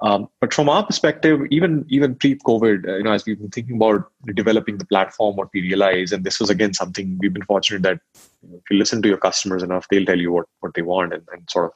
Um, 0.00 0.28
but 0.40 0.54
from 0.54 0.68
our 0.68 0.86
perspective, 0.86 1.40
even 1.50 1.84
even 1.88 2.14
pre-COVID, 2.14 2.88
uh, 2.88 2.96
you 2.96 3.02
know, 3.02 3.12
as 3.12 3.26
we've 3.26 3.38
been 3.38 3.50
thinking 3.50 3.76
about 3.76 4.10
developing 4.34 4.78
the 4.78 4.86
platform, 4.86 5.36
what 5.36 5.48
we 5.52 5.60
realize, 5.62 6.12
and 6.12 6.24
this 6.24 6.40
was 6.40 6.50
again 6.50 6.72
something 6.72 7.18
we've 7.20 7.34
been 7.34 7.44
fortunate 7.44 7.82
that 7.82 8.00
you 8.42 8.48
know, 8.48 8.56
if 8.56 8.70
you 8.70 8.78
listen 8.78 9.02
to 9.02 9.08
your 9.08 9.18
customers 9.18 9.62
enough, 9.62 9.86
they'll 9.88 10.06
tell 10.06 10.18
you 10.18 10.32
what 10.32 10.46
what 10.60 10.72
they 10.74 10.82
want 10.82 11.12
and, 11.12 11.26
and 11.32 11.50
sort 11.50 11.66
of 11.66 11.72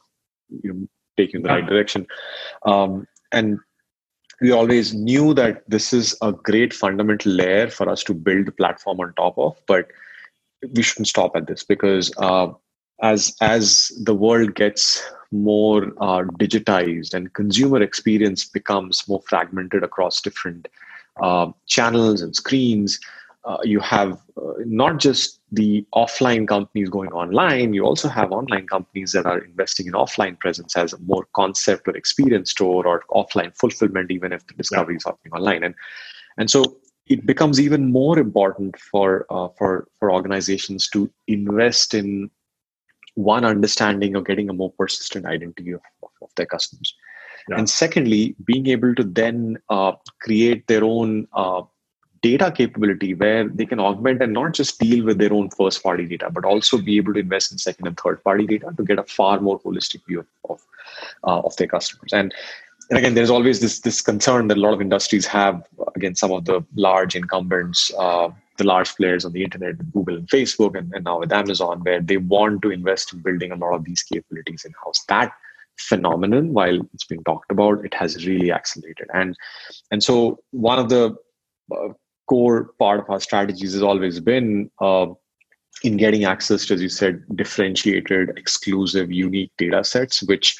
you 0.62 0.72
know, 0.72 0.88
take 1.16 1.32
you 1.32 1.38
in 1.38 1.42
the 1.42 1.48
right 1.48 1.66
direction. 1.66 2.06
Um, 2.64 3.06
and 3.32 3.58
we 4.40 4.52
always 4.52 4.94
knew 4.94 5.34
that 5.34 5.68
this 5.68 5.92
is 5.92 6.16
a 6.20 6.32
great 6.32 6.74
fundamental 6.74 7.32
layer 7.32 7.70
for 7.70 7.88
us 7.88 8.02
to 8.04 8.14
build 8.14 8.46
the 8.46 8.52
platform 8.52 9.00
on 9.00 9.14
top 9.14 9.38
of, 9.38 9.56
but 9.66 9.88
we 10.74 10.82
shouldn't 10.82 11.08
stop 11.08 11.34
at 11.36 11.46
this 11.46 11.64
because 11.64 12.12
uh, 12.18 12.48
as 13.02 13.36
as 13.40 13.92
the 14.04 14.14
world 14.14 14.54
gets 14.54 15.02
more 15.30 15.84
uh, 16.00 16.22
digitized 16.38 17.14
and 17.14 17.32
consumer 17.34 17.82
experience 17.82 18.44
becomes 18.44 19.06
more 19.08 19.22
fragmented 19.22 19.82
across 19.82 20.20
different 20.20 20.68
uh, 21.20 21.50
channels 21.66 22.22
and 22.22 22.36
screens, 22.36 23.00
uh, 23.46 23.58
you 23.62 23.78
have 23.78 24.20
uh, 24.36 24.52
not 24.64 24.98
just 24.98 25.40
the 25.52 25.86
offline 25.94 26.48
companies 26.48 26.88
going 26.88 27.12
online, 27.12 27.72
you 27.72 27.84
also 27.84 28.08
have 28.08 28.32
online 28.32 28.66
companies 28.66 29.12
that 29.12 29.24
are 29.24 29.38
investing 29.38 29.86
in 29.86 29.92
offline 29.92 30.38
presence 30.40 30.76
as 30.76 30.92
a 30.92 30.98
more 30.98 31.26
concept 31.34 31.86
or 31.86 31.96
experience 31.96 32.50
store 32.50 32.86
or 32.86 33.04
offline 33.12 33.56
fulfillment, 33.56 34.10
even 34.10 34.32
if 34.32 34.44
the 34.48 34.54
discovery 34.54 34.94
yeah. 34.94 34.96
is 34.96 35.04
happening 35.04 35.32
online. 35.32 35.62
And 35.62 35.74
and 36.38 36.50
so 36.50 36.76
it 37.06 37.24
becomes 37.24 37.60
even 37.60 37.92
more 37.92 38.18
important 38.18 38.78
for 38.80 39.26
uh, 39.30 39.48
for 39.56 39.86
for 39.98 40.10
organizations 40.10 40.88
to 40.88 41.08
invest 41.28 41.94
in 41.94 42.28
one 43.14 43.44
understanding 43.44 44.16
of 44.16 44.26
getting 44.26 44.50
a 44.50 44.52
more 44.52 44.72
persistent 44.72 45.24
identity 45.24 45.70
of, 45.70 45.80
of, 46.02 46.10
of 46.20 46.28
their 46.36 46.44
customers 46.44 46.94
yeah. 47.48 47.56
and 47.56 47.70
secondly 47.70 48.36
being 48.44 48.66
able 48.66 48.94
to 48.94 49.02
then 49.02 49.56
uh, 49.70 49.92
create 50.20 50.66
their 50.66 50.84
own 50.84 51.26
uh, 51.32 51.62
data 52.26 52.50
capability 52.58 53.10
where 53.22 53.48
they 53.48 53.66
can 53.72 53.80
augment 53.88 54.22
and 54.22 54.32
not 54.32 54.52
just 54.60 54.78
deal 54.78 55.04
with 55.08 55.18
their 55.18 55.32
own 55.38 55.48
first 55.58 55.82
party 55.86 56.06
data 56.12 56.30
but 56.38 56.44
also 56.52 56.78
be 56.90 56.96
able 57.00 57.14
to 57.16 57.24
invest 57.26 57.52
in 57.52 57.58
second 57.66 57.86
and 57.86 57.98
third 58.04 58.22
party 58.28 58.46
data 58.52 58.72
to 58.76 58.84
get 58.90 59.04
a 59.04 59.10
far 59.18 59.40
more 59.48 59.58
holistic 59.60 60.06
view 60.06 60.20
of 60.20 60.28
of, 60.52 60.60
uh, 61.24 61.40
of 61.48 61.56
their 61.56 61.72
customers 61.76 62.12
and 62.20 62.34
and 62.88 62.98
again, 62.98 63.14
there's 63.14 63.30
always 63.30 63.60
this 63.60 63.80
this 63.80 64.00
concern 64.00 64.48
that 64.48 64.56
a 64.56 64.60
lot 64.60 64.74
of 64.74 64.80
industries 64.80 65.26
have 65.26 65.66
against 65.96 66.20
some 66.20 66.32
of 66.32 66.44
the 66.44 66.64
large 66.76 67.16
incumbents, 67.16 67.90
uh, 67.98 68.30
the 68.58 68.64
large 68.64 68.94
players 68.96 69.24
on 69.24 69.32
the 69.32 69.42
internet, 69.42 69.76
Google 69.92 70.16
and 70.16 70.28
Facebook, 70.28 70.78
and, 70.78 70.92
and 70.94 71.04
now 71.04 71.18
with 71.18 71.32
Amazon, 71.32 71.80
where 71.80 72.00
they 72.00 72.16
want 72.16 72.62
to 72.62 72.70
invest 72.70 73.12
in 73.12 73.20
building 73.20 73.50
a 73.50 73.56
lot 73.56 73.74
of 73.74 73.84
these 73.84 74.02
capabilities 74.02 74.64
in 74.64 74.72
house. 74.84 75.04
That 75.08 75.32
phenomenon, 75.78 76.52
while 76.52 76.80
it's 76.94 77.04
been 77.04 77.24
talked 77.24 77.50
about, 77.50 77.84
it 77.84 77.94
has 77.94 78.26
really 78.26 78.52
accelerated. 78.52 79.08
And 79.12 79.36
and 79.90 80.02
so 80.02 80.38
one 80.52 80.78
of 80.78 80.88
the 80.88 81.16
uh, 81.74 81.88
core 82.28 82.70
part 82.78 83.00
of 83.00 83.10
our 83.10 83.20
strategies 83.20 83.72
has 83.72 83.82
always 83.82 84.20
been. 84.20 84.70
Uh, 84.80 85.06
in 85.82 85.98
getting 85.98 86.24
access 86.24 86.64
to, 86.64 86.72
as 86.72 86.80
you 86.80 86.88
said, 86.88 87.22
differentiated, 87.34 88.30
exclusive, 88.38 89.12
unique 89.12 89.52
data 89.58 89.84
sets, 89.84 90.22
which 90.22 90.56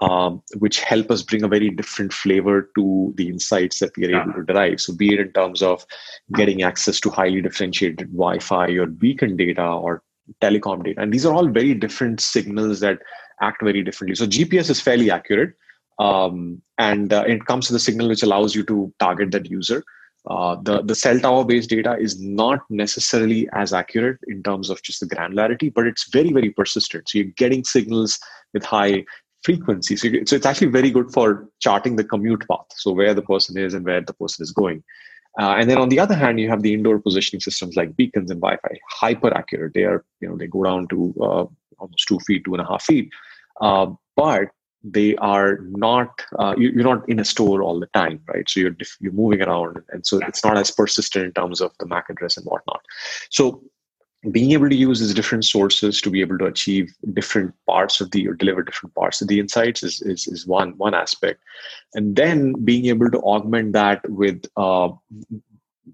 um, 0.00 0.42
which 0.58 0.80
help 0.80 1.10
us 1.10 1.22
bring 1.22 1.42
a 1.42 1.48
very 1.48 1.70
different 1.70 2.12
flavor 2.12 2.70
to 2.76 3.14
the 3.16 3.28
insights 3.28 3.78
that 3.78 3.96
we 3.96 4.06
are 4.06 4.10
yeah. 4.10 4.22
able 4.22 4.34
to 4.34 4.44
derive. 4.44 4.80
So, 4.80 4.94
be 4.94 5.14
it 5.14 5.20
in 5.20 5.32
terms 5.32 5.62
of 5.62 5.86
getting 6.34 6.62
access 6.62 7.00
to 7.00 7.10
highly 7.10 7.40
differentiated 7.40 8.12
Wi 8.12 8.38
Fi 8.40 8.68
or 8.72 8.86
beacon 8.86 9.36
data 9.36 9.64
or 9.64 10.02
telecom 10.42 10.84
data. 10.84 11.00
And 11.00 11.12
these 11.12 11.24
are 11.24 11.32
all 11.32 11.48
very 11.48 11.72
different 11.72 12.20
signals 12.20 12.80
that 12.80 12.98
act 13.40 13.62
very 13.62 13.82
differently. 13.82 14.16
So, 14.16 14.26
GPS 14.26 14.68
is 14.68 14.80
fairly 14.80 15.10
accurate. 15.10 15.54
Um, 15.98 16.60
and 16.76 17.10
uh, 17.10 17.24
it 17.26 17.46
comes 17.46 17.66
to 17.68 17.72
the 17.72 17.78
signal 17.78 18.08
which 18.08 18.22
allows 18.22 18.54
you 18.54 18.64
to 18.64 18.92
target 18.98 19.30
that 19.30 19.50
user. 19.50 19.82
Uh, 20.28 20.56
the 20.62 20.82
the 20.82 20.94
cell 20.94 21.18
tower 21.20 21.44
based 21.44 21.70
data 21.70 21.96
is 21.98 22.20
not 22.20 22.60
necessarily 22.68 23.48
as 23.52 23.72
accurate 23.72 24.18
in 24.26 24.42
terms 24.42 24.70
of 24.70 24.82
just 24.82 25.00
the 25.00 25.06
granularity, 25.06 25.72
but 25.72 25.86
it's 25.86 26.10
very 26.10 26.32
very 26.32 26.50
persistent. 26.50 27.08
So 27.08 27.18
you're 27.18 27.32
getting 27.36 27.64
signals 27.64 28.18
with 28.52 28.64
high 28.64 29.04
frequency. 29.42 29.94
So, 29.96 30.08
so 30.26 30.34
it's 30.34 30.46
actually 30.46 30.68
very 30.68 30.90
good 30.90 31.12
for 31.12 31.48
charting 31.60 31.96
the 31.96 32.04
commute 32.04 32.44
path. 32.48 32.66
So 32.74 32.90
where 32.92 33.14
the 33.14 33.22
person 33.22 33.56
is 33.56 33.74
and 33.74 33.84
where 33.84 34.00
the 34.00 34.14
person 34.14 34.42
is 34.42 34.50
going. 34.50 34.82
Uh, 35.38 35.54
and 35.58 35.70
then 35.70 35.78
on 35.78 35.90
the 35.90 36.00
other 36.00 36.14
hand, 36.14 36.40
you 36.40 36.48
have 36.48 36.62
the 36.62 36.72
indoor 36.72 36.98
positioning 36.98 37.40
systems 37.40 37.76
like 37.76 37.94
beacons 37.94 38.30
and 38.30 38.40
Wi-Fi, 38.40 38.78
hyper 38.90 39.32
accurate. 39.36 39.74
They 39.74 39.84
are, 39.84 40.04
you 40.20 40.28
know, 40.28 40.36
they 40.36 40.46
go 40.46 40.64
down 40.64 40.88
to 40.88 41.14
uh, 41.20 41.44
almost 41.78 42.08
two 42.08 42.18
feet, 42.20 42.44
two 42.44 42.54
and 42.54 42.62
a 42.62 42.66
half 42.66 42.82
feet. 42.82 43.10
Uh, 43.60 43.88
but 44.16 44.48
they 44.88 45.16
are 45.16 45.58
not 45.62 46.24
uh, 46.38 46.54
you, 46.56 46.70
are 46.80 46.96
not 46.96 47.08
in 47.08 47.18
a 47.18 47.24
store 47.24 47.62
all 47.62 47.80
the 47.80 47.86
time 47.88 48.20
right? 48.32 48.48
So 48.48 48.60
you're 48.60 48.76
you're 49.00 49.12
moving 49.12 49.42
around 49.42 49.82
and 49.90 50.06
so 50.06 50.20
it's 50.26 50.44
not 50.44 50.56
as 50.56 50.70
persistent 50.70 51.24
in 51.26 51.32
terms 51.32 51.60
of 51.60 51.72
the 51.78 51.86
mac 51.86 52.08
address 52.08 52.36
and 52.36 52.46
whatnot. 52.46 52.82
So 53.30 53.62
being 54.30 54.52
able 54.52 54.68
to 54.68 54.74
use 54.74 55.00
these 55.00 55.14
different 55.14 55.44
sources 55.44 56.00
to 56.00 56.10
be 56.10 56.20
able 56.20 56.38
to 56.38 56.46
achieve 56.46 56.92
different 57.12 57.54
parts 57.66 58.00
of 58.00 58.10
the 58.10 58.26
or 58.26 58.34
deliver 58.34 58.62
different 58.62 58.94
parts 58.94 59.20
of 59.20 59.28
the 59.28 59.38
insights 59.38 59.82
is, 59.82 60.02
is, 60.02 60.26
is 60.26 60.46
one 60.46 60.76
one 60.78 60.94
aspect. 60.94 61.40
And 61.94 62.16
then 62.16 62.52
being 62.64 62.86
able 62.86 63.10
to 63.10 63.18
augment 63.18 63.72
that 63.72 64.08
with 64.08 64.44
uh, 64.56 64.88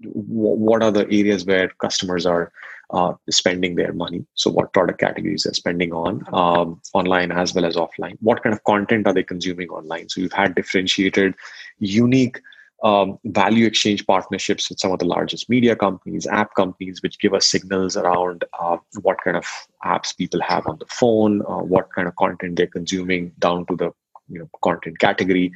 what 0.01 0.83
are 0.83 0.91
the 0.91 1.05
areas 1.05 1.45
where 1.45 1.69
customers 1.79 2.25
are 2.25 2.51
uh, 2.91 3.13
spending 3.29 3.75
their 3.75 3.93
money? 3.93 4.25
So 4.33 4.51
what 4.51 4.73
product 4.73 4.99
categories 4.99 5.43
they're 5.43 5.53
spending 5.53 5.93
on 5.93 6.23
um, 6.33 6.81
online 6.93 7.31
as 7.31 7.53
well 7.53 7.65
as 7.65 7.75
offline. 7.75 8.17
What 8.21 8.43
kind 8.43 8.53
of 8.53 8.63
content 8.63 9.07
are 9.07 9.13
they 9.13 9.23
consuming 9.23 9.69
online? 9.69 10.09
So 10.09 10.21
you've 10.21 10.33
had 10.33 10.55
differentiated 10.55 11.35
unique 11.79 12.39
um, 12.83 13.17
value 13.23 13.65
exchange 13.65 14.05
partnerships 14.05 14.69
with 14.69 14.79
some 14.79 14.91
of 14.91 14.99
the 14.99 15.05
largest 15.05 15.49
media 15.49 15.75
companies, 15.75 16.27
app 16.27 16.53
companies, 16.55 17.01
which 17.01 17.17
give 17.17 17.33
us 17.33 17.47
signals 17.47 17.95
around 17.95 18.43
uh, 18.59 18.77
what 19.01 19.17
kind 19.23 19.37
of 19.37 19.45
apps 19.85 20.15
people 20.15 20.41
have 20.41 20.67
on 20.67 20.77
the 20.79 20.85
phone, 20.89 21.41
uh, 21.43 21.63
what 21.63 21.91
kind 21.93 22.09
of 22.09 22.15
content 22.17 22.57
they're 22.57 22.67
consuming, 22.67 23.31
down 23.39 23.65
to 23.67 23.77
the 23.77 23.91
you 24.29 24.39
know, 24.39 24.49
content 24.63 24.99
category, 24.99 25.51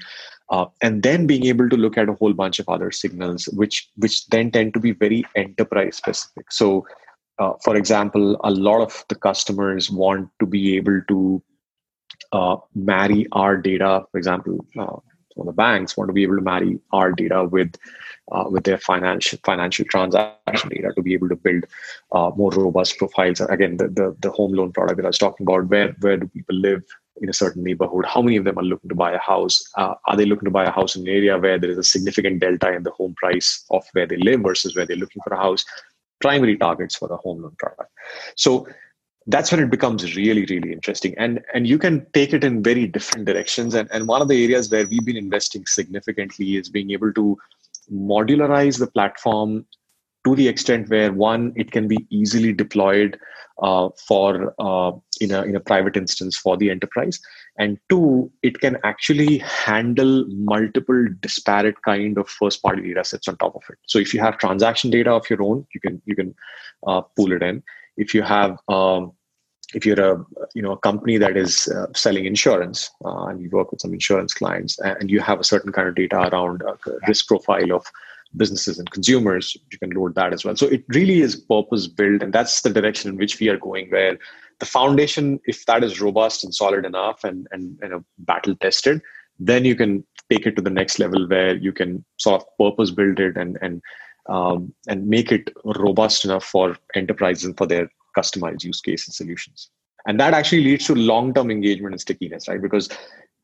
uh, 0.50 0.66
and 0.82 1.04
then 1.04 1.28
being 1.28 1.46
able 1.46 1.70
to 1.70 1.78
look 1.78 1.98
at 1.98 2.10
a 2.10 2.14
whole 2.14 2.34
bunch 2.34 2.60
of 2.60 2.70
other 2.70 2.92
signals, 2.92 3.46
which 3.54 3.90
which 3.96 4.28
then 4.28 4.52
tend 4.52 4.74
to 4.74 4.80
be 4.80 4.92
very 4.92 5.24
enterprise 5.36 5.98
specific. 5.98 6.52
So, 6.52 6.86
uh, 7.40 7.54
for 7.64 7.76
example, 7.76 8.40
a 8.44 8.52
lot 8.52 8.82
of 8.82 9.06
the 9.10 9.16
customers 9.16 9.90
want 9.90 10.30
to 10.40 10.46
be 10.46 10.76
able 10.78 11.02
to 11.08 11.44
uh, 12.32 12.58
marry 12.76 13.28
our 13.32 13.58
data, 13.58 14.06
for 14.12 14.18
example 14.18 14.66
uh, 14.78 14.98
of 15.40 15.46
the 15.46 15.52
banks 15.54 15.96
want 15.96 16.10
to 16.10 16.14
be 16.14 16.24
able 16.24 16.36
to 16.36 16.42
marry 16.42 16.80
our 16.92 17.12
data 17.12 17.46
with 17.46 17.76
uh, 18.32 18.46
with 18.50 18.64
their 18.64 18.78
financial 18.78 19.40
financial 19.44 19.86
transaction 19.86 20.70
data 20.70 20.92
to 20.96 21.02
be 21.02 21.14
able 21.14 21.30
to 21.30 21.36
build 21.36 21.64
uh, 22.12 22.32
more 22.36 22.52
robust 22.52 22.98
profiles. 22.98 23.40
Again, 23.40 23.78
the, 23.78 23.88
the, 23.88 24.16
the 24.20 24.32
home 24.32 24.54
loan 24.54 24.72
product 24.72 24.98
that 24.98 25.06
I 25.06 25.10
was 25.10 25.18
talking 25.18 25.46
about, 25.46 25.68
where 25.68 25.96
where 26.02 26.18
do 26.18 26.28
people 26.28 26.56
live 26.56 26.84
in 27.22 27.30
a 27.30 27.34
certain 27.34 27.64
neighborhood? 27.64 28.06
How 28.06 28.22
many 28.22 28.38
of 28.38 28.46
them 28.46 28.58
are 28.58 28.64
looking 28.64 28.90
to 28.90 28.96
buy 28.96 29.12
a 29.12 29.20
house? 29.20 29.64
Uh, 29.76 29.96
are 30.06 30.16
they 30.16 30.26
looking 30.26 30.46
to 30.46 30.52
buy 30.52 30.66
a 30.66 30.72
house 30.72 30.96
in 30.96 31.04
an 31.04 31.08
area 31.08 31.38
where 31.38 31.60
there 31.60 31.72
is 31.72 31.78
a 31.78 31.84
significant 31.84 32.40
delta 32.40 32.74
in 32.74 32.84
the 32.84 32.92
home 32.92 33.16
price 33.16 33.66
of 33.72 33.86
where 33.94 34.08
they 34.08 34.18
live 34.18 34.42
versus 34.42 34.76
where 34.76 34.86
they're 34.86 34.98
looking 34.98 35.22
for 35.24 35.34
a 35.34 35.38
house? 35.38 35.66
Primary 36.20 36.58
targets 36.58 36.96
for 36.96 37.08
the 37.08 37.18
home 37.18 37.42
loan 37.42 37.56
product. 37.58 37.92
So 38.36 38.68
that's 39.28 39.52
when 39.52 39.62
it 39.62 39.70
becomes 39.70 40.16
really 40.16 40.46
really 40.46 40.72
interesting 40.72 41.14
and 41.18 41.42
and 41.54 41.68
you 41.68 41.78
can 41.78 42.06
take 42.14 42.34
it 42.34 42.44
in 42.44 42.64
very 42.64 42.88
different 42.88 43.26
directions 43.26 43.74
and, 43.74 43.90
and 43.92 44.08
one 44.08 44.22
of 44.22 44.30
the 44.30 44.42
areas 44.44 44.72
where 44.72 44.88
we've 44.88 45.06
been 45.06 45.18
investing 45.18 45.66
significantly 45.66 46.56
is 46.56 46.70
being 46.70 46.92
able 46.92 47.12
to 47.12 47.38
modularize 47.92 48.80
the 48.80 48.88
platform 48.88 49.66
to 50.26 50.36
the 50.36 50.48
extent 50.48 50.90
where 50.90 51.12
one 51.12 51.54
it 51.56 51.72
can 51.72 51.88
be 51.88 52.08
easily 52.10 52.54
deployed 52.54 53.20
uh, 53.62 53.90
for 54.08 54.54
uh, 54.60 54.92
in 55.20 55.32
a 55.32 55.42
in 55.44 55.56
a 55.56 55.60
private 55.60 55.98
instance 55.98 56.38
for 56.38 56.58
the 56.58 56.70
enterprise. 56.70 57.20
And 57.58 57.80
two 57.90 58.32
it 58.44 58.60
can 58.60 58.78
actually 58.84 59.40
handle 59.40 60.26
multiple 60.28 61.08
disparate 61.22 61.82
kind 61.84 62.18
of 62.18 62.30
first 62.30 62.62
party 62.62 62.82
data 62.84 63.04
sets 63.04 63.28
on 63.28 63.38
top 63.38 63.56
of 63.56 63.64
it. 63.70 63.78
So 63.88 64.00
if 64.00 64.14
you 64.14 64.20
have 64.20 64.38
transaction 64.38 64.92
data 64.92 65.12
of 65.12 65.30
your 65.30 65.42
own 65.44 65.66
you 65.74 65.80
can 65.80 66.02
you 66.06 66.16
can 66.16 66.36
uh, 66.86 67.02
pull 67.02 67.32
it 67.32 67.44
in. 67.44 67.64
If 67.98 68.14
you 68.14 68.22
have 68.22 68.60
um, 68.70 69.14
if 69.74 69.86
you're 69.86 70.00
a 70.00 70.26
you 70.54 70.62
know 70.62 70.72
a 70.72 70.78
company 70.78 71.18
that 71.18 71.36
is 71.36 71.68
uh, 71.70 71.88
selling 71.96 72.26
insurance 72.26 72.90
uh, 73.06 73.26
and 73.26 73.42
you 73.42 73.50
work 73.50 73.72
with 73.72 73.82
some 73.82 73.94
insurance 73.94 74.34
clients 74.34 74.80
and 74.80 75.12
you 75.12 75.20
have 75.20 75.40
a 75.40 75.44
certain 75.44 75.72
kind 75.72 75.88
of 75.88 75.96
data 75.96 76.30
around 76.30 76.64
uh, 76.64 76.76
risk 77.08 77.28
profile 77.28 77.74
of 77.74 77.86
businesses 78.38 78.80
and 78.80 78.90
consumers 78.92 79.58
you 79.72 79.78
can 79.78 79.92
load 79.92 80.16
that 80.16 80.34
as 80.34 80.46
well. 80.46 80.56
So 80.56 80.68
it 80.68 80.84
really 80.90 81.22
is 81.22 81.36
purpose 81.36 81.88
built 81.88 82.22
and 82.22 82.34
that's 82.34 82.62
the 82.62 82.70
direction 82.70 83.12
in 83.12 83.18
which 83.18 83.40
we 83.40 83.50
are 83.50 83.58
going 83.58 83.90
where 83.90 84.18
the 84.60 84.66
foundation 84.66 85.40
if 85.46 85.66
that 85.66 85.84
is 85.84 86.02
robust 86.02 86.44
and 86.44 86.54
solid 86.54 86.86
enough 86.86 87.24
and 87.24 87.48
and 87.52 87.78
you 87.82 87.90
know 87.90 88.04
battle 88.20 88.56
tested 88.56 89.02
then 89.40 89.66
you 89.66 89.76
can 89.76 90.04
take 90.30 90.46
it 90.46 90.56
to 90.56 90.62
the 90.62 90.70
next 90.70 91.00
level 91.00 91.28
where 91.28 91.56
you 91.56 91.72
can 91.72 92.04
sort 92.18 92.42
of 92.42 92.48
purpose 92.58 92.92
build 92.92 93.20
it 93.20 93.38
and 93.38 93.58
and 93.62 93.82
um, 94.30 94.74
and 94.88 95.08
make 95.08 95.32
it 95.32 95.50
robust 95.64 96.26
enough 96.26 96.44
for 96.44 96.78
enterprises 96.96 97.46
and 97.46 97.58
for 97.58 97.66
their 97.66 97.90
customized 98.18 98.64
use 98.64 98.82
case 98.82 99.08
and 99.08 99.14
solutions. 99.14 99.70
And 100.06 100.20
that 100.20 100.34
actually 100.34 100.64
leads 100.64 100.86
to 100.88 100.96
long-term 100.96 101.52
engagement 101.52 101.94
and 101.94 102.02
stickiness 102.02 102.48
right? 102.48 102.62
Because 102.62 102.90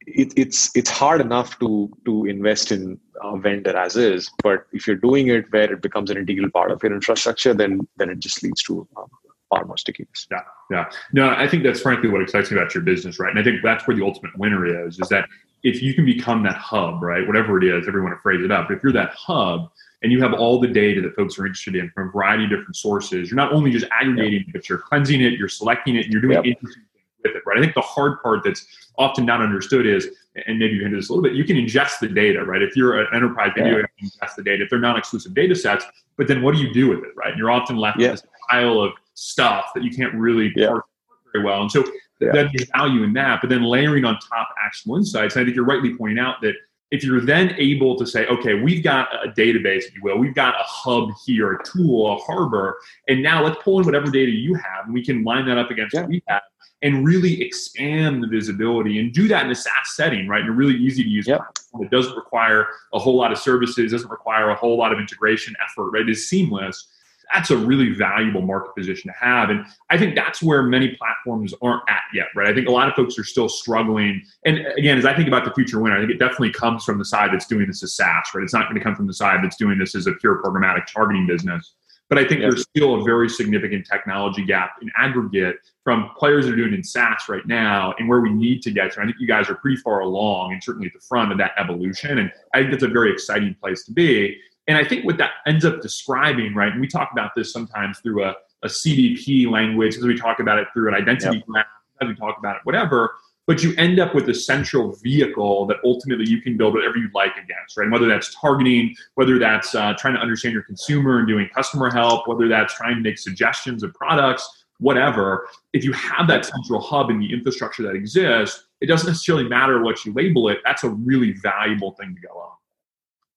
it, 0.07 0.33
it's 0.35 0.75
it's 0.75 0.89
hard 0.89 1.21
enough 1.21 1.57
to 1.59 1.91
to 2.05 2.25
invest 2.25 2.71
in 2.71 2.99
a 3.21 3.37
vendor 3.37 3.75
as 3.75 3.95
is 3.95 4.29
but 4.43 4.65
if 4.71 4.87
you're 4.87 4.95
doing 4.95 5.27
it 5.27 5.51
where 5.51 5.71
it 5.71 5.81
becomes 5.81 6.09
an 6.09 6.17
integral 6.17 6.49
part 6.51 6.71
of 6.71 6.81
your 6.83 6.93
infrastructure 6.93 7.53
then 7.53 7.87
then 7.97 8.09
it 8.09 8.19
just 8.19 8.43
leads 8.43 8.61
to 8.63 8.87
um, 8.97 9.07
far 9.49 9.65
more 9.65 9.77
stickiness. 9.77 10.27
Yeah 10.31 10.41
yeah. 10.71 10.89
No 11.13 11.29
i 11.29 11.47
think 11.47 11.63
that's 11.63 11.81
frankly 11.81 12.09
what 12.09 12.21
excites 12.21 12.51
me 12.51 12.57
about 12.57 12.73
your 12.73 12.83
business 12.83 13.19
right? 13.19 13.29
And 13.29 13.39
i 13.39 13.43
think 13.43 13.61
that's 13.63 13.87
where 13.87 13.95
the 13.95 14.03
ultimate 14.03 14.37
winner 14.37 14.85
is 14.85 14.99
is 14.99 15.09
that 15.09 15.27
if 15.63 15.81
you 15.81 15.93
can 15.93 16.05
become 16.05 16.43
that 16.43 16.55
hub 16.55 17.01
right 17.01 17.25
whatever 17.25 17.57
it 17.57 17.63
is 17.63 17.87
everyone 17.87 18.11
to 18.11 18.17
phrase 18.17 18.43
it 18.43 18.51
up 18.51 18.67
but 18.67 18.77
if 18.77 18.83
you're 18.83 18.93
that 18.93 19.11
hub 19.11 19.69
and 20.01 20.11
you 20.11 20.21
have 20.21 20.33
all 20.33 20.59
the 20.59 20.67
data 20.67 20.99
that 21.01 21.15
folks 21.15 21.39
are 21.39 21.45
interested 21.45 21.75
in 21.75 21.89
from 21.91 22.09
a 22.09 22.11
variety 22.11 22.43
of 22.43 22.49
different 22.49 22.75
sources 22.75 23.29
you're 23.29 23.37
not 23.37 23.53
only 23.53 23.71
just 23.71 23.85
aggregating 23.91 24.45
but 24.51 24.67
you're 24.67 24.79
cleansing 24.79 25.21
it 25.21 25.33
you're 25.33 25.47
selecting 25.47 25.95
it 25.95 26.05
and 26.05 26.11
you're 26.11 26.21
doing 26.21 26.33
yep. 26.33 26.45
interesting 26.45 26.83
with 27.23 27.35
it, 27.35 27.43
right? 27.45 27.57
I 27.57 27.61
think 27.61 27.73
the 27.73 27.81
hard 27.81 28.21
part 28.21 28.43
that's 28.43 28.65
often 28.97 29.25
not 29.25 29.41
understood 29.41 29.87
is, 29.87 30.09
and 30.47 30.59
maybe 30.59 30.75
you 30.75 30.81
hinted 30.81 30.99
this 30.99 31.09
a 31.09 31.13
little 31.13 31.23
bit, 31.23 31.33
you 31.33 31.43
can 31.43 31.55
ingest 31.55 31.99
the 31.99 32.07
data, 32.07 32.43
right? 32.43 32.61
If 32.61 32.75
you're 32.75 32.99
an 33.01 33.07
enterprise, 33.13 33.51
maybe 33.55 33.69
yeah. 33.69 33.77
you 33.77 33.85
can 33.97 34.09
ingest 34.09 34.35
the 34.35 34.43
data 34.43 34.63
if 34.63 34.69
they're 34.69 34.79
non-exclusive 34.79 35.33
data 35.33 35.55
sets, 35.55 35.85
but 36.17 36.27
then 36.27 36.41
what 36.41 36.55
do 36.55 36.61
you 36.61 36.73
do 36.73 36.89
with 36.89 36.99
it, 36.99 37.15
right? 37.15 37.29
And 37.29 37.37
you're 37.37 37.51
often 37.51 37.77
left 37.77 37.99
yeah. 37.99 38.11
with 38.11 38.21
this 38.21 38.29
pile 38.49 38.79
of 38.79 38.93
stuff 39.13 39.71
that 39.73 39.83
you 39.83 39.91
can't 39.91 40.13
really 40.13 40.51
yeah. 40.55 40.67
parse 40.67 40.83
very 41.31 41.43
well. 41.43 41.61
And 41.61 41.71
so 41.71 41.83
yeah. 42.19 42.31
then 42.31 42.49
there's 42.53 42.69
value 42.75 43.03
in 43.03 43.13
that, 43.13 43.41
but 43.41 43.49
then 43.49 43.63
layering 43.63 44.05
on 44.05 44.19
top 44.19 44.49
actionable 44.63 44.97
insights. 44.97 45.35
And 45.35 45.41
I 45.41 45.45
think 45.45 45.55
you're 45.55 45.65
rightly 45.65 45.95
pointing 45.95 46.19
out 46.19 46.41
that 46.41 46.53
if 46.91 47.03
you're 47.03 47.21
then 47.21 47.55
able 47.57 47.97
to 47.97 48.05
say, 48.05 48.27
okay, 48.27 48.53
we've 48.53 48.83
got 48.83 49.07
a 49.25 49.29
database, 49.29 49.85
if 49.85 49.95
you 49.95 50.01
will, 50.03 50.17
we've 50.19 50.35
got 50.35 50.53
a 50.53 50.63
hub 50.63 51.09
here, 51.25 51.53
a 51.53 51.63
tool, 51.63 52.13
a 52.13 52.17
harbor, 52.17 52.77
and 53.07 53.23
now 53.23 53.43
let's 53.43 53.57
pull 53.63 53.79
in 53.79 53.85
whatever 53.85 54.11
data 54.11 54.31
you 54.31 54.53
have, 54.53 54.85
and 54.85 54.93
we 54.93 55.03
can 55.03 55.23
line 55.23 55.47
that 55.47 55.57
up 55.57 55.71
against 55.71 55.95
yeah. 55.95 56.01
what 56.01 56.09
we 56.09 56.21
have 56.27 56.43
and 56.83 57.05
really 57.05 57.41
expand 57.41 58.21
the 58.21 58.27
visibility 58.27 58.99
and 58.99 59.13
do 59.13 59.27
that 59.29 59.45
in 59.45 59.51
a 59.51 59.55
SaaS 59.55 59.95
setting, 59.95 60.27
right? 60.27 60.41
In 60.41 60.49
a 60.49 60.51
really 60.51 60.75
easy 60.75 61.01
to 61.01 61.09
use 61.09 61.25
yep. 61.25 61.39
platform. 61.39 61.85
It 61.85 61.89
doesn't 61.89 62.15
require 62.15 62.67
a 62.93 62.99
whole 62.99 63.15
lot 63.15 63.31
of 63.31 63.37
services, 63.37 63.93
doesn't 63.93 64.11
require 64.11 64.49
a 64.49 64.55
whole 64.55 64.77
lot 64.77 64.91
of 64.91 64.99
integration 64.99 65.55
effort, 65.63 65.91
right? 65.91 66.07
It's 66.07 66.25
seamless. 66.25 66.89
That's 67.33 67.51
a 67.51 67.57
really 67.57 67.93
valuable 67.93 68.41
market 68.41 68.75
position 68.75 69.09
to 69.09 69.17
have. 69.17 69.49
And 69.49 69.65
I 69.89 69.97
think 69.97 70.13
that's 70.13 70.43
where 70.43 70.61
many 70.61 70.89
platforms 70.89 71.53
aren't 71.61 71.81
at 71.89 72.01
yet, 72.13 72.27
right? 72.35 72.47
I 72.47 72.53
think 72.53 72.67
a 72.67 72.71
lot 72.71 72.89
of 72.89 72.95
folks 72.95 73.17
are 73.17 73.23
still 73.23 73.47
struggling. 73.47 74.21
And 74.45 74.59
again, 74.77 74.97
as 74.97 75.05
I 75.05 75.15
think 75.15 75.29
about 75.29 75.45
the 75.45 75.53
future 75.53 75.79
winner, 75.79 75.95
I 75.95 75.99
think 76.01 76.11
it 76.11 76.19
definitely 76.19 76.51
comes 76.51 76.83
from 76.83 76.99
the 76.99 77.05
side 77.05 77.31
that's 77.31 77.47
doing 77.47 77.65
this 77.65 77.81
as 77.81 77.95
SaaS, 77.95 78.27
right? 78.35 78.43
It's 78.43 78.53
not 78.53 78.65
going 78.65 78.75
to 78.75 78.83
come 78.83 78.95
from 78.95 79.07
the 79.07 79.13
side 79.13 79.39
that's 79.41 79.55
doing 79.55 79.79
this 79.79 79.95
as 79.95 80.05
a 80.05 80.11
pure 80.13 80.43
programmatic 80.43 80.85
targeting 80.85 81.25
business. 81.25 81.73
But 82.13 82.23
I 82.23 82.27
think 82.27 82.41
yep. 82.41 82.51
there's 82.51 82.61
still 82.61 83.01
a 83.01 83.03
very 83.03 83.27
significant 83.27 83.87
technology 83.91 84.45
gap 84.45 84.75
in 84.83 84.91
aggregate 84.95 85.55
from 85.83 86.11
players 86.15 86.45
that 86.45 86.53
are 86.53 86.55
doing 86.55 86.71
in 86.71 86.83
SaaS 86.83 87.23
right 87.27 87.43
now 87.47 87.95
and 87.97 88.07
where 88.07 88.19
we 88.19 88.29
need 88.29 88.61
to 88.61 88.69
get 88.69 88.91
to. 88.91 89.01
I 89.01 89.05
think 89.05 89.15
you 89.19 89.25
guys 89.25 89.49
are 89.49 89.55
pretty 89.55 89.77
far 89.77 90.01
along 90.01 90.53
and 90.53 90.63
certainly 90.63 90.85
at 90.85 90.93
the 90.93 90.99
front 90.99 91.31
of 91.31 91.39
that 91.39 91.53
evolution. 91.57 92.19
And 92.19 92.31
I 92.53 92.59
think 92.59 92.69
that's 92.69 92.83
a 92.83 92.87
very 92.87 93.11
exciting 93.11 93.55
place 93.59 93.83
to 93.85 93.91
be. 93.91 94.39
And 94.67 94.77
I 94.77 94.83
think 94.83 95.05
what 95.05 95.17
that 95.17 95.31
ends 95.47 95.65
up 95.65 95.81
describing, 95.81 96.53
right, 96.53 96.71
and 96.71 96.79
we 96.79 96.87
talk 96.87 97.09
about 97.11 97.31
this 97.35 97.51
sometimes 97.51 97.97
through 97.97 98.23
a, 98.23 98.35
a 98.61 98.67
CDP 98.67 99.49
language, 99.49 99.97
as 99.97 100.03
we 100.03 100.15
talk 100.15 100.39
about 100.39 100.59
it 100.59 100.67
through 100.71 100.89
an 100.89 100.93
identity 100.93 101.37
yep. 101.37 101.47
graph, 101.47 101.65
as 101.99 102.09
we 102.09 102.13
talk 102.13 102.37
about 102.37 102.57
it, 102.57 102.61
whatever 102.63 103.15
but 103.45 103.61
you 103.61 103.75
end 103.77 103.99
up 103.99 104.15
with 104.15 104.29
a 104.29 104.33
central 104.33 104.93
vehicle 105.03 105.65
that 105.67 105.77
ultimately 105.83 106.29
you 106.29 106.41
can 106.41 106.57
build 106.57 106.73
whatever 106.73 106.97
you'd 106.97 107.13
like 107.13 107.33
against, 107.33 107.77
right? 107.77 107.83
And 107.83 107.91
whether 107.91 108.07
that's 108.07 108.33
targeting, 108.35 108.95
whether 109.15 109.37
that's 109.37 109.75
uh, 109.75 109.93
trying 109.97 110.13
to 110.13 110.19
understand 110.19 110.53
your 110.53 110.63
consumer 110.63 111.19
and 111.19 111.27
doing 111.27 111.49
customer 111.53 111.91
help, 111.91 112.27
whether 112.27 112.47
that's 112.47 112.73
trying 112.73 112.95
to 112.95 113.01
make 113.01 113.17
suggestions 113.17 113.83
of 113.83 113.93
products, 113.93 114.65
whatever. 114.79 115.47
If 115.73 115.83
you 115.83 115.93
have 115.93 116.27
that 116.27 116.45
central 116.45 116.81
hub 116.81 117.09
in 117.09 117.19
the 117.19 117.31
infrastructure 117.33 117.83
that 117.83 117.95
exists, 117.95 118.65
it 118.81 118.87
doesn't 118.87 119.07
necessarily 119.07 119.47
matter 119.47 119.81
what 119.81 120.03
you 120.05 120.13
label 120.13 120.49
it. 120.49 120.59
That's 120.65 120.83
a 120.83 120.89
really 120.89 121.33
valuable 121.33 121.91
thing 121.91 122.15
to 122.15 122.27
go 122.27 122.33
on. 122.33 122.51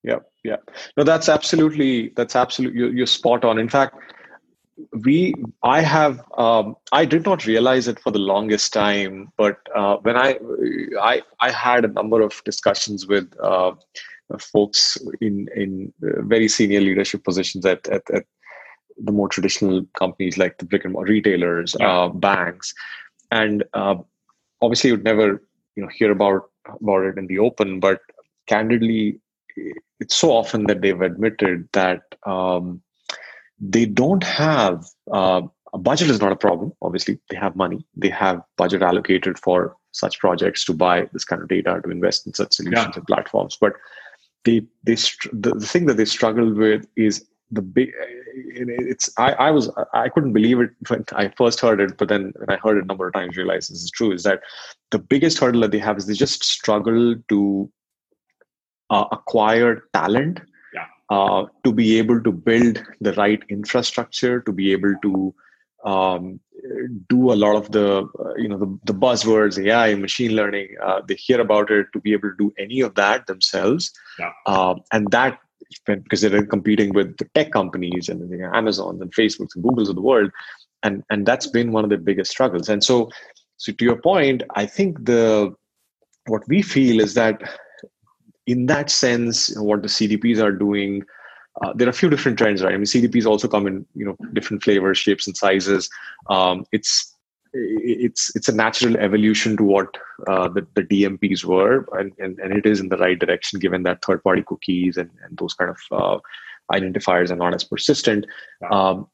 Yeah, 0.03 0.19
yeah. 0.45 0.57
No, 0.97 1.03
that's 1.03 1.29
absolutely 1.29 2.13
that's 2.17 2.37
absolutely 2.37 2.79
you're, 2.79 2.95
you're 2.95 3.07
spot 3.07 3.45
on. 3.45 3.59
In 3.59 3.69
fact, 3.69 3.97
we 5.05 5.35
i 5.63 5.81
have 5.81 6.23
um, 6.37 6.77
i 6.93 7.05
did 7.05 7.25
not 7.25 7.47
realize 7.47 7.89
it 7.89 7.99
for 7.99 8.11
the 8.11 8.19
longest 8.19 8.73
time 8.73 9.33
but 9.37 9.59
uh, 9.75 9.97
when 10.03 10.17
I, 10.17 10.39
I 11.01 11.23
i 11.41 11.51
had 11.51 11.85
a 11.85 11.89
number 11.89 12.21
of 12.21 12.43
discussions 12.45 13.07
with 13.07 13.33
uh, 13.43 13.73
folks 14.39 14.99
in 15.21 15.49
in 15.55 15.93
very 16.01 16.49
senior 16.49 16.81
leadership 16.81 17.25
positions 17.25 17.65
at, 17.65 17.87
at, 17.89 18.03
at 18.11 18.25
the 18.99 19.13
more 19.13 19.29
traditional 19.29 19.85
companies 19.95 20.39
like 20.39 20.59
the 20.59 20.65
brick 20.65 20.85
and 20.85 20.93
mortar 20.93 21.13
retailers 21.13 21.75
yeah. 21.79 21.91
uh, 21.91 22.09
banks 22.09 22.75
and 23.31 23.65
uh, 23.75 23.97
obviously 24.63 24.91
you'd 24.91 25.05
never 25.05 25.43
you 25.75 25.83
know 25.83 25.89
hear 25.89 26.11
about 26.11 26.51
about 26.81 27.05
it 27.05 27.19
in 27.19 27.27
the 27.27 27.39
open 27.39 27.81
but 27.81 28.01
candidly 28.47 29.19
it's 30.01 30.17
so 30.17 30.31
often 30.31 30.65
that 30.67 30.81
they've 30.83 31.01
admitted 31.01 31.69
that 31.73 32.03
um, 32.27 32.83
they 33.59 33.87
don't 33.87 34.25
have 34.25 34.85
uh, 35.13 35.43
a 35.73 35.79
budget 35.79 36.11
is 36.11 36.21
not 36.21 36.33
a 36.33 36.37
problem 36.37 36.73
obviously. 36.83 37.19
They 37.31 37.37
have 37.37 37.57
money. 37.57 37.87
They 37.97 38.11
have 38.11 38.43
budget 38.57 38.83
allocated 38.83 39.39
for 39.39 39.77
such 39.93 40.19
projects 40.19 40.65
to 40.67 40.75
buy 40.75 41.09
this 41.13 41.25
kind 41.25 41.43
of 41.43 41.49
data 41.49 41.81
to 41.83 41.91
invest 41.91 42.27
in 42.27 42.35
such 42.35 42.55
solutions 42.55 42.87
yeah. 42.87 42.93
and 42.95 43.07
platforms. 43.07 43.57
But 43.61 43.73
they 44.45 44.63
they 44.85 44.95
the, 45.33 45.55
the 45.57 45.67
thing 45.67 45.87
that 45.87 45.97
they 45.97 46.05
struggle 46.05 46.53
with 46.53 46.87
is 46.97 47.27
the 47.51 47.63
big 47.63 47.93
it's 48.35 49.11
I, 49.19 49.33
I 49.33 49.51
was 49.51 49.71
i 49.95 50.09
couldn't 50.09 50.33
believe 50.33 50.61
it 50.61 50.71
when 50.89 51.05
i 51.13 51.29
first 51.29 51.61
heard 51.61 51.81
it 51.81 51.97
but 51.97 52.09
then 52.09 52.33
when 52.37 52.51
i 52.51 52.57
heard 52.57 52.77
it 52.77 52.85
a 52.85 52.87
number 52.87 53.07
of 53.07 53.15
times 53.15 53.37
realized 53.37 53.71
this 53.71 53.83
is 53.83 53.91
true 53.91 54.13
is 54.13 54.25
that 54.25 54.41
the 54.91 54.99
biggest 54.99 55.39
hurdle 55.39 55.61
that 55.61 55.71
they 55.71 55.79
have 55.79 55.97
is 55.97 56.07
they 56.07 56.15
just 56.15 56.45
struggle 56.45 57.15
to 57.29 57.71
uh, 58.91 59.05
acquire 59.13 59.85
talent 59.93 60.41
uh, 61.11 61.45
to 61.65 61.73
be 61.73 61.99
able 61.99 62.21
to 62.23 62.33
build 62.33 62.83
the 63.01 63.13
right 63.15 63.43
infrastructure, 63.49 64.41
to 64.41 64.53
be 64.53 64.73
able 64.73 64.95
to 65.03 65.35
um, 65.85 66.41
do 67.09 67.33
a 67.33 67.37
lot 67.37 67.55
of 67.55 67.71
the 67.71 68.09
uh, 68.19 68.35
you 68.37 68.49
know 68.49 68.59
the, 68.59 68.79
the 68.85 68.95
buzzwords 68.95 69.65
AI, 69.65 69.95
machine 69.95 70.33
learning. 70.33 70.69
Uh, 70.83 71.01
they 71.07 71.15
hear 71.15 71.41
about 71.41 71.71
it 71.71 71.87
to 71.93 72.01
be 72.01 72.13
able 72.13 72.31
to 72.31 72.37
do 72.39 72.53
any 72.59 72.81
of 72.81 72.95
that 72.97 73.27
themselves, 73.27 73.93
yeah. 74.19 74.33
uh, 74.47 74.75
and 74.93 75.11
that 75.11 75.39
because 75.85 76.21
they're 76.21 76.47
competing 76.47 76.93
with 76.93 77.17
the 77.19 77.25
tech 77.35 77.51
companies 77.53 78.09
and 78.09 78.29
the 78.31 78.51
Amazons 78.55 79.01
and 79.01 79.13
Facebooks 79.15 79.55
and 79.55 79.65
Googles 79.65 79.89
of 79.89 79.95
the 79.95 80.03
world, 80.03 80.31
and 80.83 81.05
and 81.11 81.25
that's 81.27 81.47
been 81.47 81.73
one 81.73 81.85
of 81.85 81.91
the 81.91 81.99
biggest 81.99 82.31
struggles. 82.31 82.69
And 82.69 82.83
so, 82.83 83.11
so 83.57 83.73
to 83.73 83.85
your 83.85 84.01
point, 84.01 84.43
I 84.55 84.67
think 84.67 85.05
the 85.05 85.55
what 86.27 86.43
we 86.49 86.63
feel 86.63 87.01
is 87.01 87.15
that 87.15 87.43
in 88.47 88.67
that 88.67 88.91
sense, 88.91 89.57
what 89.59 89.83
the 89.83 89.89
CDPs 89.89 90.43
are 90.43 90.53
doing, 90.53 91.05
uh, 91.63 91.73
there 91.75 91.87
are 91.87 91.91
a 91.91 91.95
few 91.95 92.11
different 92.11 92.39
trends, 92.39 92.63
right? 92.63 92.75
I 92.75 92.77
mean, 92.77 92.85
CDPs 92.85 93.27
also 93.27 93.49
come 93.49 93.67
in 93.67 93.87
you 93.95 94.05
know 94.05 94.17
different 94.33 94.63
flavors, 94.63 94.99
shapes, 94.99 95.27
and 95.27 95.37
sizes. 95.37 95.89
Um, 96.29 96.65
it's 96.73 97.13
it's 97.53 98.35
it's 98.37 98.49
a 98.49 98.55
natural 98.55 98.97
evolution 98.99 99.57
to 99.57 99.65
what 99.65 99.97
uh, 100.27 100.49
the, 100.49 100.67
the 100.75 100.83
DMPs 100.83 101.45
were, 101.45 101.87
and, 101.93 102.13
and, 102.19 102.39
and 102.39 102.53
it 102.53 102.67
is 102.67 102.81
in 102.81 102.89
the 102.89 102.99
right 102.99 103.19
direction 103.19 103.59
given 103.59 103.83
that 103.85 104.05
third 104.05 104.23
party 104.23 104.43
cookies 104.43 104.97
and, 104.97 105.11
and 105.25 105.39
those 105.39 105.55
kind 105.55 105.71
of 105.71 105.79
uh, 105.93 106.19
identifiers 106.73 107.31
are 107.31 107.37
not 107.37 107.55
as 107.55 107.65
persistent. 107.65 108.27
Um, 108.71 109.09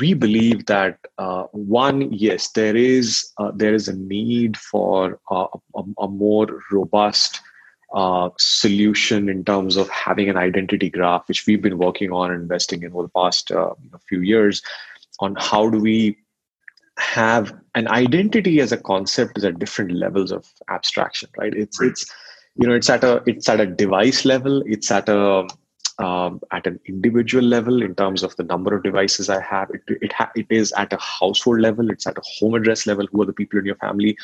we 0.00 0.12
believe 0.12 0.66
that 0.66 0.98
uh, 1.16 1.44
one, 1.52 2.12
yes, 2.12 2.50
there 2.50 2.76
is 2.76 3.32
uh, 3.38 3.52
there 3.54 3.74
is 3.74 3.88
a 3.88 3.96
need 3.96 4.56
for 4.56 5.18
uh, 5.30 5.46
a, 5.74 5.82
a, 6.00 6.08
more 6.08 6.62
robust 6.70 7.40
uh, 7.94 8.30
solution 8.38 9.28
in 9.28 9.44
terms 9.44 9.76
of 9.76 9.88
having 9.88 10.28
an 10.28 10.36
identity 10.36 10.90
graph, 10.90 11.26
which 11.28 11.46
we've 11.46 11.62
been 11.62 11.78
working 11.78 12.12
on 12.12 12.30
and 12.30 12.42
investing 12.42 12.82
in 12.82 12.92
over 12.92 13.02
the 13.02 13.08
past 13.08 13.50
uh, 13.50 13.72
you 13.82 13.90
know, 13.90 13.98
few 14.08 14.20
years, 14.20 14.62
on 15.20 15.34
how 15.38 15.68
do 15.68 15.78
we 15.78 16.16
have 16.98 17.52
an 17.74 17.88
identity 17.88 18.60
as 18.60 18.72
a 18.72 18.76
concept 18.76 19.38
is 19.38 19.44
at 19.44 19.58
different 19.58 19.92
levels 19.92 20.32
of 20.32 20.46
abstraction, 20.68 21.28
right? 21.38 21.54
It's 21.54 21.80
right. 21.80 21.90
it's 21.90 22.06
you 22.56 22.66
know 22.66 22.74
it's 22.74 22.90
at 22.90 23.04
a 23.04 23.22
it's 23.26 23.48
at 23.48 23.60
a 23.60 23.66
device 23.66 24.24
level, 24.24 24.62
it's 24.66 24.90
at 24.90 25.08
a 25.08 25.46
um, 25.98 26.40
at 26.52 26.66
an 26.66 26.78
individual 26.86 27.44
level 27.44 27.82
in 27.82 27.94
terms 27.94 28.22
of 28.22 28.34
the 28.36 28.44
number 28.44 28.74
of 28.74 28.82
devices 28.82 29.28
I 29.28 29.40
have. 29.42 29.70
It 29.70 29.82
it, 29.86 30.12
ha- 30.12 30.32
it 30.36 30.46
is 30.50 30.72
at 30.72 30.92
a 30.92 30.98
household 30.98 31.60
level. 31.60 31.90
It's 31.90 32.06
at 32.06 32.18
a 32.18 32.22
home 32.38 32.54
address 32.54 32.86
level. 32.86 33.06
Who 33.10 33.22
are 33.22 33.26
the 33.26 33.32
people 33.32 33.58
in 33.58 33.66
your 33.66 33.76
family? 33.76 34.16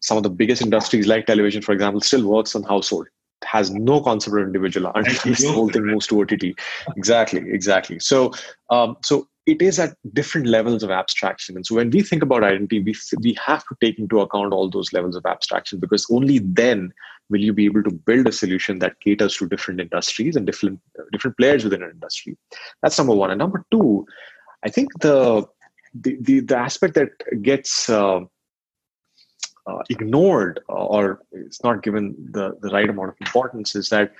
Some 0.00 0.16
of 0.16 0.22
the 0.22 0.30
biggest 0.30 0.62
industries 0.62 1.06
like 1.06 1.26
television, 1.26 1.62
for 1.62 1.72
example, 1.72 2.00
still 2.00 2.26
works 2.26 2.54
on 2.54 2.62
household. 2.62 3.06
It 3.42 3.48
has 3.48 3.70
no 3.70 4.02
concept 4.02 4.36
of 4.36 4.42
individual 4.42 4.90
until 4.94 5.32
this 5.32 5.44
whole 5.48 5.68
thing 5.68 5.86
moves 5.86 6.06
to 6.08 6.20
OTT. 6.20 6.58
Exactly, 6.96 7.42
exactly. 7.50 7.98
So, 8.00 8.32
um, 8.70 8.96
so 9.02 9.28
it 9.46 9.62
is 9.62 9.78
at 9.78 9.96
different 10.12 10.46
levels 10.46 10.82
of 10.82 10.90
abstraction. 10.90 11.56
And 11.56 11.64
so 11.64 11.74
when 11.74 11.90
we 11.90 12.02
think 12.02 12.22
about 12.22 12.44
identity, 12.44 12.80
we, 12.80 12.94
we 13.20 13.36
have 13.44 13.62
to 13.64 13.76
take 13.80 13.98
into 13.98 14.20
account 14.20 14.52
all 14.52 14.68
those 14.68 14.92
levels 14.92 15.16
of 15.16 15.24
abstraction 15.26 15.80
because 15.80 16.06
only 16.10 16.38
then 16.38 16.92
will 17.30 17.40
you 17.40 17.52
be 17.52 17.64
able 17.64 17.82
to 17.82 17.90
build 17.90 18.26
a 18.26 18.32
solution 18.32 18.80
that 18.80 19.00
caters 19.00 19.36
to 19.36 19.48
different 19.48 19.80
industries 19.80 20.36
and 20.36 20.46
different 20.46 20.80
different 21.12 21.36
players 21.36 21.64
within 21.64 21.82
an 21.82 21.90
industry. 21.90 22.36
That's 22.82 22.98
number 22.98 23.14
one. 23.14 23.30
And 23.30 23.38
number 23.38 23.64
two, 23.70 24.06
I 24.64 24.68
think 24.68 24.88
the 25.00 25.46
the 25.94 26.18
the, 26.20 26.40
the 26.40 26.56
aspect 26.56 26.94
that 26.94 27.10
gets 27.42 27.88
uh, 27.88 28.20
uh, 29.66 29.78
ignored 29.90 30.60
or 30.68 31.22
is 31.32 31.60
not 31.62 31.82
given 31.82 32.14
the, 32.30 32.56
the 32.60 32.68
right 32.70 32.88
amount 32.88 33.10
of 33.10 33.16
importance 33.20 33.74
is 33.74 33.88
that 33.88 34.12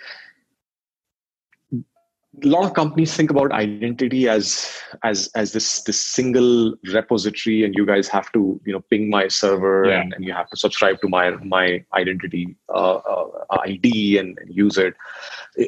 a 2.44 2.46
lot 2.46 2.64
of 2.64 2.74
companies 2.74 3.14
think 3.14 3.30
about 3.30 3.50
identity 3.50 4.28
as 4.28 4.70
as 5.02 5.28
as 5.34 5.52
this 5.52 5.82
this 5.82 6.00
single 6.00 6.74
repository 6.84 7.64
and 7.64 7.74
you 7.74 7.84
guys 7.84 8.06
have 8.06 8.30
to 8.32 8.60
you 8.64 8.72
know 8.72 8.80
ping 8.88 9.10
my 9.10 9.26
server 9.26 9.86
yeah. 9.86 10.00
and, 10.00 10.12
and, 10.14 10.24
you 10.24 10.32
have 10.32 10.48
to 10.48 10.56
subscribe 10.56 11.00
to 11.00 11.08
my 11.08 11.30
my 11.42 11.84
identity 11.94 12.56
uh, 12.68 12.96
uh, 12.96 13.26
id 13.64 14.18
and, 14.18 14.38
and, 14.38 14.54
use 14.54 14.78
it. 14.78 14.94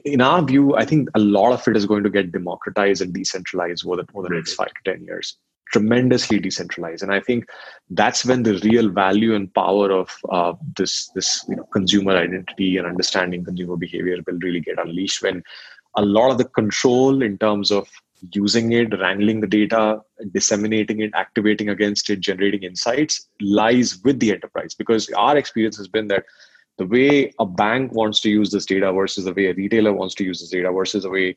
In 0.04 0.20
our 0.20 0.42
view 0.42 0.76
i 0.76 0.84
think 0.84 1.08
a 1.14 1.18
lot 1.18 1.52
of 1.52 1.66
it 1.66 1.76
is 1.76 1.84
going 1.84 2.04
to 2.04 2.10
get 2.10 2.30
democratized 2.30 3.02
and 3.02 3.12
decentralized 3.12 3.84
over 3.84 3.96
the, 3.96 4.06
over 4.14 4.28
the 4.28 4.34
next 4.34 4.54
five 4.54 4.68
to 4.68 4.92
ten 4.92 5.04
years 5.04 5.36
tremendously 5.72 6.38
decentralized 6.38 7.02
and 7.02 7.12
i 7.12 7.20
think 7.20 7.44
that's 7.90 8.24
when 8.24 8.42
the 8.42 8.58
real 8.64 8.88
value 8.88 9.34
and 9.34 9.52
power 9.54 9.90
of 9.90 10.10
uh, 10.30 10.52
this 10.76 11.08
this 11.14 11.44
you 11.48 11.56
know 11.56 11.64
consumer 11.72 12.16
identity 12.16 12.76
and 12.76 12.86
understanding 12.86 13.44
consumer 13.44 13.76
behavior 13.76 14.18
will 14.26 14.38
really 14.38 14.60
get 14.60 14.78
unleashed 14.78 15.22
when 15.22 15.42
a 15.96 16.02
lot 16.02 16.30
of 16.30 16.38
the 16.38 16.44
control 16.44 17.22
in 17.22 17.36
terms 17.38 17.70
of 17.70 17.88
using 18.32 18.72
it, 18.72 18.98
wrangling 18.98 19.40
the 19.40 19.46
data, 19.46 20.00
disseminating 20.32 21.00
it, 21.00 21.10
activating 21.14 21.68
against 21.68 22.08
it, 22.10 22.20
generating 22.20 22.62
insights 22.62 23.28
lies 23.40 23.98
with 24.04 24.20
the 24.20 24.32
enterprise. 24.32 24.74
Because 24.74 25.08
our 25.10 25.36
experience 25.36 25.76
has 25.76 25.88
been 25.88 26.08
that 26.08 26.24
the 26.78 26.86
way 26.86 27.32
a 27.38 27.46
bank 27.46 27.92
wants 27.92 28.20
to 28.20 28.30
use 28.30 28.50
this 28.50 28.66
data 28.66 28.92
versus 28.92 29.24
the 29.24 29.34
way 29.34 29.46
a 29.46 29.54
retailer 29.54 29.92
wants 29.92 30.14
to 30.16 30.24
use 30.24 30.40
this 30.40 30.50
data 30.50 30.70
versus 30.72 31.02
the 31.02 31.10
way 31.10 31.36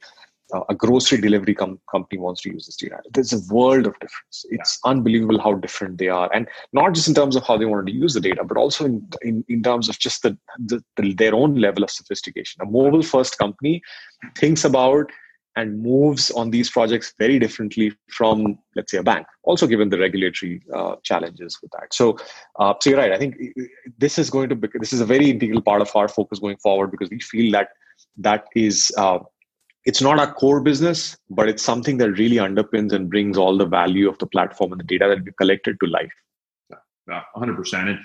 uh, 0.54 0.62
a 0.70 0.76
grocery 0.76 1.20
delivery 1.20 1.56
com- 1.56 1.80
company 1.90 2.20
wants 2.20 2.42
to 2.42 2.52
use 2.52 2.66
this 2.66 2.76
data. 2.76 3.02
There's 3.14 3.34
a 3.34 3.54
world 3.54 3.88
of 3.88 3.94
difference. 3.94 4.46
It's 4.50 4.80
yeah. 4.84 4.92
unbelievable 4.92 5.40
how 5.40 5.54
different 5.56 5.98
they 5.98 6.10
are, 6.10 6.32
and 6.34 6.48
not 6.74 6.94
just 6.94 7.08
in 7.08 7.14
terms 7.14 7.36
of 7.36 7.44
how 7.44 7.58
they 7.58 7.66
want 7.66 7.88
to 7.88 7.94
use 7.94 8.14
the 8.14 8.22
data, 8.22 8.44
but 8.44 8.58
also 8.58 8.86
in 8.86 9.08
in, 9.22 9.44
in 9.48 9.64
terms 9.64 9.90
of 9.90 9.98
just 10.00 10.22
the, 10.24 10.38
the, 10.60 10.84
the 10.98 11.14
their 11.14 11.34
own 11.34 11.56
level 11.56 11.84
of 11.84 11.92
sophistication. 11.92 12.62
A 12.62 12.66
mobile 12.66 13.04
first 13.04 13.38
company 13.38 13.82
thinks 14.38 14.64
about 14.64 15.12
and 15.56 15.82
moves 15.82 16.32
on 16.32 16.50
these 16.50 16.70
projects 16.70 17.14
very 17.18 17.40
differently 17.40 17.94
from 18.10 18.58
let's 18.76 18.92
say 18.92 18.98
a 18.98 19.04
bank 19.04 19.26
also 19.44 19.66
given 19.66 19.90
the 19.90 19.98
regulatory 19.98 20.62
uh, 20.74 20.96
challenges 21.04 21.58
with 21.62 21.72
that 21.72 21.94
so 21.94 22.18
uh, 22.60 22.74
so 22.82 22.90
you're 22.90 23.00
right 23.00 23.14
i 23.14 23.18
think 23.18 23.36
this 23.98 24.18
is 24.18 24.30
going 24.30 24.50
to 24.50 24.56
be 24.56 24.68
this 24.80 24.94
is 24.94 25.02
a 25.02 25.06
very 25.06 25.30
integral 25.30 25.62
part 25.62 25.82
of 25.82 25.96
our 25.96 26.08
focus 26.08 26.40
going 26.40 26.58
forward 26.58 26.92
because 26.92 27.10
we 27.10 27.20
feel 27.20 27.52
that 27.52 27.70
that 28.18 28.46
is 28.56 28.92
uh, 28.98 29.20
it's 29.86 30.02
not 30.02 30.20
our 30.20 30.34
core 30.34 30.62
business, 30.62 31.16
but 31.30 31.48
it's 31.48 31.64
something 31.64 31.98
that 31.98 32.12
really 32.12 32.38
underpins 32.38 32.92
and 32.92 33.10
brings 33.10 33.38
all 33.38 33.58
the 33.58 33.66
value 33.66 34.10
of 34.10 34.18
the 34.18 34.26
platform 34.26 34.72
and 34.72 34.80
the 34.80 34.86
data 34.86 35.08
that 35.08 35.24
we 35.24 35.32
collected 35.34 35.80
to 35.80 35.88
life. 35.88 36.14
Yeah, 37.08 37.22
100%. 37.36 37.90
And 37.90 38.00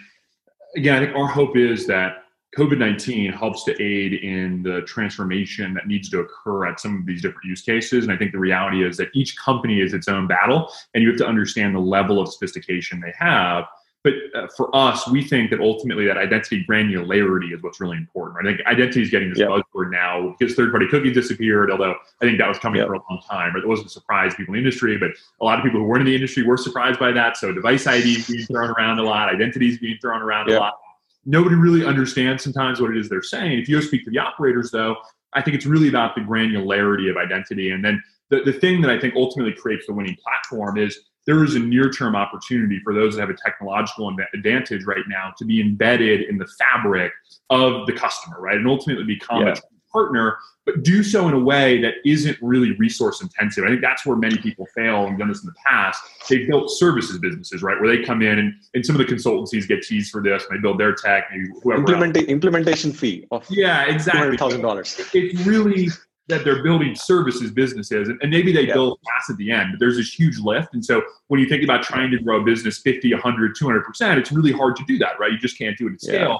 again, 0.76 0.96
I 0.96 1.06
think 1.06 1.16
our 1.16 1.26
hope 1.26 1.56
is 1.56 1.86
that 1.86 2.24
COVID 2.58 2.78
19 2.78 3.32
helps 3.32 3.64
to 3.64 3.82
aid 3.82 4.12
in 4.12 4.62
the 4.62 4.82
transformation 4.82 5.72
that 5.74 5.86
needs 5.86 6.10
to 6.10 6.20
occur 6.20 6.66
at 6.66 6.80
some 6.80 6.98
of 6.98 7.06
these 7.06 7.22
different 7.22 7.44
use 7.44 7.62
cases. 7.62 8.04
And 8.04 8.12
I 8.12 8.16
think 8.16 8.32
the 8.32 8.38
reality 8.38 8.84
is 8.84 8.96
that 8.96 9.08
each 9.14 9.36
company 9.36 9.80
is 9.80 9.94
its 9.94 10.08
own 10.08 10.26
battle, 10.26 10.70
and 10.92 11.02
you 11.02 11.08
have 11.08 11.18
to 11.18 11.26
understand 11.26 11.74
the 11.74 11.80
level 11.80 12.20
of 12.20 12.30
sophistication 12.30 13.00
they 13.00 13.14
have 13.18 13.64
but 14.02 14.14
uh, 14.34 14.46
for 14.56 14.74
us, 14.74 15.06
we 15.08 15.22
think 15.22 15.50
that 15.50 15.60
ultimately 15.60 16.06
that 16.06 16.16
identity 16.16 16.64
granularity 16.68 17.52
is 17.54 17.62
what's 17.62 17.80
really 17.80 17.98
important. 17.98 18.36
Right? 18.36 18.46
I 18.46 18.56
think 18.56 18.66
identity 18.66 19.02
is 19.02 19.10
getting 19.10 19.28
this 19.28 19.38
yep. 19.38 19.50
buzzword 19.50 19.90
now 19.90 20.34
because 20.38 20.54
third-party 20.54 20.86
cookies 20.88 21.12
disappeared. 21.12 21.70
Although 21.70 21.94
I 22.22 22.24
think 22.24 22.38
that 22.38 22.48
was 22.48 22.58
coming 22.58 22.78
yep. 22.78 22.88
for 22.88 22.94
a 22.94 23.02
long 23.10 23.20
time, 23.28 23.52
but 23.52 23.62
it 23.62 23.68
wasn't 23.68 23.88
a 23.88 23.90
surprise 23.90 24.34
people 24.34 24.54
in 24.54 24.62
the 24.62 24.66
industry. 24.66 24.96
But 24.96 25.10
a 25.40 25.44
lot 25.44 25.58
of 25.58 25.64
people 25.64 25.80
who 25.80 25.86
weren't 25.86 26.00
in 26.00 26.06
the 26.06 26.14
industry 26.14 26.44
were 26.44 26.56
surprised 26.56 26.98
by 26.98 27.12
that. 27.12 27.36
So 27.36 27.52
device 27.52 27.86
ID 27.86 28.10
is 28.10 28.26
being 28.26 28.46
thrown 28.46 28.70
around 28.70 28.98
a 29.00 29.02
lot, 29.02 29.28
identities 29.28 29.78
being 29.78 29.98
thrown 30.00 30.22
around 30.22 30.48
yep. 30.48 30.58
a 30.58 30.60
lot. 30.60 30.78
Nobody 31.26 31.56
really 31.56 31.84
understands 31.84 32.42
sometimes 32.42 32.80
what 32.80 32.90
it 32.90 32.96
is 32.96 33.10
they're 33.10 33.22
saying. 33.22 33.58
If 33.58 33.68
you 33.68 33.78
go 33.78 33.86
speak 33.86 34.04
to 34.06 34.10
the 34.10 34.18
operators, 34.18 34.70
though, 34.70 34.96
I 35.34 35.42
think 35.42 35.56
it's 35.56 35.66
really 35.66 35.88
about 35.88 36.14
the 36.14 36.22
granularity 36.22 37.10
of 37.10 37.18
identity. 37.18 37.70
And 37.70 37.84
then 37.84 38.02
the, 38.30 38.40
the 38.40 38.52
thing 38.52 38.80
that 38.80 38.90
I 38.90 38.98
think 38.98 39.14
ultimately 39.14 39.52
creates 39.52 39.86
the 39.86 39.92
winning 39.92 40.16
platform 40.24 40.78
is 40.78 40.98
there 41.30 41.44
is 41.44 41.54
a 41.54 41.60
near 41.60 41.88
term 41.90 42.16
opportunity 42.16 42.80
for 42.82 42.92
those 42.92 43.14
that 43.14 43.20
have 43.20 43.30
a 43.30 43.34
technological 43.34 44.12
advantage 44.34 44.84
right 44.84 45.04
now 45.06 45.32
to 45.38 45.44
be 45.44 45.60
embedded 45.60 46.22
in 46.22 46.38
the 46.38 46.46
fabric 46.58 47.12
of 47.50 47.86
the 47.86 47.92
customer, 47.92 48.40
right? 48.40 48.56
And 48.56 48.66
ultimately 48.66 49.04
become 49.04 49.46
yeah. 49.46 49.52
a 49.52 49.92
partner, 49.92 50.38
but 50.66 50.82
do 50.82 51.04
so 51.04 51.28
in 51.28 51.34
a 51.34 51.38
way 51.38 51.80
that 51.82 51.94
isn't 52.04 52.36
really 52.42 52.72
resource 52.78 53.22
intensive. 53.22 53.62
I 53.62 53.68
think 53.68 53.80
that's 53.80 54.04
where 54.04 54.16
many 54.16 54.38
people 54.38 54.66
fail 54.74 55.06
and 55.06 55.16
done 55.20 55.28
this 55.28 55.44
in 55.44 55.46
the 55.46 55.54
past. 55.64 56.02
They've 56.28 56.48
built 56.48 56.68
services 56.68 57.18
businesses, 57.18 57.62
right? 57.62 57.80
Where 57.80 57.96
they 57.96 58.02
come 58.02 58.22
in 58.22 58.40
and, 58.40 58.52
and 58.74 58.84
some 58.84 58.98
of 58.98 59.06
the 59.06 59.12
consultancies 59.12 59.68
get 59.68 59.82
teased 59.82 60.10
for 60.10 60.20
this 60.20 60.44
and 60.50 60.58
they 60.58 60.60
build 60.60 60.80
their 60.80 60.96
tech, 60.96 61.28
maybe 61.30 61.44
whoever. 61.62 61.84
Implementa- 61.84 62.26
implementation 62.26 62.92
fee 62.92 63.28
of 63.30 63.46
yeah, 63.50 63.84
exactly. 63.84 64.36
$200,000. 64.36 65.14
It's 65.14 65.46
really 65.46 65.90
that 66.30 66.44
they're 66.44 66.62
building 66.62 66.94
services 66.94 67.50
businesses 67.50 68.08
and, 68.08 68.18
and 68.22 68.30
maybe 68.30 68.52
they 68.52 68.66
yeah. 68.66 68.74
build 68.74 68.98
fast 69.06 69.30
at 69.30 69.36
the 69.36 69.50
end 69.50 69.70
but 69.72 69.80
there's 69.80 69.96
this 69.96 70.12
huge 70.12 70.38
lift 70.38 70.74
and 70.74 70.84
so 70.84 71.02
when 71.28 71.40
you 71.40 71.48
think 71.48 71.62
about 71.62 71.82
trying 71.82 72.10
to 72.10 72.18
grow 72.18 72.40
a 72.40 72.44
business 72.44 72.78
50 72.78 73.12
100 73.12 73.56
200% 73.56 74.16
it's 74.16 74.32
really 74.32 74.52
hard 74.52 74.76
to 74.76 74.84
do 74.86 74.98
that 74.98 75.18
right 75.18 75.32
you 75.32 75.38
just 75.38 75.58
can't 75.58 75.76
do 75.76 75.88
it 75.88 75.94
at 75.94 76.00
scale 76.00 76.20
yeah. 76.20 76.36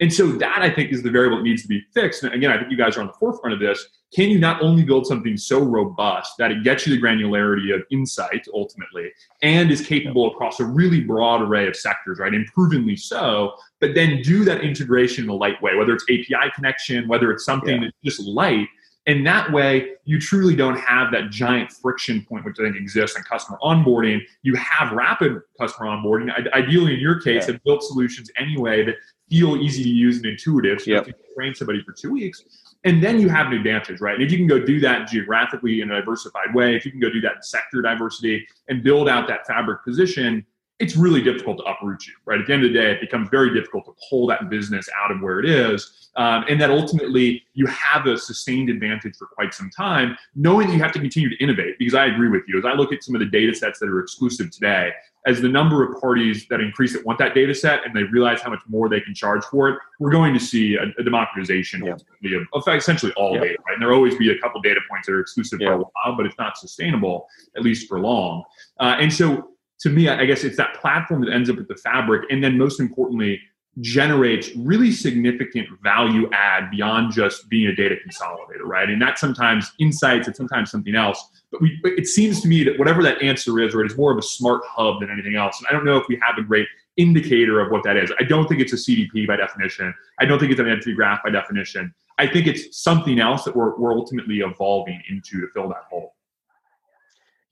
and 0.00 0.12
so 0.12 0.26
that 0.26 0.62
i 0.62 0.70
think 0.70 0.92
is 0.92 1.02
the 1.02 1.10
variable 1.10 1.38
that 1.38 1.44
needs 1.44 1.62
to 1.62 1.68
be 1.68 1.82
fixed 1.94 2.22
and 2.22 2.32
again 2.34 2.50
i 2.50 2.58
think 2.58 2.70
you 2.70 2.76
guys 2.76 2.96
are 2.96 3.00
on 3.00 3.06
the 3.06 3.12
forefront 3.14 3.52
of 3.52 3.60
this 3.60 3.88
can 4.12 4.28
you 4.28 4.40
not 4.40 4.60
only 4.60 4.82
build 4.82 5.06
something 5.06 5.36
so 5.36 5.60
robust 5.60 6.32
that 6.38 6.50
it 6.50 6.64
gets 6.64 6.86
you 6.86 6.94
the 6.94 7.00
granularity 7.00 7.72
of 7.74 7.82
insight 7.92 8.44
ultimately 8.52 9.10
and 9.42 9.70
is 9.70 9.80
capable 9.80 10.32
across 10.32 10.58
a 10.58 10.64
really 10.64 11.00
broad 11.00 11.42
array 11.42 11.68
of 11.68 11.76
sectors 11.76 12.18
right 12.18 12.34
and 12.34 12.46
provenly 12.46 12.96
so 12.96 13.52
but 13.80 13.94
then 13.94 14.20
do 14.22 14.44
that 14.44 14.62
integration 14.62 15.24
in 15.24 15.30
a 15.30 15.34
light 15.34 15.60
way 15.62 15.74
whether 15.76 15.94
it's 15.94 16.04
api 16.04 16.50
connection 16.54 17.06
whether 17.08 17.30
it's 17.30 17.44
something 17.44 17.82
yeah. 17.82 17.88
that's 18.04 18.18
just 18.18 18.28
light 18.28 18.66
and 19.10 19.26
that 19.26 19.50
way, 19.50 19.94
you 20.04 20.20
truly 20.20 20.54
don't 20.54 20.78
have 20.78 21.10
that 21.10 21.30
giant 21.30 21.72
friction 21.72 22.24
point, 22.28 22.44
which 22.44 22.60
I 22.60 22.62
think 22.62 22.76
exists 22.76 23.16
in 23.16 23.24
customer 23.24 23.58
onboarding. 23.60 24.20
You 24.42 24.54
have 24.54 24.92
rapid 24.92 25.40
customer 25.60 25.88
onboarding. 25.88 26.30
Ideally, 26.52 26.94
in 26.94 27.00
your 27.00 27.20
case, 27.20 27.48
yeah. 27.48 27.54
have 27.54 27.64
built 27.64 27.82
solutions 27.82 28.30
anyway 28.36 28.84
that 28.84 28.94
feel 29.28 29.56
easy 29.56 29.82
to 29.82 29.88
use 29.88 30.18
and 30.18 30.26
intuitive. 30.26 30.80
So 30.80 30.92
yep. 30.92 31.08
you 31.08 31.14
can 31.14 31.22
train 31.34 31.54
somebody 31.56 31.82
for 31.82 31.92
two 31.92 32.12
weeks. 32.12 32.44
And 32.84 33.02
then 33.02 33.20
you 33.20 33.28
have 33.28 33.48
an 33.48 33.54
advantage, 33.54 34.00
right? 34.00 34.14
And 34.14 34.22
if 34.22 34.30
you 34.30 34.38
can 34.38 34.46
go 34.46 34.64
do 34.64 34.78
that 34.78 35.08
geographically 35.08 35.80
in 35.80 35.90
a 35.90 35.96
diversified 35.96 36.54
way, 36.54 36.76
if 36.76 36.84
you 36.84 36.92
can 36.92 37.00
go 37.00 37.10
do 37.10 37.20
that 37.22 37.34
in 37.36 37.42
sector 37.42 37.82
diversity 37.82 38.46
and 38.68 38.84
build 38.84 39.08
out 39.08 39.26
that 39.26 39.44
fabric 39.44 39.82
position, 39.84 40.46
it's 40.80 40.96
really 40.96 41.22
difficult 41.22 41.58
to 41.58 41.64
uproot 41.64 42.06
you, 42.06 42.14
right? 42.24 42.40
At 42.40 42.46
the 42.46 42.54
end 42.54 42.64
of 42.64 42.72
the 42.72 42.78
day, 42.78 42.90
it 42.92 43.00
becomes 43.00 43.28
very 43.28 43.52
difficult 43.52 43.84
to 43.84 43.92
pull 44.08 44.26
that 44.28 44.48
business 44.48 44.88
out 45.00 45.10
of 45.10 45.20
where 45.20 45.38
it 45.38 45.48
is. 45.48 46.08
Um, 46.16 46.44
and 46.48 46.60
that 46.60 46.70
ultimately 46.70 47.44
you 47.54 47.66
have 47.66 48.06
a 48.06 48.18
sustained 48.18 48.68
advantage 48.68 49.14
for 49.16 49.26
quite 49.26 49.54
some 49.54 49.70
time, 49.70 50.16
knowing 50.34 50.66
that 50.66 50.74
you 50.74 50.82
have 50.82 50.92
to 50.92 50.98
continue 50.98 51.28
to 51.28 51.36
innovate. 51.36 51.78
Because 51.78 51.94
I 51.94 52.06
agree 52.06 52.28
with 52.28 52.42
you. 52.48 52.58
As 52.58 52.64
I 52.64 52.72
look 52.72 52.92
at 52.92 53.04
some 53.04 53.14
of 53.14 53.20
the 53.20 53.26
data 53.26 53.54
sets 53.54 53.78
that 53.78 53.88
are 53.88 54.00
exclusive 54.00 54.50
today, 54.50 54.90
as 55.26 55.40
the 55.40 55.48
number 55.48 55.84
of 55.84 56.00
parties 56.00 56.46
that 56.48 56.60
increase 56.60 56.94
that 56.94 57.04
want 57.04 57.18
that 57.18 57.34
data 57.34 57.54
set 57.54 57.84
and 57.84 57.94
they 57.94 58.04
realize 58.04 58.40
how 58.40 58.48
much 58.48 58.62
more 58.66 58.88
they 58.88 59.00
can 59.00 59.14
charge 59.14 59.44
for 59.44 59.68
it, 59.68 59.78
we're 59.98 60.10
going 60.10 60.32
to 60.32 60.40
see 60.40 60.76
a, 60.76 60.84
a 60.98 61.04
democratization 61.04 61.84
yeah. 61.84 61.92
of, 61.92 62.46
of, 62.54 62.74
essentially 62.74 63.12
all 63.12 63.34
yeah. 63.34 63.40
data, 63.40 63.56
right? 63.66 63.74
And 63.74 63.82
there'll 63.82 63.96
always 63.96 64.16
be 64.16 64.30
a 64.30 64.38
couple 64.38 64.62
data 64.62 64.80
points 64.88 65.06
that 65.06 65.12
are 65.12 65.20
exclusive 65.20 65.60
yeah. 65.60 65.68
for 65.68 65.74
a 65.74 65.78
while, 65.78 66.16
but 66.16 66.24
it's 66.24 66.38
not 66.38 66.56
sustainable, 66.56 67.28
at 67.54 67.62
least 67.62 67.86
for 67.86 68.00
long. 68.00 68.44
Uh, 68.80 68.96
and 68.98 69.12
so 69.12 69.49
to 69.80 69.90
me, 69.90 70.08
I 70.08 70.24
guess 70.26 70.44
it's 70.44 70.56
that 70.58 70.74
platform 70.74 71.24
that 71.24 71.32
ends 71.32 71.48
up 71.48 71.58
at 71.58 71.68
the 71.68 71.76
fabric, 71.76 72.30
and 72.30 72.44
then 72.44 72.58
most 72.58 72.80
importantly, 72.80 73.40
generates 73.80 74.54
really 74.56 74.90
significant 74.90 75.68
value 75.82 76.28
add 76.32 76.70
beyond 76.70 77.12
just 77.12 77.48
being 77.48 77.68
a 77.68 77.74
data 77.74 77.96
consolidator, 78.06 78.64
right? 78.64 78.90
And 78.90 79.00
that's 79.00 79.20
sometimes 79.20 79.72
insights, 79.78 80.28
it's 80.28 80.36
sometimes 80.36 80.70
something 80.70 80.94
else. 80.94 81.24
But 81.50 81.62
we, 81.62 81.80
it 81.84 82.06
seems 82.06 82.40
to 82.42 82.48
me 82.48 82.64
that 82.64 82.78
whatever 82.78 83.02
that 83.04 83.22
answer 83.22 83.58
is, 83.60 83.74
right, 83.74 83.86
is 83.86 83.96
more 83.96 84.12
of 84.12 84.18
a 84.18 84.22
smart 84.22 84.62
hub 84.66 85.00
than 85.00 85.10
anything 85.10 85.36
else. 85.36 85.58
And 85.58 85.68
I 85.68 85.72
don't 85.72 85.84
know 85.84 85.96
if 85.96 86.06
we 86.08 86.20
have 86.22 86.36
a 86.36 86.42
great 86.42 86.66
indicator 86.96 87.60
of 87.60 87.70
what 87.70 87.82
that 87.84 87.96
is. 87.96 88.12
I 88.18 88.24
don't 88.24 88.48
think 88.48 88.60
it's 88.60 88.72
a 88.72 88.76
CDP 88.76 89.26
by 89.26 89.36
definition. 89.36 89.94
I 90.18 90.26
don't 90.26 90.38
think 90.38 90.50
it's 90.50 90.60
an 90.60 90.68
entity 90.68 90.94
graph 90.94 91.22
by 91.24 91.30
definition. 91.30 91.94
I 92.18 92.26
think 92.26 92.46
it's 92.46 92.78
something 92.78 93.18
else 93.18 93.44
that 93.44 93.56
we're, 93.56 93.76
we're 93.78 93.94
ultimately 93.94 94.40
evolving 94.40 95.00
into 95.08 95.40
to 95.40 95.48
fill 95.54 95.68
that 95.68 95.84
hole. 95.88 96.14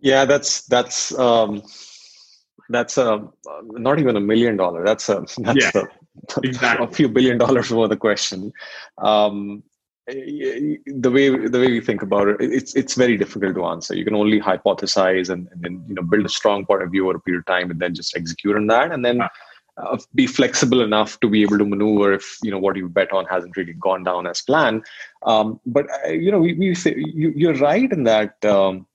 Yeah, 0.00 0.24
that's 0.26 0.66
that's 0.66 1.16
um, 1.18 1.62
that's 2.68 2.98
a 2.98 3.26
not 3.62 3.98
even 3.98 4.16
a 4.16 4.20
million 4.20 4.56
dollar. 4.56 4.84
That's 4.84 5.08
a 5.08 5.24
that's 5.38 5.74
yeah, 5.74 5.82
a, 5.82 6.40
exactly. 6.42 6.86
a 6.86 6.90
few 6.90 7.08
billion 7.08 7.38
dollars 7.38 7.70
worth 7.70 7.90
of 7.90 7.98
question. 7.98 8.52
Um, 8.98 9.62
the 10.06 11.10
way 11.12 11.28
the 11.28 11.58
way 11.58 11.70
we 11.70 11.80
think 11.80 12.02
about 12.02 12.28
it, 12.28 12.36
it's 12.40 12.74
it's 12.74 12.94
very 12.94 13.16
difficult 13.16 13.54
to 13.54 13.66
answer. 13.66 13.94
You 13.94 14.04
can 14.04 14.14
only 14.14 14.40
hypothesize 14.40 15.28
and, 15.28 15.48
and 15.52 15.62
then 15.62 15.84
you 15.86 15.94
know 15.94 16.02
build 16.02 16.26
a 16.26 16.30
strong 16.30 16.64
point 16.64 16.82
of 16.82 16.90
view 16.90 17.08
over 17.08 17.18
a 17.18 17.20
period 17.20 17.40
of 17.40 17.46
time, 17.46 17.70
and 17.70 17.80
then 17.80 17.94
just 17.94 18.16
execute 18.16 18.56
on 18.56 18.66
that, 18.68 18.90
and 18.90 19.04
then 19.04 19.20
uh, 19.78 19.98
be 20.14 20.26
flexible 20.26 20.80
enough 20.80 21.20
to 21.20 21.28
be 21.28 21.42
able 21.42 21.58
to 21.58 21.64
maneuver 21.64 22.12
if 22.12 22.38
you 22.42 22.50
know 22.50 22.58
what 22.58 22.76
you 22.76 22.88
bet 22.88 23.12
on 23.12 23.24
hasn't 23.26 23.56
really 23.56 23.74
gone 23.74 24.02
down 24.02 24.26
as 24.26 24.42
planned. 24.42 24.84
Um, 25.24 25.60
but 25.66 25.86
uh, 26.04 26.10
you 26.10 26.32
know, 26.32 26.40
we, 26.40 26.54
we 26.54 26.74
say 26.74 26.94
you, 26.96 27.32
you're 27.36 27.54
right 27.54 27.90
in 27.92 28.04
that 28.04 28.44
um, 28.44 28.87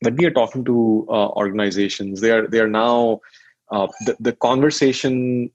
when 0.00 0.16
we 0.16 0.26
are 0.26 0.30
talking 0.30 0.64
to 0.64 1.06
uh, 1.08 1.28
organizations, 1.30 2.20
they 2.20 2.30
are 2.30 2.46
they 2.46 2.60
are 2.60 2.68
now 2.68 3.20
uh, 3.70 3.86
the 4.06 4.16
the 4.20 4.32
conversation 4.32 5.50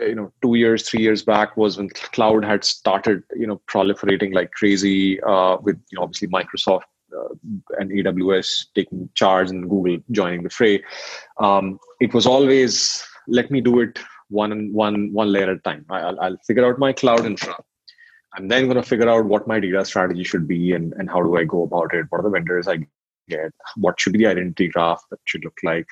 you 0.00 0.14
know 0.14 0.32
two 0.42 0.54
years 0.54 0.88
three 0.88 1.00
years 1.00 1.22
back 1.22 1.56
was 1.56 1.76
when 1.76 1.88
cloud 1.90 2.44
had 2.44 2.64
started 2.64 3.22
you 3.36 3.46
know 3.46 3.60
proliferating 3.70 4.34
like 4.34 4.50
crazy 4.52 5.20
uh, 5.22 5.56
with 5.62 5.76
you 5.90 5.96
know 5.96 6.02
obviously 6.02 6.28
microsoft 6.28 6.88
uh, 7.16 7.28
and 7.78 7.90
aws 7.90 8.66
taking 8.74 9.08
charge 9.14 9.50
and 9.50 9.68
google 9.68 9.98
joining 10.10 10.42
the 10.42 10.50
fray. 10.50 10.82
Um, 11.38 11.78
it 12.00 12.14
was 12.14 12.26
always 12.26 13.04
let 13.28 13.50
me 13.50 13.60
do 13.60 13.80
it 13.80 13.98
one 14.28 14.72
one 14.72 15.12
one 15.12 15.30
layer 15.32 15.50
at 15.50 15.56
a 15.56 15.60
time. 15.60 15.84
I, 15.90 16.06
will 16.06 16.20
I'll 16.20 16.38
figure 16.46 16.66
out 16.66 16.78
my 16.78 16.92
cloud 16.92 17.24
infra. 17.24 17.56
I'm 18.34 18.48
then 18.48 18.64
going 18.64 18.76
to 18.76 18.82
figure 18.82 19.08
out 19.08 19.24
what 19.24 19.46
my 19.46 19.60
data 19.60 19.84
strategy 19.84 20.22
should 20.22 20.46
be 20.46 20.72
and, 20.72 20.92
and 20.94 21.08
how 21.08 21.22
do 21.22 21.36
i 21.36 21.44
go 21.44 21.62
about 21.62 21.94
it. 21.94 22.06
What 22.10 22.18
are 22.18 22.22
the 22.24 22.30
vendors 22.30 22.68
i 22.68 22.78
get 23.28 23.52
what 23.76 23.98
should 24.00 24.12
be 24.12 24.18
the 24.18 24.26
identity 24.26 24.68
graph 24.68 25.02
that 25.10 25.20
should 25.24 25.44
look 25.44 25.58
like 25.62 25.86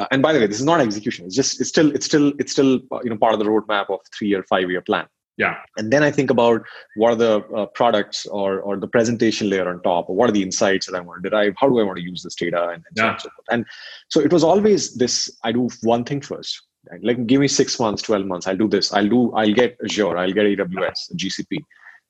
uh, 0.00 0.06
and 0.10 0.22
by 0.22 0.32
the 0.32 0.40
way, 0.40 0.46
this 0.46 0.58
is 0.58 0.64
not 0.64 0.80
execution. 0.80 1.26
It's 1.26 1.36
just 1.36 1.60
it's 1.60 1.68
still 1.68 1.94
it's 1.94 2.06
still 2.06 2.32
it's 2.38 2.52
still 2.52 2.80
uh, 2.90 3.00
you 3.04 3.10
know 3.10 3.18
part 3.18 3.34
of 3.34 3.38
the 3.38 3.44
roadmap 3.44 3.90
of 3.90 4.00
three 4.16 4.32
or 4.32 4.42
five 4.44 4.70
year 4.70 4.80
plan. 4.80 5.06
Yeah. 5.36 5.56
And 5.76 5.92
then 5.92 6.02
I 6.02 6.10
think 6.10 6.30
about 6.30 6.62
what 6.96 7.12
are 7.12 7.16
the 7.16 7.40
uh, 7.54 7.66
products 7.66 8.26
or 8.26 8.60
or 8.60 8.78
the 8.78 8.88
presentation 8.88 9.50
layer 9.50 9.68
on 9.68 9.82
top, 9.82 10.08
or 10.08 10.16
what 10.16 10.30
are 10.30 10.32
the 10.32 10.42
insights 10.42 10.86
that 10.86 10.96
I 10.96 11.00
want 11.00 11.22
to 11.22 11.28
derive? 11.28 11.54
How 11.58 11.68
do 11.68 11.78
I 11.80 11.82
want 11.82 11.98
to 11.98 12.02
use 12.02 12.22
this 12.22 12.34
data? 12.34 12.62
And, 12.68 12.82
and 12.86 12.96
yeah. 12.96 13.16
so, 13.18 13.28
on 13.28 13.54
and 13.54 13.66
so 14.08 14.20
it 14.20 14.32
was 14.32 14.42
always 14.42 14.94
this: 14.94 15.30
I 15.44 15.52
do 15.52 15.68
one 15.82 16.04
thing 16.04 16.22
first. 16.22 16.62
Like 17.02 17.26
give 17.26 17.40
me 17.40 17.48
six 17.48 17.78
months, 17.78 18.02
twelve 18.02 18.24
months. 18.24 18.46
I'll 18.46 18.56
do 18.56 18.68
this. 18.68 18.92
I'll 18.94 19.08
do. 19.08 19.32
I'll 19.32 19.52
get 19.52 19.76
Azure. 19.84 20.16
I'll 20.16 20.32
get 20.32 20.46
AWS, 20.46 21.14
GCP. 21.14 21.64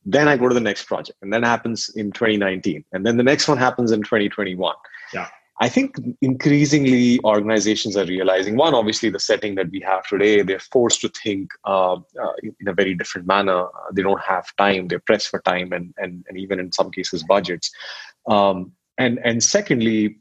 Then 0.05 0.29
I 0.29 0.37
go 0.37 0.49
to 0.49 0.55
the 0.55 0.61
next 0.61 0.85
project, 0.85 1.19
and 1.23 1.33
then 1.33 1.43
happens 1.43 1.91
in 1.91 2.13
2019, 2.13 2.85
and 2.93 3.05
then 3.05 3.17
the 3.17 3.23
next 3.23 3.49
one 3.49 3.59
happens 3.59 3.93
in 3.93 4.03
2021. 4.03 4.75
Yeah 5.13 5.29
I 5.61 5.69
think 5.69 5.97
increasingly 6.23 7.21
organizations 7.23 7.95
are 7.95 8.07
realizing 8.07 8.57
one, 8.57 8.75
obviously, 8.75 9.11
the 9.11 9.21
setting 9.21 9.57
that 9.57 9.71
we 9.71 9.81
have 9.81 10.07
today, 10.07 10.41
they're 10.41 10.59
forced 10.59 11.03
to 11.03 11.11
think 11.11 11.51
uh, 11.67 11.97
uh, 11.97 12.33
in 12.43 12.67
a 12.67 12.73
very 12.73 12.95
different 12.95 13.27
manner. 13.27 13.65
Uh, 13.67 13.93
they 13.93 14.03
don't 14.03 14.23
have 14.23 14.47
time, 14.57 14.89
they're 14.89 15.01
pressed 15.01 15.29
for 15.29 15.41
time, 15.43 15.73
and, 15.73 15.93
and, 15.99 16.25
and 16.29 16.39
even 16.39 16.59
in 16.61 16.73
some 16.73 16.91
cases, 16.91 17.23
budgets. 17.25 17.71
Um, 18.27 18.73
and, 18.97 19.21
and 19.23 19.45
secondly, 19.45 20.17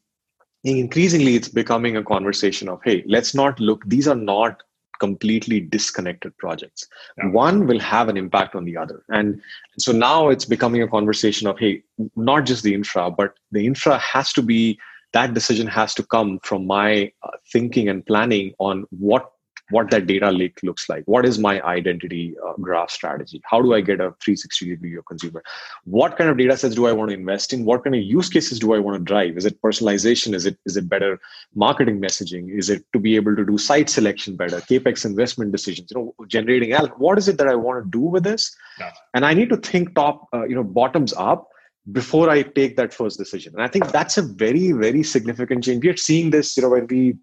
increasingly, 0.66 1.36
it's 1.36 1.48
becoming 1.48 1.96
a 1.96 2.04
conversation 2.04 2.68
of 2.68 2.82
hey, 2.84 3.06
let's 3.08 3.34
not 3.34 3.62
look, 3.62 3.84
these 3.86 4.10
are 4.10 4.16
not 4.16 4.62
completely 5.00 5.60
disconnected 5.60 6.38
projects. 6.38 6.88
Yeah. 7.18 7.30
One 7.30 7.68
will 7.68 7.80
have 7.80 8.10
an 8.10 8.18
impact 8.18 8.56
on 8.56 8.66
the 8.66 8.78
other. 8.78 9.04
And 9.10 9.42
so 9.78 9.92
now 9.92 10.30
it's 10.30 10.46
becoming 10.46 10.82
a 10.82 10.88
conversation 10.88 11.48
of, 11.48 11.58
hey, 11.58 11.84
not 12.16 12.46
just 12.46 12.64
the 12.64 12.74
infra, 12.74 13.10
but 13.10 13.34
the 13.52 13.66
infra 13.66 13.98
has 13.98 14.34
to 14.34 14.42
be 14.42 14.78
that 15.14 15.34
decision 15.34 15.68
has 15.68 15.96
to 15.96 16.04
come 16.04 16.40
from 16.44 16.68
my 16.68 17.12
uh, 17.24 17.32
thinking 17.52 17.90
and 17.90 18.06
planning 18.06 18.54
on 18.60 18.86
what 18.92 19.32
what 19.72 19.90
that 19.92 20.08
data 20.08 20.32
lake 20.32 20.60
looks 20.64 20.90
like. 20.90 21.04
What 21.06 21.26
is 21.26 21.40
my 21.40 21.62
identity 21.62 22.36
uh, 22.46 22.54
graph 22.54 22.92
strategy? 22.92 23.42
How 23.46 23.62
do 23.62 23.74
i 23.74 23.82
get 23.82 24.00
a 24.00 24.14
360 24.24 24.76
view 24.76 25.00
of 25.00 25.06
consumer? 25.06 25.44
What 25.86 26.18
kind 26.18 26.30
of 26.30 26.38
data 26.38 26.58
sets 26.58 26.76
do 26.76 26.88
i 26.88 26.92
want 26.92 27.10
to 27.10 27.16
invest 27.16 27.54
in? 27.54 27.66
What 27.66 27.84
kind 27.84 27.96
of 27.96 28.02
use 28.02 28.30
cases 28.30 28.60
do 28.60 28.74
i 28.74 28.80
want 28.80 28.98
to 28.98 29.04
drive? 29.04 29.38
Is 29.38 29.46
it 29.46 29.62
personalization? 29.62 30.34
Is 30.34 30.46
it 30.46 30.58
is 30.66 30.78
it 30.78 30.90
better 30.90 31.20
marketing 31.56 32.02
messaging? 32.02 32.52
Is 32.58 32.70
it 32.70 32.86
to 32.94 33.00
be 33.00 33.16
able 33.16 33.36
to 33.36 33.46
do 33.46 33.58
site 33.58 33.90
selection 33.90 34.36
better 34.36 34.62
capex 34.62 35.06
investment 35.06 35.52
decisions 35.52 35.92
you 35.92 35.98
know 35.98 36.26
generating 36.28 36.74
alpha 36.74 36.94
what 36.98 37.18
is 37.18 37.28
it 37.28 37.38
that 37.38 37.48
i 37.48 37.56
want 37.56 37.84
to 37.84 37.90
do 37.90 38.00
with 38.00 38.24
this? 38.24 38.56
Yeah. 38.80 38.92
and 39.14 39.26
i 39.26 39.34
need 39.34 39.50
to 39.50 39.58
think 39.58 39.96
top 39.96 40.28
uh, 40.34 40.46
you 40.46 40.56
know 40.56 40.64
bottoms 40.64 41.14
up 41.14 41.50
before 41.92 42.30
I 42.30 42.44
take 42.44 42.76
that 42.78 42.94
first 42.94 43.18
decision. 43.18 43.54
And 43.54 43.64
I 43.64 43.68
think 43.68 43.92
that's 43.92 44.18
a 44.18 44.22
very, 44.22 44.72
very 44.72 45.04
significant 45.04 45.64
change. 45.64 45.84
We 45.84 45.90
are 45.90 45.98
seeing 45.98 46.30
this, 46.30 46.56
you 46.56 46.64
know, 46.64 46.70
when 46.70 46.88
we 46.88 47.18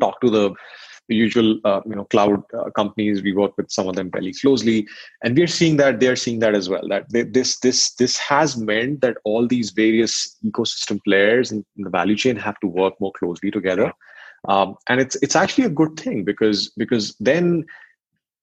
talk 0.00 0.20
to 0.20 0.30
the, 0.30 0.54
the 1.08 1.14
usual, 1.14 1.58
uh, 1.64 1.80
you 1.86 1.94
know, 1.94 2.04
cloud 2.04 2.42
uh, 2.56 2.70
companies. 2.70 3.22
We 3.22 3.32
work 3.32 3.56
with 3.56 3.70
some 3.70 3.88
of 3.88 3.96
them 3.96 4.10
fairly 4.10 4.32
closely, 4.32 4.86
and 5.22 5.36
we 5.36 5.42
are 5.42 5.48
seeing 5.48 5.76
that 5.78 6.00
they're 6.00 6.16
seeing 6.16 6.38
that 6.40 6.54
as 6.54 6.68
well. 6.68 6.86
That 6.88 7.10
they, 7.10 7.22
this, 7.22 7.58
this, 7.60 7.94
this 7.94 8.18
has 8.18 8.56
meant 8.56 9.00
that 9.02 9.18
all 9.24 9.46
these 9.46 9.70
various 9.70 10.36
ecosystem 10.44 11.00
players 11.04 11.52
in, 11.52 11.64
in 11.76 11.84
the 11.84 11.90
value 11.90 12.16
chain 12.16 12.36
have 12.36 12.58
to 12.60 12.66
work 12.66 12.94
more 13.00 13.12
closely 13.18 13.50
together. 13.50 13.92
Um, 14.46 14.76
and 14.88 15.00
it's 15.00 15.16
it's 15.22 15.36
actually 15.36 15.64
a 15.64 15.70
good 15.70 15.98
thing 15.98 16.22
because 16.22 16.68
because 16.76 17.16
then 17.18 17.64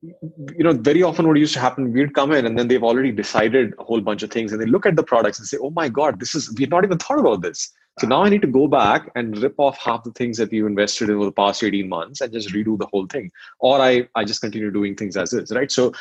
you 0.02 0.64
know, 0.64 0.74
very 0.74 1.04
often 1.04 1.28
what 1.28 1.38
used 1.38 1.54
to 1.54 1.60
happen, 1.60 1.94
we'd 1.94 2.16
come 2.16 2.32
in 2.32 2.46
and 2.46 2.58
then 2.58 2.68
they've 2.68 2.84
already 2.84 3.12
decided 3.12 3.74
a 3.78 3.84
whole 3.84 4.02
bunch 4.02 4.24
of 4.24 4.32
things 4.32 4.52
and 4.52 4.60
they 4.60 4.66
look 4.66 4.86
at 4.86 4.96
the 4.96 5.04
products 5.04 5.38
and 5.38 5.48
say, 5.48 5.58
oh 5.62 5.70
my 5.70 5.90
God, 5.90 6.20
this 6.20 6.34
is, 6.34 6.54
we've 6.58 6.72
not 6.72 6.84
even 6.84 6.98
thought 6.98 7.20
about 7.20 7.42
this. 7.44 7.72
So 8.00 8.08
now 8.08 8.24
I 8.24 8.30
need 8.30 8.42
to 8.42 8.48
go 8.48 8.68
back 8.68 9.12
and 9.16 9.38
rip 9.38 9.56
off 9.58 9.78
half 9.78 10.04
the 10.04 10.12
things 10.12 10.38
that 10.38 10.52
we've 10.52 10.66
invested 10.66 11.10
in 11.10 11.16
over 11.16 11.26
the 11.26 11.32
past 11.32 11.64
18 11.64 11.88
months 11.88 12.22
and 12.22 12.32
just 12.32 12.50
redo 12.50 12.78
the 12.78 12.88
whole 12.88 13.06
thing. 13.06 13.32
Or 13.60 13.80
I, 13.80 14.08
I 14.16 14.24
just 14.24 14.42
continue 14.42 14.72
doing 14.72 14.96
things 14.96 15.18
as 15.18 15.34
is, 15.34 15.52
right? 15.52 15.72
So 15.72 15.94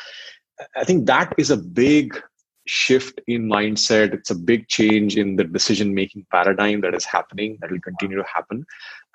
I 0.75 0.83
think 0.83 1.05
that 1.07 1.33
is 1.37 1.51
a 1.51 1.57
big 1.57 2.19
shift 2.65 3.19
in 3.27 3.47
mindset. 3.47 4.13
It's 4.13 4.29
a 4.29 4.35
big 4.35 4.67
change 4.67 5.17
in 5.17 5.35
the 5.35 5.43
decision 5.43 5.93
making 5.93 6.25
paradigm 6.31 6.81
that 6.81 6.93
is 6.95 7.05
happening, 7.05 7.57
that 7.61 7.71
will 7.71 7.81
continue 7.81 8.17
to 8.17 8.25
happen. 8.33 8.65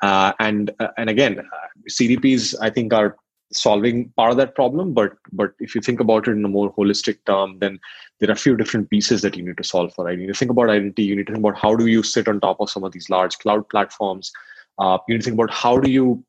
Uh, 0.03 0.33
and, 0.39 0.71
uh, 0.79 0.89
and 0.99 1.09
again, 1.09 1.39
uh, 1.39 1.67
CDPs, 1.89 2.55
I 2.61 2.71
think, 2.71 2.93
are 2.93 3.17
solving 3.53 4.09
part 4.17 4.33
of 4.33 4.37
that 4.37 4.55
problem 4.55 4.93
but 4.93 5.13
but 5.33 5.53
if 5.61 5.75
you 5.75 5.81
think 5.81 6.01
about 6.01 6.27
it 6.27 6.33
in 6.33 6.45
a 6.45 6.49
more 6.49 6.73
holistic 6.75 7.19
term 7.27 7.59
then 7.61 7.79
there 8.19 8.29
are 8.29 8.33
a 8.33 8.37
few 8.37 8.57
different 8.57 8.91
pieces 8.91 9.23
that 9.23 9.37
you 9.37 9.45
need 9.45 9.57
to 9.57 9.65
solve 9.65 9.93
for 9.95 10.05
right? 10.05 10.19
You 10.19 10.27
need 10.27 10.33
to 10.33 10.39
think 10.39 10.51
about 10.51 10.71
identity 10.71 11.05
you 11.05 11.15
need 11.15 11.27
to 11.29 11.33
think 11.33 11.45
about 11.45 11.59
how 11.59 11.77
do 11.77 11.87
you 11.87 12.03
sit 12.03 12.29
on 12.29 12.41
top 12.41 12.61
of 12.61 12.71
some 12.71 12.83
of 12.83 12.93
these 12.93 13.09
large 13.09 13.39
cloud 13.39 13.69
platforms 13.69 14.33
uh, 14.79 14.99
you 15.07 15.15
need 15.15 15.21
to 15.21 15.25
think 15.25 15.41
about 15.41 15.51
how 15.51 15.79
do 15.79 15.91
you 15.91 16.25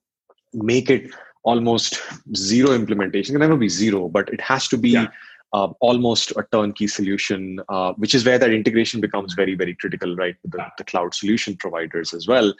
make 0.53 0.89
it 0.89 1.11
almost 1.43 2.01
zero 2.36 2.74
implementation. 2.74 3.36
It 3.36 3.39
can 3.39 3.49
never 3.49 3.59
be 3.59 3.70
zero 3.70 4.09
but 4.09 4.30
it 4.30 4.41
has 4.41 4.68
to 4.70 4.78
be 4.78 4.91
yeah 4.91 5.07
uh, 5.54 5.68
almost 5.80 6.32
a 6.32 6.45
turnkey 6.52 6.88
solution, 6.88 7.60
uh, 7.70 7.93
which 7.93 8.14
is 8.14 8.26
where 8.26 8.38
that 8.38 8.52
integration 8.52 9.00
becomes 9.00 9.34
very, 9.34 9.56
very 9.56 9.74
critical, 9.76 10.16
right? 10.16 10.36
The, 10.43 10.66
the, 10.78 10.84
cloud 10.84 11.14
solution 11.14 11.56
providers 11.56 12.14
as 12.14 12.28
well. 12.28 12.54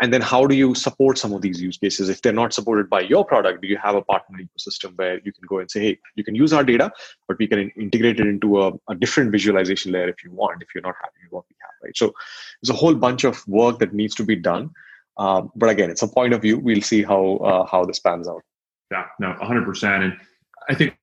And 0.00 0.12
then 0.12 0.22
how 0.22 0.46
do 0.46 0.54
you 0.54 0.74
support 0.74 1.18
some 1.18 1.32
of 1.32 1.42
these 1.42 1.60
use 1.60 1.76
cases? 1.76 2.08
If 2.08 2.22
they're 2.22 2.32
not 2.32 2.52
supported 2.52 2.88
by 2.88 3.00
your 3.00 3.24
product, 3.24 3.60
do 3.62 3.68
you 3.68 3.76
have 3.76 3.96
a 3.96 4.02
partner 4.02 4.38
ecosystem 4.38 4.96
where 4.96 5.20
you 5.24 5.32
can 5.32 5.44
go 5.46 5.58
and 5.58 5.70
say, 5.70 5.80
hey, 5.80 5.98
you 6.14 6.24
can 6.24 6.34
use 6.34 6.52
our 6.52 6.64
data, 6.64 6.90
but 7.28 7.38
we 7.38 7.46
can 7.46 7.70
integrate 7.70 8.20
it 8.20 8.26
into 8.26 8.62
a, 8.62 8.72
a 8.88 8.94
different 8.94 9.30
visualization 9.32 9.92
layer 9.92 10.08
if 10.08 10.24
you 10.24 10.30
want, 10.30 10.62
if 10.62 10.68
you're 10.74 10.82
not 10.82 10.94
happy 11.02 11.18
with 11.24 11.32
what 11.32 11.44
we 11.50 11.56
have, 11.60 11.70
right? 11.82 11.96
So 11.96 12.14
there's 12.62 12.70
a 12.70 12.78
whole 12.78 12.94
bunch 12.94 13.24
of 13.24 13.46
work 13.46 13.78
that 13.80 13.92
needs 13.92 14.14
to 14.14 14.24
be 14.24 14.36
done. 14.36 14.70
Uh, 15.18 15.42
but 15.54 15.68
again, 15.68 15.90
it's 15.90 16.02
a 16.02 16.08
point 16.08 16.32
of 16.32 16.40
view. 16.40 16.58
We'll 16.58 16.80
see 16.80 17.02
how 17.02 17.36
uh, 17.36 17.66
how 17.66 17.84
this 17.84 17.98
pans 17.98 18.28
out. 18.28 18.42
Yeah, 18.90 19.04
no, 19.18 19.34
100%. 19.34 20.04
And 20.04 20.16
I 20.68 20.74
think 20.74 20.96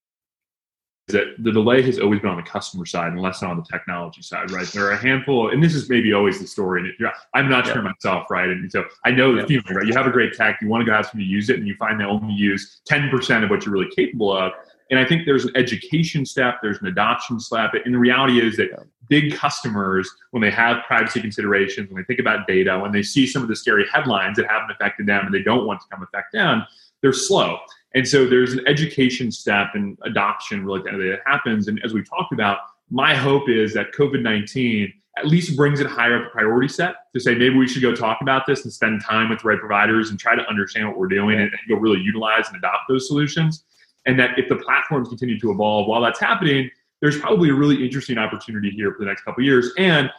that 1.09 1.35
the 1.39 1.51
delay 1.51 1.81
has 1.81 1.99
always 1.99 2.19
been 2.19 2.29
on 2.29 2.37
the 2.37 2.43
customer 2.43 2.85
side 2.85 3.11
and 3.11 3.21
less 3.21 3.43
on 3.43 3.57
the 3.57 3.63
technology 3.63 4.21
side, 4.21 4.51
right? 4.51 4.67
There 4.67 4.85
are 4.85 4.91
a 4.91 4.97
handful, 4.97 5.47
of, 5.47 5.53
and 5.53 5.63
this 5.63 5.75
is 5.75 5.89
maybe 5.89 6.13
always 6.13 6.39
the 6.39 6.47
story. 6.47 6.81
And 6.81 7.11
I'm 7.33 7.49
not 7.49 7.65
yeah. 7.65 7.73
sure 7.73 7.81
myself, 7.81 8.29
right? 8.29 8.49
And 8.49 8.71
so 8.71 8.85
I 9.05 9.11
know 9.11 9.33
the 9.33 9.41
yeah. 9.41 9.45
feeling, 9.47 9.75
right? 9.75 9.85
You 9.85 9.93
have 9.93 10.07
a 10.07 10.11
great 10.11 10.33
tech, 10.33 10.59
you 10.61 10.67
want 10.67 10.81
to 10.81 10.85
go 10.85 10.93
have 10.93 11.05
somebody 11.05 11.25
use 11.25 11.49
it, 11.49 11.57
and 11.57 11.67
you 11.67 11.75
find 11.75 11.99
they 11.99 12.05
only 12.05 12.33
use 12.33 12.81
10% 12.89 13.43
of 13.43 13.49
what 13.49 13.65
you're 13.65 13.73
really 13.73 13.91
capable 13.95 14.35
of. 14.35 14.53
And 14.89 14.99
I 14.99 15.05
think 15.05 15.25
there's 15.25 15.45
an 15.45 15.51
education 15.55 16.25
step, 16.25 16.55
there's 16.61 16.79
an 16.79 16.87
adoption 16.87 17.39
step. 17.39 17.73
And 17.85 17.93
the 17.93 17.99
reality 17.99 18.41
is 18.41 18.57
that 18.57 18.69
big 19.07 19.35
customers, 19.35 20.09
when 20.31 20.41
they 20.41 20.51
have 20.51 20.83
privacy 20.85 21.21
considerations, 21.21 21.89
when 21.89 22.01
they 22.01 22.05
think 22.05 22.19
about 22.19 22.47
data, 22.47 22.79
when 22.79 22.91
they 22.91 23.03
see 23.03 23.27
some 23.27 23.41
of 23.41 23.49
the 23.49 23.55
scary 23.55 23.85
headlines 23.91 24.37
that 24.37 24.47
haven't 24.47 24.71
affected 24.71 25.05
them 25.05 25.25
and 25.25 25.33
they 25.33 25.43
don't 25.43 25.65
want 25.65 25.79
to 25.81 25.85
come 25.91 26.03
affect 26.03 26.33
them, 26.33 26.63
they're 27.01 27.13
slow. 27.13 27.59
And 27.95 28.07
so 28.07 28.27
there's 28.27 28.53
an 28.53 28.67
education 28.67 29.31
step 29.31 29.69
and 29.73 29.97
adoption 30.03 30.65
really 30.65 30.81
that 30.81 31.19
happens. 31.25 31.67
And 31.67 31.79
as 31.83 31.93
we 31.93 32.03
talked 32.03 32.33
about, 32.33 32.59
my 32.89 33.15
hope 33.15 33.49
is 33.49 33.73
that 33.73 33.93
COVID 33.93 34.21
19 34.21 34.93
at 35.17 35.27
least 35.27 35.55
brings 35.57 35.79
it 35.79 35.87
higher 35.87 36.17
up 36.17 36.23
the 36.25 36.29
priority 36.29 36.67
set 36.67 36.95
to 37.13 37.19
say 37.19 37.35
maybe 37.35 37.55
we 37.55 37.67
should 37.67 37.81
go 37.81 37.93
talk 37.93 38.19
about 38.21 38.45
this 38.45 38.63
and 38.63 38.71
spend 38.71 39.01
time 39.03 39.29
with 39.29 39.39
the 39.41 39.47
right 39.47 39.59
providers 39.59 40.11
and 40.11 40.19
try 40.19 40.35
to 40.35 40.47
understand 40.47 40.87
what 40.87 40.97
we're 40.97 41.07
doing 41.07 41.39
and, 41.39 41.51
and 41.51 41.59
go 41.67 41.75
really 41.75 41.99
utilize 41.99 42.47
and 42.47 42.57
adopt 42.57 42.87
those 42.87 43.07
solutions. 43.07 43.63
And 44.05 44.17
that 44.19 44.37
if 44.39 44.47
the 44.47 44.55
platforms 44.55 45.09
continue 45.09 45.39
to 45.39 45.51
evolve 45.51 45.87
while 45.87 46.01
that's 46.01 46.19
happening, 46.19 46.69
there's 47.01 47.19
probably 47.19 47.49
a 47.49 47.53
really 47.53 47.83
interesting 47.83 48.17
opportunity 48.17 48.69
here 48.69 48.93
for 48.93 48.99
the 48.99 49.05
next 49.05 49.23
couple 49.23 49.43
years. 49.43 49.71
And 49.77 50.09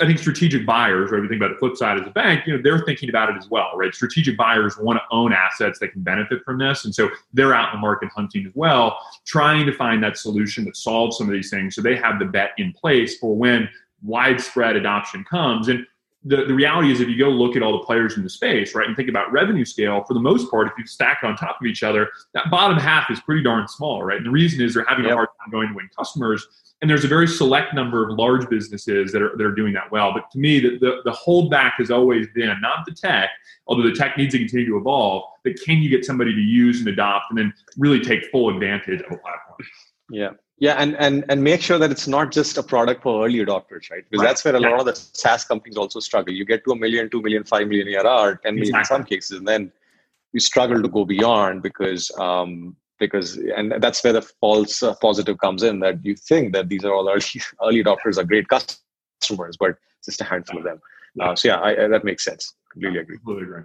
I 0.00 0.04
think 0.04 0.18
strategic 0.18 0.66
buyers, 0.66 1.10
right? 1.10 1.22
We 1.22 1.28
think 1.28 1.40
about 1.40 1.54
the 1.54 1.58
flip 1.58 1.76
side 1.76 1.98
as 1.98 2.06
a 2.06 2.10
bank, 2.10 2.46
you 2.46 2.54
know, 2.54 2.62
they're 2.62 2.84
thinking 2.84 3.08
about 3.08 3.30
it 3.30 3.36
as 3.38 3.48
well, 3.48 3.70
right? 3.74 3.94
Strategic 3.94 4.36
buyers 4.36 4.76
want 4.76 4.98
to 4.98 5.02
own 5.10 5.32
assets 5.32 5.78
that 5.78 5.92
can 5.92 6.02
benefit 6.02 6.42
from 6.44 6.58
this. 6.58 6.84
And 6.84 6.94
so 6.94 7.08
they're 7.32 7.54
out 7.54 7.72
in 7.72 7.78
the 7.78 7.80
market 7.80 8.10
hunting 8.14 8.46
as 8.46 8.52
well, 8.54 8.98
trying 9.26 9.64
to 9.64 9.72
find 9.72 10.02
that 10.04 10.18
solution 10.18 10.66
that 10.66 10.76
solves 10.76 11.16
some 11.16 11.26
of 11.26 11.32
these 11.32 11.48
things. 11.48 11.74
So 11.74 11.80
they 11.80 11.96
have 11.96 12.18
the 12.18 12.26
bet 12.26 12.50
in 12.58 12.72
place 12.74 13.18
for 13.18 13.34
when 13.34 13.66
widespread 14.02 14.76
adoption 14.76 15.24
comes. 15.24 15.68
And 15.68 15.86
the, 16.28 16.44
the 16.44 16.54
reality 16.54 16.92
is 16.92 17.00
if 17.00 17.08
you 17.08 17.18
go 17.18 17.28
look 17.30 17.56
at 17.56 17.62
all 17.62 17.72
the 17.72 17.84
players 17.84 18.16
in 18.16 18.22
the 18.22 18.30
space, 18.30 18.74
right, 18.74 18.86
and 18.86 18.94
think 18.96 19.08
about 19.08 19.32
revenue 19.32 19.64
scale, 19.64 20.04
for 20.04 20.14
the 20.14 20.20
most 20.20 20.50
part, 20.50 20.66
if 20.66 20.74
you 20.78 20.86
stack 20.86 21.20
it 21.22 21.26
on 21.26 21.36
top 21.36 21.58
of 21.60 21.66
each 21.66 21.82
other, 21.82 22.10
that 22.34 22.50
bottom 22.50 22.78
half 22.78 23.10
is 23.10 23.18
pretty 23.20 23.42
darn 23.42 23.66
small, 23.66 24.02
right? 24.02 24.18
And 24.18 24.26
the 24.26 24.30
reason 24.30 24.60
is 24.60 24.74
they're 24.74 24.84
having 24.84 25.04
yep. 25.04 25.14
a 25.14 25.16
hard 25.16 25.28
time 25.40 25.50
going 25.50 25.68
to 25.68 25.74
win 25.74 25.88
customers. 25.96 26.46
And 26.80 26.88
there's 26.88 27.04
a 27.04 27.08
very 27.08 27.26
select 27.26 27.74
number 27.74 28.08
of 28.08 28.16
large 28.16 28.48
businesses 28.48 29.10
that 29.12 29.22
are, 29.22 29.36
that 29.36 29.44
are 29.44 29.54
doing 29.54 29.72
that 29.72 29.90
well. 29.90 30.12
But 30.12 30.30
to 30.32 30.38
me, 30.38 30.60
the, 30.60 30.78
the, 30.78 31.00
the 31.04 31.12
holdback 31.12 31.72
has 31.78 31.90
always 31.90 32.26
been 32.34 32.54
not 32.60 32.84
the 32.86 32.92
tech, 32.92 33.30
although 33.66 33.82
the 33.82 33.94
tech 33.94 34.16
needs 34.16 34.32
to 34.34 34.38
continue 34.38 34.66
to 34.66 34.76
evolve, 34.76 35.24
but 35.42 35.54
can 35.64 35.78
you 35.78 35.88
get 35.88 36.04
somebody 36.04 36.34
to 36.34 36.40
use 36.40 36.78
and 36.80 36.88
adopt 36.88 37.26
and 37.30 37.38
then 37.38 37.52
really 37.78 38.00
take 38.00 38.26
full 38.26 38.48
advantage 38.50 39.00
of 39.00 39.06
a 39.12 39.16
platform? 39.16 39.58
Yeah. 40.10 40.30
Yeah, 40.60 40.74
and, 40.74 40.96
and 40.96 41.24
and 41.28 41.44
make 41.44 41.62
sure 41.62 41.78
that 41.78 41.92
it's 41.92 42.08
not 42.08 42.32
just 42.32 42.58
a 42.58 42.64
product 42.64 43.04
for 43.04 43.24
early 43.24 43.38
adopters, 43.38 43.90
right? 43.92 44.02
Because 44.10 44.24
right. 44.24 44.28
that's 44.28 44.44
where 44.44 44.56
a 44.56 44.60
yeah. 44.60 44.70
lot 44.70 44.80
of 44.80 44.86
the 44.86 44.94
SaaS 44.94 45.44
companies 45.44 45.76
also 45.76 46.00
struggle. 46.00 46.34
You 46.34 46.44
get 46.44 46.64
to 46.64 46.72
a 46.72 46.76
million, 46.76 47.08
two 47.10 47.22
million, 47.22 47.44
five 47.44 47.68
million 47.68 47.86
ARR, 47.94 48.40
ten 48.42 48.56
million 48.56 48.74
exactly. 48.74 48.80
in 48.80 48.84
some 48.84 49.04
cases, 49.04 49.38
and 49.38 49.46
then 49.46 49.70
you 50.32 50.40
struggle 50.40 50.82
to 50.82 50.88
go 50.88 51.04
beyond 51.04 51.62
because 51.62 52.10
um, 52.18 52.74
because 52.98 53.36
and 53.56 53.72
that's 53.80 54.02
where 54.02 54.12
the 54.12 54.22
false 54.22 54.82
uh, 54.82 54.94
positive 54.96 55.38
comes 55.38 55.62
in 55.62 55.78
that 55.78 56.04
you 56.04 56.16
think 56.16 56.52
that 56.54 56.68
these 56.68 56.84
are 56.84 56.92
all 56.92 57.08
early 57.08 57.22
early 57.62 57.84
adopters 57.84 58.18
are 58.18 58.24
great 58.24 58.48
customers, 58.48 59.56
but 59.56 59.76
just 60.04 60.20
a 60.20 60.24
handful 60.24 60.56
yeah. 60.56 60.60
of 60.60 60.64
them. 60.64 60.80
Uh, 61.20 61.34
so 61.36 61.48
yeah, 61.48 61.56
I, 61.56 61.84
I, 61.84 61.88
that 61.88 62.04
makes 62.04 62.24
sense. 62.24 62.54
Completely 62.72 62.98
agree. 62.98 63.18
Completely 63.18 63.44
agree. 63.44 63.62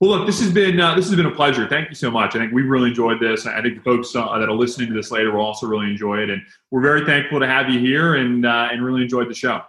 Well, 0.00 0.10
look, 0.10 0.26
this 0.26 0.40
has 0.40 0.50
been 0.50 0.80
uh, 0.80 0.94
this 0.94 1.06
has 1.08 1.14
been 1.14 1.26
a 1.26 1.30
pleasure. 1.30 1.68
Thank 1.68 1.90
you 1.90 1.94
so 1.94 2.10
much. 2.10 2.34
I 2.34 2.38
think 2.38 2.52
we 2.52 2.62
really 2.62 2.88
enjoyed 2.88 3.20
this. 3.20 3.46
I 3.46 3.60
think 3.60 3.76
the 3.76 3.82
folks 3.82 4.16
uh, 4.16 4.38
that 4.38 4.48
are 4.48 4.54
listening 4.54 4.88
to 4.88 4.94
this 4.94 5.10
later 5.10 5.32
will 5.32 5.44
also 5.44 5.66
really 5.66 5.90
enjoy 5.90 6.22
it, 6.22 6.30
and 6.30 6.40
we're 6.70 6.80
very 6.80 7.04
thankful 7.04 7.38
to 7.38 7.46
have 7.46 7.68
you 7.68 7.78
here 7.78 8.14
and 8.14 8.46
uh, 8.46 8.68
and 8.72 8.82
really 8.82 9.02
enjoyed 9.02 9.28
the 9.28 9.34
show. 9.34 9.60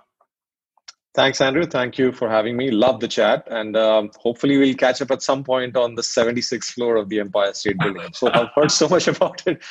Thanks, 1.14 1.42
Andrew. 1.42 1.66
Thank 1.66 1.98
you 1.98 2.14
for 2.14 2.30
having 2.30 2.56
me. 2.56 2.72
Love 2.72 3.02
the 3.02 3.10
chat, 3.10 3.46
and 3.52 3.76
um, 3.76 4.10
hopefully 4.18 4.58
we'll 4.58 4.76
catch 4.76 5.02
up 5.02 5.12
at 5.12 5.22
some 5.22 5.44
point 5.44 5.76
on 5.76 5.96
the 5.96 6.02
76th 6.02 6.72
floor 6.72 6.96
of 6.96 7.10
the 7.10 7.20
Empire 7.20 7.54
State 7.54 7.78
Building. 7.78 8.14
So 8.14 8.32
I've 8.34 8.52
heard 8.56 8.72
so 8.72 8.88
much 8.88 9.10
about 9.10 9.46
it. 9.46 9.62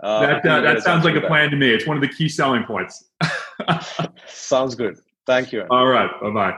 Uh, 0.00 0.20
that 0.20 0.46
uh, 0.46 0.60
that 0.60 0.82
sounds 0.82 1.04
like 1.04 1.16
a 1.16 1.26
plan 1.26 1.50
to 1.50 1.56
me. 1.56 1.70
It's 1.70 1.86
one 1.86 1.96
of 1.96 2.02
the 2.02 2.08
key 2.08 2.28
selling 2.28 2.62
points. 2.62 3.10
sounds 4.28 4.76
good. 4.76 4.98
Thank 5.26 5.50
you. 5.50 5.64
All 5.68 5.86
right. 5.86 6.10
Bye 6.20 6.30
bye. 6.30 6.56